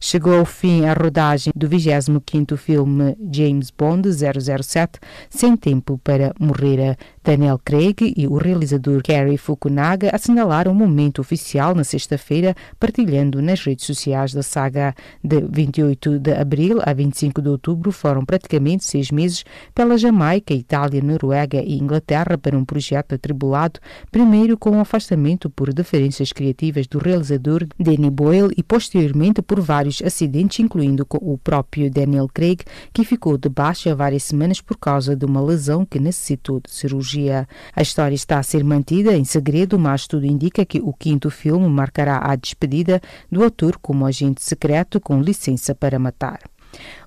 Chegou 0.00 0.38
ao 0.38 0.44
fim 0.44 0.86
a 0.86 0.92
rodagem 0.92 1.52
do 1.54 1.68
25º 1.68 2.56
filme 2.56 3.16
James 3.32 3.70
Bond 3.70 4.08
007, 4.12 4.98
Sem 5.28 5.56
Tempo 5.56 5.98
para 6.02 6.32
Morrer. 6.38 6.96
Daniel 7.28 7.60
Craig 7.62 8.14
e 8.16 8.26
o 8.26 8.38
realizador 8.38 9.02
Cary 9.02 9.36
Fukunaga 9.36 10.10
assinalaram 10.14 10.72
o 10.72 10.74
momento 10.74 11.20
oficial 11.20 11.74
na 11.74 11.84
sexta-feira, 11.84 12.54
partilhando 12.80 13.42
nas 13.42 13.62
redes 13.62 13.84
sociais 13.84 14.32
da 14.32 14.42
saga. 14.42 14.94
De 15.22 15.42
28 15.42 16.18
de 16.18 16.32
abril 16.32 16.78
a 16.82 16.94
25 16.94 17.42
de 17.42 17.50
outubro 17.50 17.92
foram 17.92 18.24
praticamente 18.24 18.84
seis 18.84 19.10
meses 19.10 19.44
pela 19.74 19.98
Jamaica, 19.98 20.54
Itália, 20.54 21.02
Noruega 21.02 21.60
e 21.62 21.78
Inglaterra 21.78 22.38
para 22.38 22.56
um 22.56 22.64
projeto 22.64 23.14
atribulado, 23.14 23.78
primeiro 24.10 24.56
com 24.56 24.70
o 24.70 24.80
afastamento 24.80 25.50
por 25.50 25.74
diferenças 25.74 26.32
criativas 26.32 26.86
do 26.86 26.98
realizador 26.98 27.66
Danny 27.78 28.08
Boyle 28.10 28.54
e 28.56 28.62
posteriormente 28.62 29.42
por 29.42 29.57
vários 29.60 30.02
acidentes, 30.02 30.60
incluindo 30.60 31.04
com 31.04 31.18
o 31.18 31.38
próprio 31.38 31.90
Daniel 31.90 32.28
Craig, 32.32 32.58
que 32.92 33.04
ficou 33.04 33.36
de 33.36 33.48
baixa 33.48 33.94
várias 33.94 34.24
semanas 34.24 34.60
por 34.60 34.76
causa 34.76 35.14
de 35.14 35.24
uma 35.24 35.40
lesão 35.40 35.84
que 35.84 35.98
necessitou 35.98 36.60
de 36.60 36.70
cirurgia. 36.70 37.48
A 37.74 37.82
história 37.82 38.14
está 38.14 38.38
a 38.38 38.42
ser 38.42 38.64
mantida 38.64 39.16
em 39.16 39.24
segredo, 39.24 39.78
mas 39.78 40.06
tudo 40.06 40.26
indica 40.26 40.64
que 40.64 40.80
o 40.80 40.92
quinto 40.92 41.30
filme 41.30 41.68
marcará 41.68 42.20
a 42.22 42.36
despedida 42.36 43.00
do 43.30 43.42
autor 43.42 43.78
como 43.78 44.06
agente 44.06 44.42
secreto 44.42 45.00
com 45.00 45.20
licença 45.20 45.74
para 45.74 45.98
matar. 45.98 46.40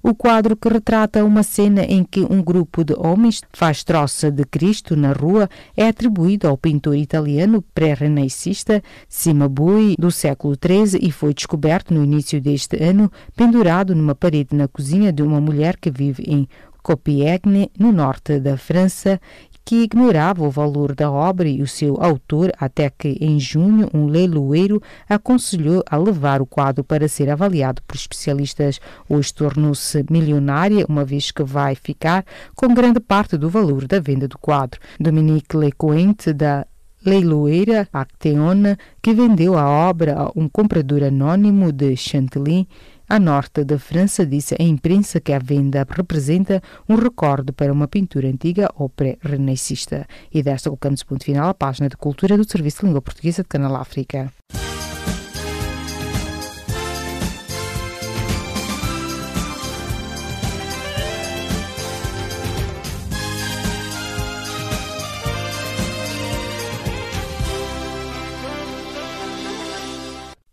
O 0.03 0.15
quadro 0.15 0.55
que 0.55 0.69
retrata 0.69 1.23
uma 1.23 1.43
cena 1.43 1.83
em 1.83 2.03
que 2.03 2.21
um 2.21 2.41
grupo 2.41 2.83
de 2.83 2.93
homens 2.97 3.41
faz 3.53 3.83
troça 3.83 4.31
de 4.31 4.43
Cristo 4.45 4.95
na 4.95 5.13
rua 5.13 5.49
é 5.75 5.87
atribuído 5.87 6.47
ao 6.47 6.57
pintor 6.57 6.95
italiano 6.95 7.63
pré-renascista 7.73 8.81
Cimabue 9.07 9.95
do 9.97 10.11
século 10.11 10.55
XIII 10.55 10.99
e 11.01 11.11
foi 11.11 11.33
descoberto 11.33 11.93
no 11.93 12.03
início 12.03 12.41
deste 12.41 12.81
ano, 12.83 13.11
pendurado 13.35 13.95
numa 13.95 14.15
parede 14.15 14.55
na 14.55 14.67
cozinha 14.67 15.11
de 15.11 15.21
uma 15.21 15.39
mulher 15.39 15.77
que 15.77 15.91
vive 15.91 16.23
em 16.27 16.47
Compiègne, 16.81 17.69
no 17.77 17.91
norte 17.91 18.39
da 18.39 18.57
França, 18.57 19.21
que 19.63 19.83
ignorava 19.83 20.43
o 20.43 20.49
valor 20.49 20.95
da 20.95 21.11
obra 21.11 21.47
e 21.47 21.61
o 21.61 21.67
seu 21.67 22.01
autor 22.01 22.51
até 22.59 22.89
que, 22.89 23.17
em 23.21 23.39
junho, 23.39 23.89
um 23.93 24.05
leiloeiro 24.05 24.81
aconselhou 25.07 25.83
a 25.89 25.97
levar 25.97 26.41
o 26.41 26.45
quadro 26.45 26.83
para 26.83 27.07
ser 27.07 27.29
avaliado 27.29 27.81
por 27.83 27.95
especialistas. 27.95 28.79
Hoje 29.07 29.33
tornou-se 29.33 30.05
milionária, 30.09 30.85
uma 30.89 31.05
vez 31.05 31.31
que 31.31 31.43
vai 31.43 31.75
ficar 31.75 32.25
com 32.55 32.73
grande 32.73 32.99
parte 32.99 33.37
do 33.37 33.49
valor 33.49 33.87
da 33.87 33.99
venda 33.99 34.27
do 34.27 34.37
quadro. 34.37 34.79
Dominique 34.99 35.55
Lecointe, 35.55 36.33
da 36.33 36.65
leiloeira 37.05 37.87
Acteona, 37.91 38.77
que 39.01 39.13
vendeu 39.13 39.57
a 39.57 39.67
obra 39.67 40.15
a 40.15 40.31
um 40.35 40.47
comprador 40.47 41.03
anônimo 41.03 41.71
de 41.71 41.95
Chantilly, 41.95 42.67
a 43.11 43.19
norte 43.19 43.65
da 43.65 43.77
França, 43.77 44.25
disse 44.25 44.55
à 44.57 44.63
imprensa 44.63 45.19
que 45.19 45.33
a 45.33 45.39
venda 45.39 45.85
representa 45.89 46.61
um 46.87 46.95
recorde 46.95 47.51
para 47.51 47.73
uma 47.73 47.85
pintura 47.85 48.29
antiga 48.29 48.69
ou 48.73 48.87
pré-renascista. 48.87 50.07
E 50.33 50.41
desta 50.41 50.69
colocamos 50.69 51.03
ponto 51.03 51.25
final 51.25 51.49
à 51.49 51.53
página 51.53 51.89
de 51.89 51.97
cultura 51.97 52.37
do 52.37 52.49
Serviço 52.49 52.79
de 52.79 52.85
Língua 52.85 53.01
Portuguesa 53.01 53.43
de 53.43 53.49
Canal 53.49 53.75
África. 53.75 54.31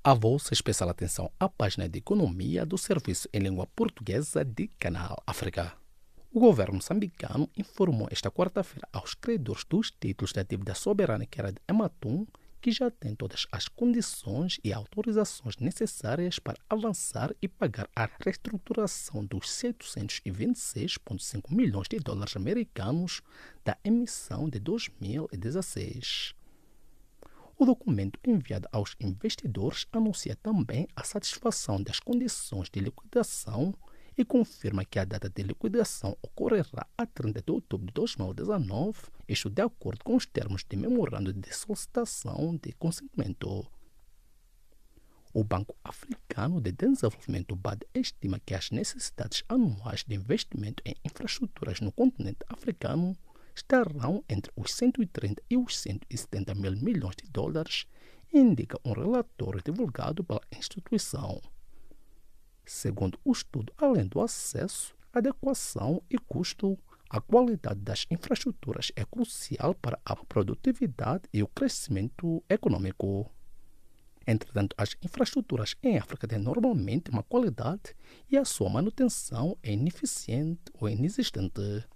A 0.09 0.15
vossa 0.15 0.55
especial 0.55 0.89
atenção 0.89 1.31
à 1.39 1.51
página 1.51 1.87
de 1.87 1.99
economia 1.99 2.65
do 2.65 2.79
Serviço 2.79 3.29
em 3.31 3.41
Língua 3.41 3.67
Portuguesa 3.67 4.43
de 4.43 4.69
Canal 4.79 5.23
África. 5.27 5.75
O 6.33 6.41
governo 6.41 6.77
moçambicano 6.77 7.51
informou 7.55 8.09
esta 8.11 8.31
quarta-feira 8.31 8.89
aos 8.91 9.13
credores 9.13 9.67
dos 9.69 9.91
títulos 9.91 10.33
da 10.33 10.43
dívida 10.43 10.75
soberana 10.75 11.27
que 11.27 11.39
era 11.39 11.53
de 11.53 11.61
Ematum 11.69 12.27
que 12.59 12.73
já 12.73 12.91
tem 12.91 13.15
todas 13.15 13.47
as 13.53 13.69
condições 13.69 14.59
e 14.65 14.73
autorizações 14.73 15.59
necessárias 15.59 16.39
para 16.39 16.57
avançar 16.71 17.31
e 17.43 17.47
pagar 17.47 17.87
a 17.95 18.09
reestruturação 18.25 19.27
dos 19.27 19.51
726,5 19.51 21.55
milhões 21.55 21.87
de 21.87 21.99
dólares 21.99 22.35
americanos 22.35 23.21
da 23.63 23.77
emissão 23.85 24.49
de 24.49 24.59
2016. 24.59 26.38
O 27.61 27.67
documento 27.67 28.21
enviado 28.25 28.69
aos 28.71 28.95
investidores 29.01 29.85
anuncia 29.91 30.37
também 30.37 30.87
a 30.95 31.03
satisfação 31.03 31.83
das 31.83 31.99
condições 31.99 32.71
de 32.71 32.79
liquidação 32.79 33.75
e 34.17 34.25
confirma 34.25 34.85
que 34.85 34.97
a 34.97 35.05
data 35.05 35.29
de 35.29 35.43
liquidação 35.43 36.17
ocorrerá 36.23 36.87
a 36.97 37.05
30 37.05 37.43
de 37.43 37.51
outubro 37.51 37.89
de 37.89 37.93
2019, 37.95 39.01
isto 39.29 39.51
de 39.51 39.61
acordo 39.61 40.05
com 40.05 40.15
os 40.15 40.25
termos 40.25 40.65
de 40.65 40.77
memorando 40.77 41.33
de 41.33 41.53
solicitação 41.53 42.57
de 42.63 42.73
consentimento. 42.75 43.67
O 45.35 45.43
Banco 45.43 45.75
Africano 45.83 46.61
de 46.61 46.71
Desenvolvimento 46.71 47.57
BAD 47.57 47.85
estima 47.93 48.39
que 48.39 48.55
as 48.55 48.71
necessidades 48.71 49.43
anuais 49.49 50.05
de 50.05 50.15
investimento 50.15 50.81
em 50.87 50.95
infraestruturas 51.05 51.81
no 51.81 51.91
continente 51.91 52.45
africano 52.49 53.17
estarão 53.59 54.25
entre 54.29 54.53
os 54.57 54.73
130 54.73 55.43
e 55.51 55.57
os 55.57 55.77
170 55.79 56.55
mil 56.55 56.73
milhões 56.73 57.17
de 57.17 57.29
dólares, 57.31 57.87
indica 58.33 58.79
um 58.85 58.93
relatório 58.93 59.61
divulgado 59.63 60.23
pela 60.23 60.41
instituição. 60.57 61.41
Segundo 62.65 63.19
o 63.25 63.33
estudo, 63.33 63.73
além 63.77 64.07
do 64.07 64.21
acesso, 64.21 64.95
adequação 65.13 66.03
e 66.11 66.19
custo, 66.19 66.79
a 67.11 67.21
qualidade 67.21 67.81
das 67.81 68.07
infraestruturas 68.11 68.93
é 68.95 69.05
crucial 69.05 69.75
para 69.75 69.99
a 70.05 70.15
produtividade 70.15 71.25
e 71.33 71.43
o 71.43 71.49
crescimento 71.49 72.45
econômico. 72.49 73.31
Entretanto, 74.27 74.77
as 74.77 74.95
infraestruturas 75.03 75.75
em 75.83 75.97
África 75.97 76.29
têm 76.29 76.39
normalmente 76.39 77.11
uma 77.11 77.23
qualidade 77.23 77.97
e 78.31 78.37
a 78.37 78.45
sua 78.45 78.69
manutenção 78.69 79.57
é 79.63 79.73
ineficiente 79.73 80.61
ou 80.75 80.87
inexistente. 80.87 81.89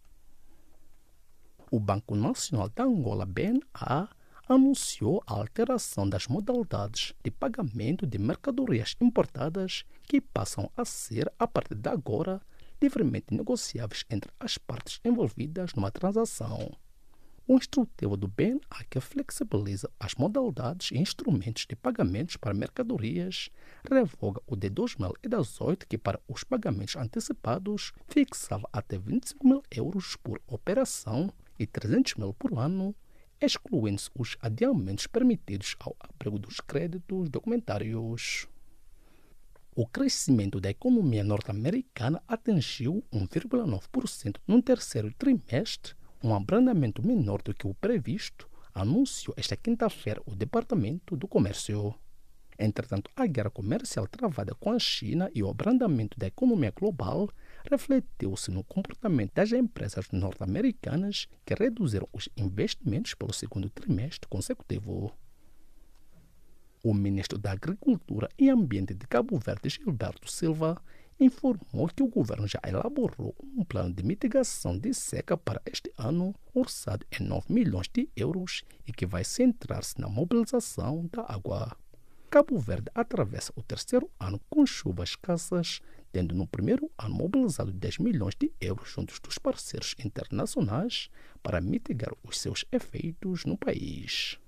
O 1.74 1.80
Banco 1.80 2.14
Nacional 2.14 2.68
da 2.68 2.84
Angola, 2.84 3.24
BNA, 3.24 4.06
anunciou 4.46 5.22
a 5.26 5.32
alteração 5.32 6.06
das 6.06 6.26
modalidades 6.26 7.14
de 7.24 7.30
pagamento 7.30 8.06
de 8.06 8.18
mercadorias 8.18 8.94
importadas 9.00 9.86
que 10.02 10.20
passam 10.20 10.70
a 10.76 10.84
ser, 10.84 11.32
a 11.38 11.48
partir 11.48 11.76
de 11.76 11.88
agora, 11.88 12.42
livremente 12.78 13.34
negociáveis 13.34 14.04
entre 14.10 14.30
as 14.38 14.58
partes 14.58 15.00
envolvidas 15.02 15.72
numa 15.72 15.90
transação. 15.90 16.76
O 17.48 17.56
instrutivo 17.56 18.18
do 18.18 18.28
BNA 18.28 18.84
que 18.90 19.00
flexibiliza 19.00 19.90
as 19.98 20.14
modalidades 20.14 20.90
e 20.90 20.98
instrumentos 20.98 21.64
de 21.66 21.74
pagamentos 21.74 22.36
para 22.36 22.52
mercadorias 22.52 23.48
revoga 23.90 24.42
o 24.46 24.54
de 24.54 24.68
2018 24.68 25.86
que 25.88 25.96
para 25.96 26.20
os 26.28 26.44
pagamentos 26.44 26.96
antecipados 26.96 27.94
fixava 28.08 28.68
até 28.70 28.98
25 28.98 29.48
mil 29.48 29.62
euros 29.70 30.16
por 30.16 30.38
operação 30.46 31.32
e 31.58 31.66
300 31.66 32.14
mil 32.14 32.32
por 32.34 32.58
ano, 32.58 32.94
excluindo-se 33.40 34.10
os 34.16 34.36
adiamentos 34.40 35.06
permitidos 35.06 35.76
ao 35.80 35.96
abrigo 36.00 36.38
dos 36.38 36.60
créditos 36.60 37.28
documentários. 37.28 38.46
O 39.74 39.86
crescimento 39.86 40.60
da 40.60 40.70
economia 40.70 41.24
norte-americana 41.24 42.22
atingiu 42.28 43.02
1,9% 43.12 44.36
no 44.46 44.60
terceiro 44.60 45.12
trimestre, 45.14 45.94
um 46.22 46.34
abrandamento 46.34 47.04
menor 47.04 47.40
do 47.42 47.54
que 47.54 47.66
o 47.66 47.74
previsto, 47.74 48.48
anunciou 48.74 49.34
esta 49.36 49.56
quinta-feira 49.56 50.22
o 50.26 50.34
Departamento 50.34 51.16
do 51.16 51.26
Comércio. 51.26 51.94
Entretanto, 52.58 53.10
a 53.16 53.26
guerra 53.26 53.50
comercial 53.50 54.06
travada 54.06 54.54
com 54.54 54.70
a 54.70 54.78
China 54.78 55.30
e 55.34 55.42
o 55.42 55.48
abrandamento 55.48 56.18
da 56.18 56.26
economia 56.26 56.70
global 56.70 57.28
refletiu-se 57.70 58.50
no 58.50 58.64
comportamento 58.64 59.32
das 59.34 59.52
empresas 59.52 60.08
norte-americanas 60.12 61.28
que 61.44 61.54
reduziram 61.54 62.08
os 62.12 62.28
investimentos 62.36 63.14
pelo 63.14 63.32
segundo 63.32 63.70
trimestre 63.70 64.28
consecutivo. 64.28 65.12
O 66.84 66.92
ministro 66.92 67.38
da 67.38 67.52
Agricultura 67.52 68.28
e 68.36 68.50
Ambiente 68.50 68.92
de 68.92 69.06
Cabo 69.06 69.38
Verde, 69.38 69.68
Gilberto 69.68 70.30
Silva, 70.30 70.82
informou 71.20 71.88
que 71.88 72.02
o 72.02 72.08
governo 72.08 72.48
já 72.48 72.60
elaborou 72.66 73.34
um 73.56 73.64
plano 73.64 73.94
de 73.94 74.02
mitigação 74.02 74.76
de 74.76 74.92
seca 74.92 75.36
para 75.36 75.62
este 75.64 75.92
ano, 75.96 76.34
orçado 76.52 77.06
em 77.12 77.22
9 77.22 77.52
milhões 77.52 77.88
de 77.92 78.08
euros 78.16 78.64
e 78.86 78.92
que 78.92 79.06
vai 79.06 79.22
centrar-se 79.22 80.00
na 80.00 80.08
mobilização 80.08 81.08
da 81.12 81.24
água. 81.28 81.76
Cabo 82.28 82.58
Verde 82.58 82.90
atravessa 82.94 83.52
o 83.54 83.62
terceiro 83.62 84.10
ano 84.18 84.40
com 84.48 84.64
chuvas 84.64 85.10
escassas, 85.10 85.80
tendo 86.12 86.34
no 86.34 86.46
primeiro 86.46 86.90
ano 86.98 87.14
mobilizado 87.14 87.72
10 87.72 87.98
milhões 87.98 88.34
de 88.38 88.52
euros 88.60 88.90
juntos 88.90 89.18
dos 89.18 89.38
parceiros 89.38 89.94
internacionais 89.98 91.08
para 91.42 91.60
mitigar 91.60 92.12
os 92.22 92.38
seus 92.38 92.64
efeitos 92.70 93.44
no 93.44 93.56
país. 93.56 94.38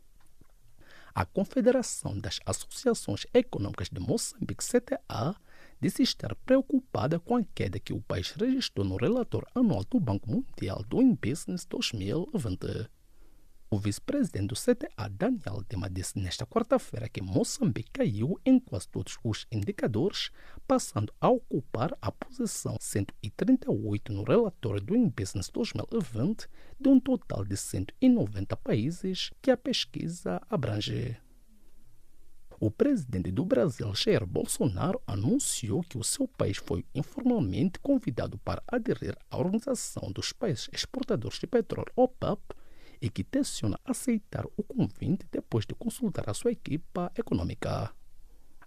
A 1.15 1.25
Confederação 1.25 2.19
das 2.19 2.41
Associações 2.45 3.27
Econômicas 3.33 3.89
de 3.89 4.01
Moçambique, 4.01 4.65
CTA, 4.65 5.35
disse 5.81 6.03
estar 6.03 6.35
preocupada 6.35 7.21
com 7.21 7.37
a 7.37 7.45
queda 7.55 7.79
que 7.79 7.93
o 7.93 8.01
país 8.01 8.33
registrou 8.33 8.85
no 8.85 8.97
relatório 8.97 9.47
anual 9.55 9.85
do 9.85 10.01
Banco 10.01 10.29
Mundial 10.29 10.85
do 10.89 11.03
Business 11.15 11.65
2020. 11.67 12.94
O 13.75 13.77
vice-presidente 13.77 14.47
do 14.47 14.55
CTA, 14.55 15.09
Daniel 15.11 15.65
Dema, 15.69 15.91
disse 15.91 16.17
nesta 16.17 16.47
quarta-feira 16.47 17.09
que 17.09 17.21
Moçambique 17.21 17.91
caiu 17.91 18.39
em 18.47 18.61
quase 18.61 18.87
todos 18.87 19.19
os 19.25 19.49
indicadores, 19.51 20.31
passando 20.65 21.13
a 21.21 21.29
ocupar 21.29 21.93
a 22.01 22.13
posição 22.13 22.77
138 22.79 24.13
no 24.13 24.23
relatório 24.23 24.81
do 24.81 24.95
Business 25.09 25.49
2020 25.49 26.47
de 26.79 26.89
um 26.89 27.01
total 27.01 27.45
de 27.45 27.57
190 27.57 28.57
países 28.59 29.33
que 29.43 29.51
a 29.51 29.57
pesquisa 29.57 30.41
abrange. 30.49 31.17
O 32.61 32.71
presidente 32.71 33.33
do 33.33 33.45
Brasil, 33.45 33.93
Jair 33.93 34.25
Bolsonaro, 34.25 35.03
anunciou 35.05 35.83
que 35.83 35.99
o 35.99 36.05
seu 36.05 36.29
país 36.29 36.59
foi 36.59 36.87
informalmente 36.95 37.81
convidado 37.81 38.39
para 38.39 38.63
aderir 38.69 39.19
à 39.29 39.37
Organização 39.37 40.13
dos 40.13 40.33
Países 40.33 40.69
Exportadores 40.73 41.41
de 41.41 41.49
Petróleo, 41.49 41.91
OPEP, 41.97 42.41
e 43.05 43.11
que 43.11 43.23
tenciona 43.23 43.79
aceitar 43.85 44.47
o 44.57 44.63
convite 44.63 45.27
depois 45.31 45.67
de 45.67 45.75
consultar 45.75 46.25
a 46.31 46.33
sua 46.33 46.53
equipa 46.53 47.13
econômica. 47.15 47.93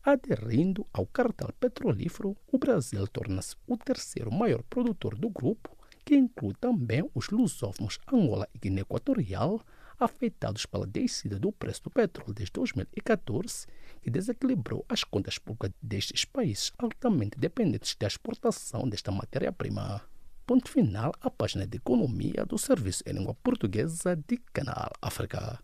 Aderindo 0.04 0.86
ao 0.94 1.08
cartel 1.08 1.50
petrolífero, 1.60 2.38
o 2.52 2.58
Brasil 2.60 3.08
torna-se 3.08 3.56
o 3.66 3.76
terceiro 3.76 4.32
maior 4.32 4.62
produtor 4.70 5.16
do 5.16 5.28
grupo, 5.28 5.76
que 6.06 6.16
inclui 6.16 6.54
também 6.62 7.10
os 7.16 7.30
lusófonos 7.30 7.98
Angola 8.14 8.48
e 8.54 8.60
Guiné 8.60 8.82
Equatorial, 8.82 9.60
afetados 10.00 10.68
pela 10.68 10.86
descida 10.86 11.40
do 11.40 11.52
preço 11.52 11.86
do 11.86 11.90
petróleo 11.90 12.32
desde 12.32 12.54
2014, 12.54 13.66
que 14.04 14.12
desequilibrou 14.12 14.86
as 14.88 15.04
contas 15.04 15.40
públicas 15.40 15.72
destes 15.82 16.24
países 16.26 16.72
altamente 16.78 17.40
dependentes 17.40 17.96
da 18.00 18.06
exportação 18.06 18.88
desta 18.88 19.12
matéria-prima. 19.12 20.08
Ponto 20.48 20.72
final 20.72 21.12
à 21.20 21.30
página 21.30 21.68
de 21.68 21.76
economia 21.76 22.46
do 22.46 22.58
Serviço 22.58 23.04
em 23.06 23.12
Língua 23.12 23.34
Portuguesa 23.44 24.16
de 24.16 24.38
Canal 24.54 24.94
África. 25.02 25.60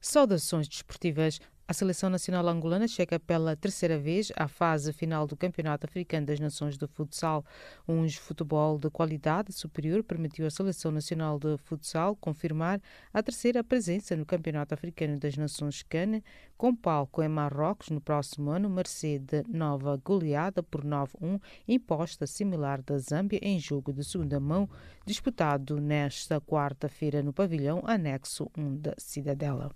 Saudações 0.00 0.68
desportivas. 0.68 1.40
A 1.70 1.74
seleção 1.74 2.08
nacional 2.08 2.48
angolana 2.48 2.88
chega 2.88 3.20
pela 3.20 3.54
terceira 3.54 3.98
vez 3.98 4.32
à 4.34 4.48
fase 4.48 4.90
final 4.90 5.26
do 5.26 5.36
Campeonato 5.36 5.84
Africano 5.84 6.24
das 6.24 6.40
Nações 6.40 6.78
de 6.78 6.86
Futsal. 6.86 7.44
Um 7.86 8.08
futebol 8.08 8.78
de 8.78 8.88
qualidade 8.88 9.52
superior 9.52 10.02
permitiu 10.02 10.46
à 10.46 10.50
seleção 10.50 10.90
nacional 10.90 11.38
de 11.38 11.58
futsal 11.58 12.16
confirmar 12.16 12.80
a 13.12 13.22
terceira 13.22 13.62
presença 13.62 14.16
no 14.16 14.24
Campeonato 14.24 14.72
Africano 14.72 15.18
das 15.18 15.36
Nações 15.36 15.82
CAN, 15.82 16.22
com 16.56 16.74
palco 16.74 17.22
em 17.22 17.28
Marrocos 17.28 17.90
no 17.90 18.00
próximo 18.00 18.48
ano, 18.48 18.70
mercê 18.70 19.18
de 19.18 19.44
nova 19.46 19.94
goleada 20.02 20.62
por 20.62 20.82
9-1 20.82 21.38
imposta 21.68 22.26
similar 22.26 22.80
da 22.80 22.96
Zâmbia 22.96 23.40
em 23.42 23.60
jogo 23.60 23.92
de 23.92 24.02
segunda 24.04 24.40
mão, 24.40 24.66
disputado 25.04 25.78
nesta 25.78 26.40
quarta-feira 26.40 27.22
no 27.22 27.34
pavilhão 27.34 27.82
anexo 27.84 28.50
1 28.56 28.76
da 28.78 28.94
Cidadela. 28.96 29.70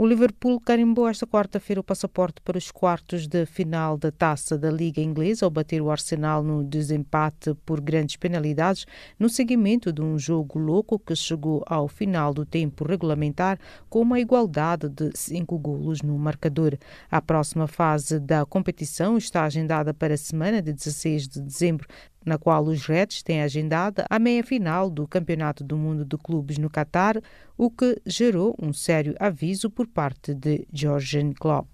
O 0.00 0.06
Liverpool 0.06 0.60
carimbou 0.60 1.08
esta 1.08 1.26
quarta-feira 1.26 1.80
o 1.80 1.82
passaporte 1.82 2.40
para 2.42 2.56
os 2.56 2.70
quartos 2.70 3.26
de 3.26 3.44
final 3.44 3.98
da 3.98 4.12
taça 4.12 4.56
da 4.56 4.70
Liga 4.70 5.00
Inglesa 5.00 5.44
ao 5.44 5.50
bater 5.50 5.82
o 5.82 5.90
Arsenal 5.90 6.40
no 6.40 6.62
desempate 6.62 7.52
por 7.66 7.80
grandes 7.80 8.14
penalidades 8.14 8.86
no 9.18 9.28
seguimento 9.28 9.92
de 9.92 10.00
um 10.00 10.16
jogo 10.16 10.56
louco 10.56 11.00
que 11.00 11.16
chegou 11.16 11.64
ao 11.66 11.88
final 11.88 12.32
do 12.32 12.46
tempo 12.46 12.86
regulamentar 12.86 13.58
com 13.90 14.00
uma 14.02 14.20
igualdade 14.20 14.88
de 14.88 15.10
cinco 15.16 15.58
golos 15.58 16.00
no 16.00 16.16
marcador. 16.16 16.78
A 17.10 17.20
próxima 17.20 17.66
fase 17.66 18.20
da 18.20 18.46
competição 18.46 19.18
está 19.18 19.42
agendada 19.42 19.92
para 19.92 20.14
a 20.14 20.16
semana 20.16 20.62
de 20.62 20.72
16 20.72 21.26
de 21.26 21.40
dezembro 21.40 21.88
na 22.24 22.38
qual 22.38 22.64
os 22.64 22.86
Reds 22.86 23.22
têm 23.22 23.42
agendada 23.42 24.06
a 24.08 24.18
meia-final 24.18 24.90
do 24.90 25.06
Campeonato 25.06 25.64
do 25.64 25.76
Mundo 25.76 26.04
de 26.04 26.16
Clubes 26.16 26.58
no 26.58 26.70
Catar, 26.70 27.20
o 27.56 27.70
que 27.70 28.00
gerou 28.04 28.54
um 28.60 28.72
sério 28.72 29.14
aviso 29.18 29.70
por 29.70 29.86
parte 29.86 30.34
de 30.34 30.66
Georgian 30.72 31.32
Klopp. 31.32 31.68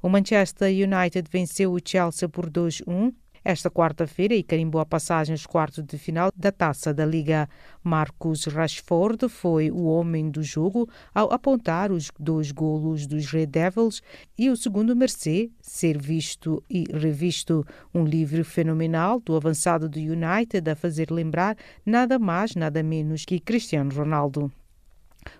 O 0.00 0.08
Manchester 0.08 0.68
United 0.68 1.28
venceu 1.30 1.72
o 1.72 1.80
Chelsea 1.84 2.28
por 2.28 2.48
2-1 2.48 3.12
esta 3.48 3.70
quarta-feira 3.70 4.34
e 4.34 4.42
carimbou 4.42 4.78
a 4.78 4.84
passagem 4.84 5.32
aos 5.32 5.46
quartos 5.46 5.82
de 5.82 5.96
final 5.96 6.30
da 6.36 6.52
taça 6.52 6.92
da 6.92 7.06
Liga. 7.06 7.48
Marcus 7.82 8.44
Rashford 8.44 9.26
foi 9.30 9.70
o 9.70 9.84
homem 9.84 10.30
do 10.30 10.42
jogo 10.42 10.86
ao 11.14 11.32
apontar 11.32 11.90
os 11.90 12.10
dois 12.20 12.52
golos 12.52 13.06
dos 13.06 13.24
Red 13.24 13.46
Devils 13.46 14.02
e 14.36 14.50
o 14.50 14.56
segundo 14.56 14.94
mercê 14.94 15.50
ser 15.62 15.96
visto 15.96 16.62
e 16.68 16.84
revisto. 16.92 17.64
Um 17.94 18.04
livro 18.04 18.44
fenomenal 18.44 19.18
do 19.18 19.34
avançado 19.34 19.88
do 19.88 19.98
United 19.98 20.68
a 20.70 20.76
fazer 20.76 21.10
lembrar 21.10 21.56
nada 21.86 22.18
mais, 22.18 22.54
nada 22.54 22.82
menos 22.82 23.24
que 23.24 23.40
Cristiano 23.40 23.94
Ronaldo. 23.94 24.52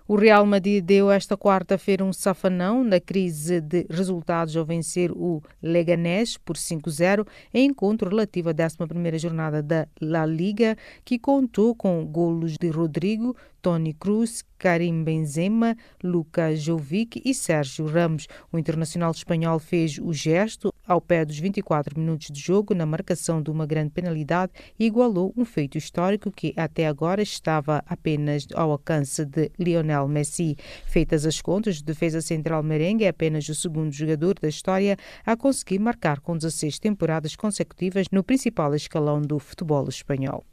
O 0.07 0.15
Real 0.15 0.45
Madrid 0.45 0.83
deu 0.83 1.11
esta 1.11 1.37
quarta-feira 1.37 2.03
um 2.03 2.11
safanão 2.11 2.83
na 2.83 2.99
crise 2.99 3.61
de 3.61 3.85
resultados 3.89 4.55
ao 4.57 4.65
vencer 4.65 5.11
o 5.11 5.41
Leganés 5.61 6.37
por 6.37 6.55
5-0 6.55 7.27
em 7.53 7.67
encontro 7.67 8.09
relativo 8.09 8.49
à 8.49 8.53
11ª 8.53 9.19
jornada 9.19 9.61
da 9.61 9.87
La 10.01 10.25
Liga, 10.25 10.75
que 11.05 11.19
contou 11.19 11.75
com 11.75 12.05
golos 12.05 12.57
de 12.57 12.69
Rodrigo, 12.69 13.35
Tony 13.61 13.93
Cruz, 13.93 14.43
Karim 14.59 15.03
Benzema, 15.03 15.75
Luka 16.03 16.53
Jovic 16.53 17.21
e 17.23 17.33
Sérgio 17.33 17.87
Ramos. 17.87 18.27
O 18.51 18.59
internacional 18.59 19.09
espanhol 19.11 19.57
fez 19.57 19.97
o 19.97 20.13
gesto 20.13 20.71
ao 20.85 20.99
pé 20.99 21.23
dos 21.23 21.39
24 21.39 21.97
minutos 21.97 22.27
de 22.31 22.39
jogo 22.39 22.73
na 22.73 22.85
marcação 22.85 23.41
de 23.41 23.49
uma 23.49 23.65
grande 23.65 23.91
penalidade 23.91 24.51
e 24.77 24.85
igualou 24.85 25.33
um 25.37 25.45
feito 25.45 25.77
histórico 25.77 26.31
que 26.31 26.53
até 26.57 26.87
agora 26.87 27.21
estava 27.21 27.81
apenas 27.85 28.47
ao 28.53 28.71
alcance 28.71 29.23
de 29.23 29.51
Lionel 29.57 30.07
Messi. 30.07 30.57
Feitas 30.85 31.25
as 31.25 31.41
contas, 31.41 31.79
o 31.79 31.83
defesa 31.83 32.21
central 32.21 32.61
merengue 32.61 33.05
é 33.05 33.09
apenas 33.09 33.47
o 33.47 33.55
segundo 33.55 33.91
jogador 33.91 34.37
da 34.41 34.49
história 34.49 34.97
a 35.25 35.37
conseguir 35.37 35.79
marcar 35.79 36.19
com 36.19 36.35
16 36.35 36.79
temporadas 36.79 37.35
consecutivas 37.35 38.07
no 38.11 38.23
principal 38.23 38.75
escalão 38.75 39.21
do 39.21 39.39
futebol 39.39 39.87
espanhol. 39.87 40.43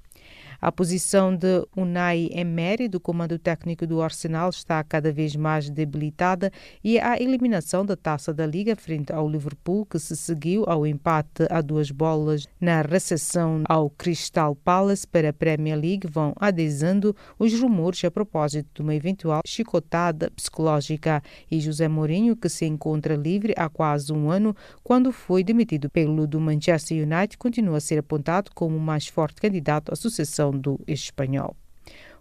A 0.61 0.73
posição 0.73 1.37
de 1.37 1.67
Unai 1.77 2.29
Emery, 2.33 2.89
do 2.89 2.99
comando 2.99 3.39
técnico 3.39 3.87
do 3.87 4.01
Arsenal, 4.01 4.49
está 4.51 4.83
cada 4.83 5.13
vez 5.13 5.37
mais 5.37 5.69
debilitada 5.69 6.51
e 6.83 6.99
a 6.99 7.21
eliminação 7.21 7.85
da 7.85 7.97
taça 7.97 8.33
da 8.33 8.47
Liga 8.47 8.75
frente 8.75 9.13
ao 9.13 9.29
Liverpool, 9.29 9.85
que 9.85 9.99
se 9.99 10.17
seguiu 10.17 10.65
ao 10.67 10.87
empate 10.87 11.47
a 11.51 11.61
duas 11.61 11.91
bolas 11.91 12.47
na 12.61 12.83
recepção 12.83 13.65
ao 13.69 13.91
Crystal 13.91 14.55
Palace 14.57 15.07
para 15.07 15.29
a 15.29 15.33
Premier 15.33 15.79
League, 15.79 16.09
vão 16.11 16.33
adesando 16.37 17.15
os 17.39 17.59
rumores 17.61 18.03
a 18.05 18.11
propósito 18.11 18.69
de 18.75 18.83
uma 18.83 18.95
eventual 18.95 19.43
chicotada 19.47 20.31
psicológica. 20.31 21.23
E 21.51 21.61
José 21.61 21.89
Mourinho, 21.89 22.37
que 22.37 22.49
se 22.49 22.65
encontra 22.65 23.15
livre 23.15 23.53
há 23.57 23.69
quase 23.69 24.13
um 24.13 24.31
ano, 24.31 24.57
quando 24.83 25.13
foi 25.13 25.45
demitido 25.45 25.91
pelo 25.91 26.27
do 26.27 26.41
Manchester 26.41 27.03
United, 27.03 27.37
continua 27.37 27.77
a 27.77 27.81
ser 27.81 27.99
apontado 27.99 28.51
como 28.55 28.77
o 28.77 28.81
mais 28.81 29.07
forte 29.07 29.41
candidato 29.41 29.93
à 29.93 29.97
sucessão 29.97 30.46
do 30.53 30.81
espanhol. 30.87 31.57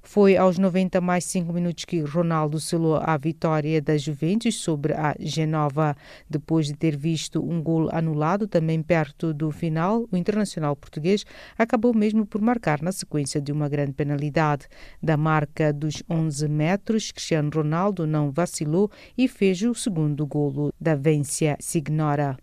Foi 0.07 0.37
aos 0.37 0.59
90 0.59 1.01
mais 1.01 1.25
5 1.25 1.51
minutos 1.51 1.83
que 1.83 1.99
Ronaldo 1.99 2.59
selou 2.59 2.95
a 2.95 3.17
vitória 3.17 3.81
da 3.81 3.97
Juventus 3.97 4.53
sobre 4.61 4.93
a 4.93 5.15
Genova. 5.19 5.97
Depois 6.29 6.67
de 6.67 6.75
ter 6.75 6.95
visto 6.95 7.43
um 7.43 7.61
gol 7.61 7.89
anulado 7.91 8.47
também 8.47 8.83
perto 8.83 9.33
do 9.33 9.49
final, 9.49 10.07
o 10.11 10.15
internacional 10.15 10.75
português 10.75 11.25
acabou 11.57 11.91
mesmo 11.91 12.23
por 12.23 12.39
marcar 12.39 12.83
na 12.83 12.91
sequência 12.91 13.41
de 13.41 13.51
uma 13.51 13.67
grande 13.67 13.93
penalidade. 13.93 14.67
Da 15.01 15.17
marca 15.17 15.73
dos 15.73 16.03
11 16.07 16.47
metros, 16.49 17.11
Cristiano 17.11 17.49
Ronaldo 17.53 18.05
não 18.05 18.31
vacilou 18.31 18.91
e 19.17 19.27
fez 19.27 19.59
o 19.63 19.73
segundo 19.73 20.25
golo 20.27 20.71
da 20.79 20.93
Vência 20.93 21.57
Signora. 21.59 22.37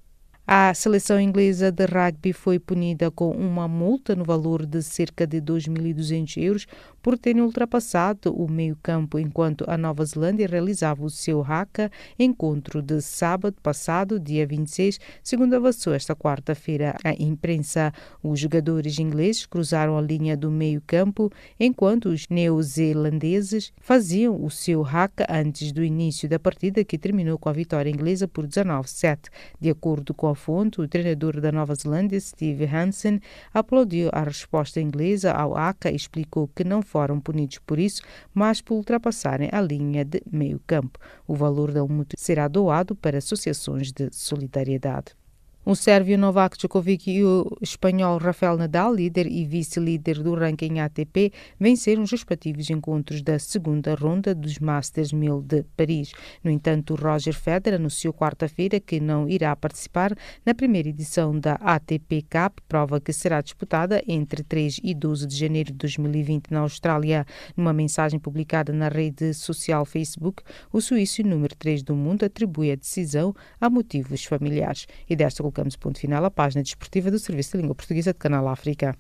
A 0.45 0.75
seleção 0.75 1.21
inglesa 1.21 1.71
de 1.71 1.85
rugby 1.87 2.33
foi 2.33 2.59
punida 2.59 3.13
com 3.13 3.31
uma 3.31 3.69
multa 3.69 4.17
no 4.17 4.25
valor 4.25 4.67
de 4.67 4.83
cerca 4.83 5.25
de 5.25 5.41
2.200 5.41 6.43
euros 6.43 6.67
por 7.01 7.17
terem 7.17 7.41
ultrapassado 7.41 8.35
o 8.35 8.51
meio-campo 8.51 9.21
enquanto 9.21 9.65
a 9.69 9.79
Nova 9.79 10.05
Zelândia 10.05 10.49
realizava 10.49 11.05
o 11.05 11.11
seu 11.11 11.43
haka 11.43 11.93
encontro 12.19 12.83
de 12.83 13.01
sábado 13.01 13.55
passado, 13.63 14.19
dia 14.19 14.45
26, 14.45 14.99
segundo 15.23 15.55
avançou 15.55 15.95
esta 15.95 16.15
quarta-feira 16.15 16.97
a 17.05 17.13
imprensa. 17.23 17.93
Os 18.21 18.41
jogadores 18.41 18.99
ingleses 18.99 19.47
cruzaram 19.47 19.97
a 19.97 20.03
linha 20.03 20.37
do 20.37 20.51
meio-campo 20.51 21.31
enquanto 21.59 22.07
os 22.07 22.27
neozelandeses 22.29 23.73
faziam 23.81 24.45
o 24.45 24.51
seu 24.51 24.85
haka 24.85 25.25
antes 25.31 25.71
do 25.71 25.85
início 25.85 26.29
da 26.29 26.39
partida 26.39 26.85
que 26.85 26.99
terminou 26.99 27.39
com 27.39 27.49
a 27.49 27.53
vitória 27.53 27.91
inglesa 27.91 28.27
por 28.27 28.45
19-7. 28.45 29.29
De 29.61 29.71
acordo 29.71 30.13
com 30.13 30.32
fonte, 30.35 30.81
o 30.81 30.89
treinador 30.89 31.41
da 31.41 31.53
Nova 31.53 31.75
Zelândia, 31.75 32.21
Steve 32.21 32.65
Hansen, 32.65 33.21
aplaudiu 33.53 34.09
a 34.13 34.23
resposta 34.23 34.81
inglesa 34.81 35.33
ao 35.33 35.57
ACA 35.57 35.91
e 35.91 35.97
explicou 35.97 36.49
que 36.49 36.65
não 36.65 36.83
foram 36.83 37.21
punidos 37.21 37.59
por 37.59 37.79
isso, 37.79 38.03
mas 38.35 38.61
por 38.61 38.75
ultrapassarem 38.75 39.49
a 39.53 39.61
linha 39.61 40.05
de 40.05 40.23
meio 40.31 40.61
campo. 40.67 40.99
O 41.27 41.35
valor 41.35 41.73
da 41.73 41.85
multa 41.85 42.17
será 42.19 42.49
doado 42.49 42.95
para 42.95 43.19
associações 43.19 43.93
de 43.93 44.09
solidariedade. 44.13 45.22
O 45.65 45.77
sérvio 45.77 46.19
Novak 46.19 46.59
Djokovic 46.59 47.09
e 47.09 47.25
o 47.25 47.47
espanhol 47.61 48.19
Rafael 48.19 48.57
Nadal, 48.57 48.93
líder 48.93 49.29
e 49.29 49.45
vice-líder 49.45 50.21
do 50.21 50.35
ranking 50.35 50.81
ATP, 50.81 51.33
venceram 51.57 52.03
os 52.03 52.11
respectivos 52.11 52.69
encontros 52.69 53.23
da 53.23 53.39
segunda 53.39 53.95
ronda 53.95 54.35
dos 54.35 54.59
Masters 54.59 55.13
1000 55.13 55.41
de 55.43 55.63
Paris. 55.77 56.11
No 56.43 56.51
entanto, 56.51 56.97
Roger 56.97 57.33
Federer 57.33 57.79
anunciou 57.79 58.13
quarta-feira 58.13 58.81
que 58.81 58.99
não 58.99 59.29
irá 59.29 59.55
participar 59.55 60.13
na 60.45 60.53
primeira 60.53 60.89
edição 60.89 61.39
da 61.39 61.53
ATP 61.55 62.23
Cup, 62.23 62.59
prova 62.69 63.01
que 63.01 63.13
será 63.13 63.41
disputada 63.41 64.03
entre 64.09 64.43
3 64.43 64.81
e 64.83 64.93
12 64.93 65.29
de 65.29 65.37
janeiro 65.37 65.71
de 65.71 65.79
2020 65.79 66.51
na 66.51 66.59
Austrália. 66.59 67.25
Numa 67.57 67.73
mensagem 67.73 68.19
publicada 68.19 68.73
na 68.73 68.89
rede 68.89 69.33
social 69.33 69.85
Facebook, 69.85 70.43
o 70.73 70.81
suíço 70.81 71.23
número 71.23 71.55
3 71.55 71.85
do 71.85 71.95
mundo 71.95 72.25
atribui 72.25 72.73
a 72.73 72.75
decisão 72.75 73.33
a 73.61 73.71
motivos 73.71 74.25
familiares. 74.25 74.89
E 75.09 75.15
desta 75.15 75.52
colocamos 75.53 75.77
ponto 75.77 76.01
final 76.01 76.25
à 76.25 76.31
página 76.31 76.63
desportiva 76.63 77.11
do 77.11 77.19
Serviço 77.19 77.53
de 77.53 77.59
Língua 77.59 77.75
Portuguesa 77.75 78.13
de 78.13 78.19
Canal 78.19 78.49
África. 78.49 78.97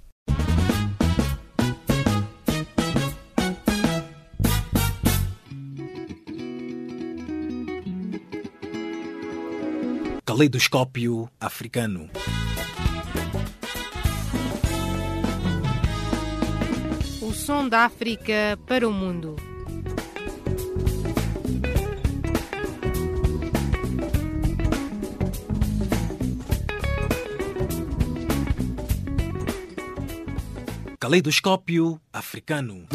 Caleidoscópio 10.24 11.28
africano. 11.40 12.10
O 17.20 17.32
som 17.32 17.68
da 17.68 17.80
África 17.84 18.58
para 18.66 18.86
o 18.86 18.92
mundo. 18.92 19.51
Caleidoscópio 31.02 32.00
africano. 32.12 32.86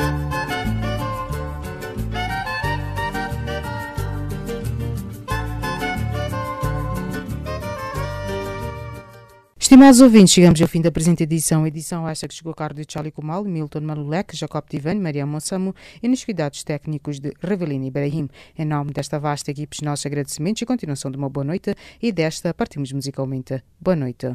Estimados 9.60 10.00
ouvintes, 10.00 10.34
chegamos 10.34 10.62
ao 10.62 10.70
fim 10.70 10.80
da 10.80 10.90
presente 10.90 11.24
edição. 11.24 11.68
Edição 11.68 12.08
esta 12.08 12.30
que 12.30 12.34
chegou 12.34 12.54
a 12.54 12.56
cargo 12.56 12.80
de 12.80 12.86
Charlie 12.90 13.12
Comal, 13.12 13.44
Milton 13.44 13.82
Malulek, 13.82 14.38
Jacob 14.38 14.64
Tivani, 14.70 15.02
Maria 15.02 15.26
Mossamo 15.26 15.76
e 16.02 16.08
nos 16.08 16.24
cuidados 16.24 16.64
técnicos 16.64 17.20
de 17.20 17.34
Revelina 17.42 17.88
Ibrahim. 17.88 18.30
Em 18.58 18.64
nome 18.64 18.94
desta 18.94 19.20
vasta 19.20 19.52
equipe, 19.52 19.84
nossos 19.84 20.06
agradecimentos 20.06 20.62
e 20.62 20.66
continuação 20.66 21.12
de 21.12 21.18
uma 21.18 21.30
boa 21.30 21.44
noite 21.44 21.76
e 22.02 22.14
desta 22.14 22.54
partimos 22.54 22.90
musicalmente. 22.94 23.62
Boa 23.82 23.98
noite. 23.98 24.34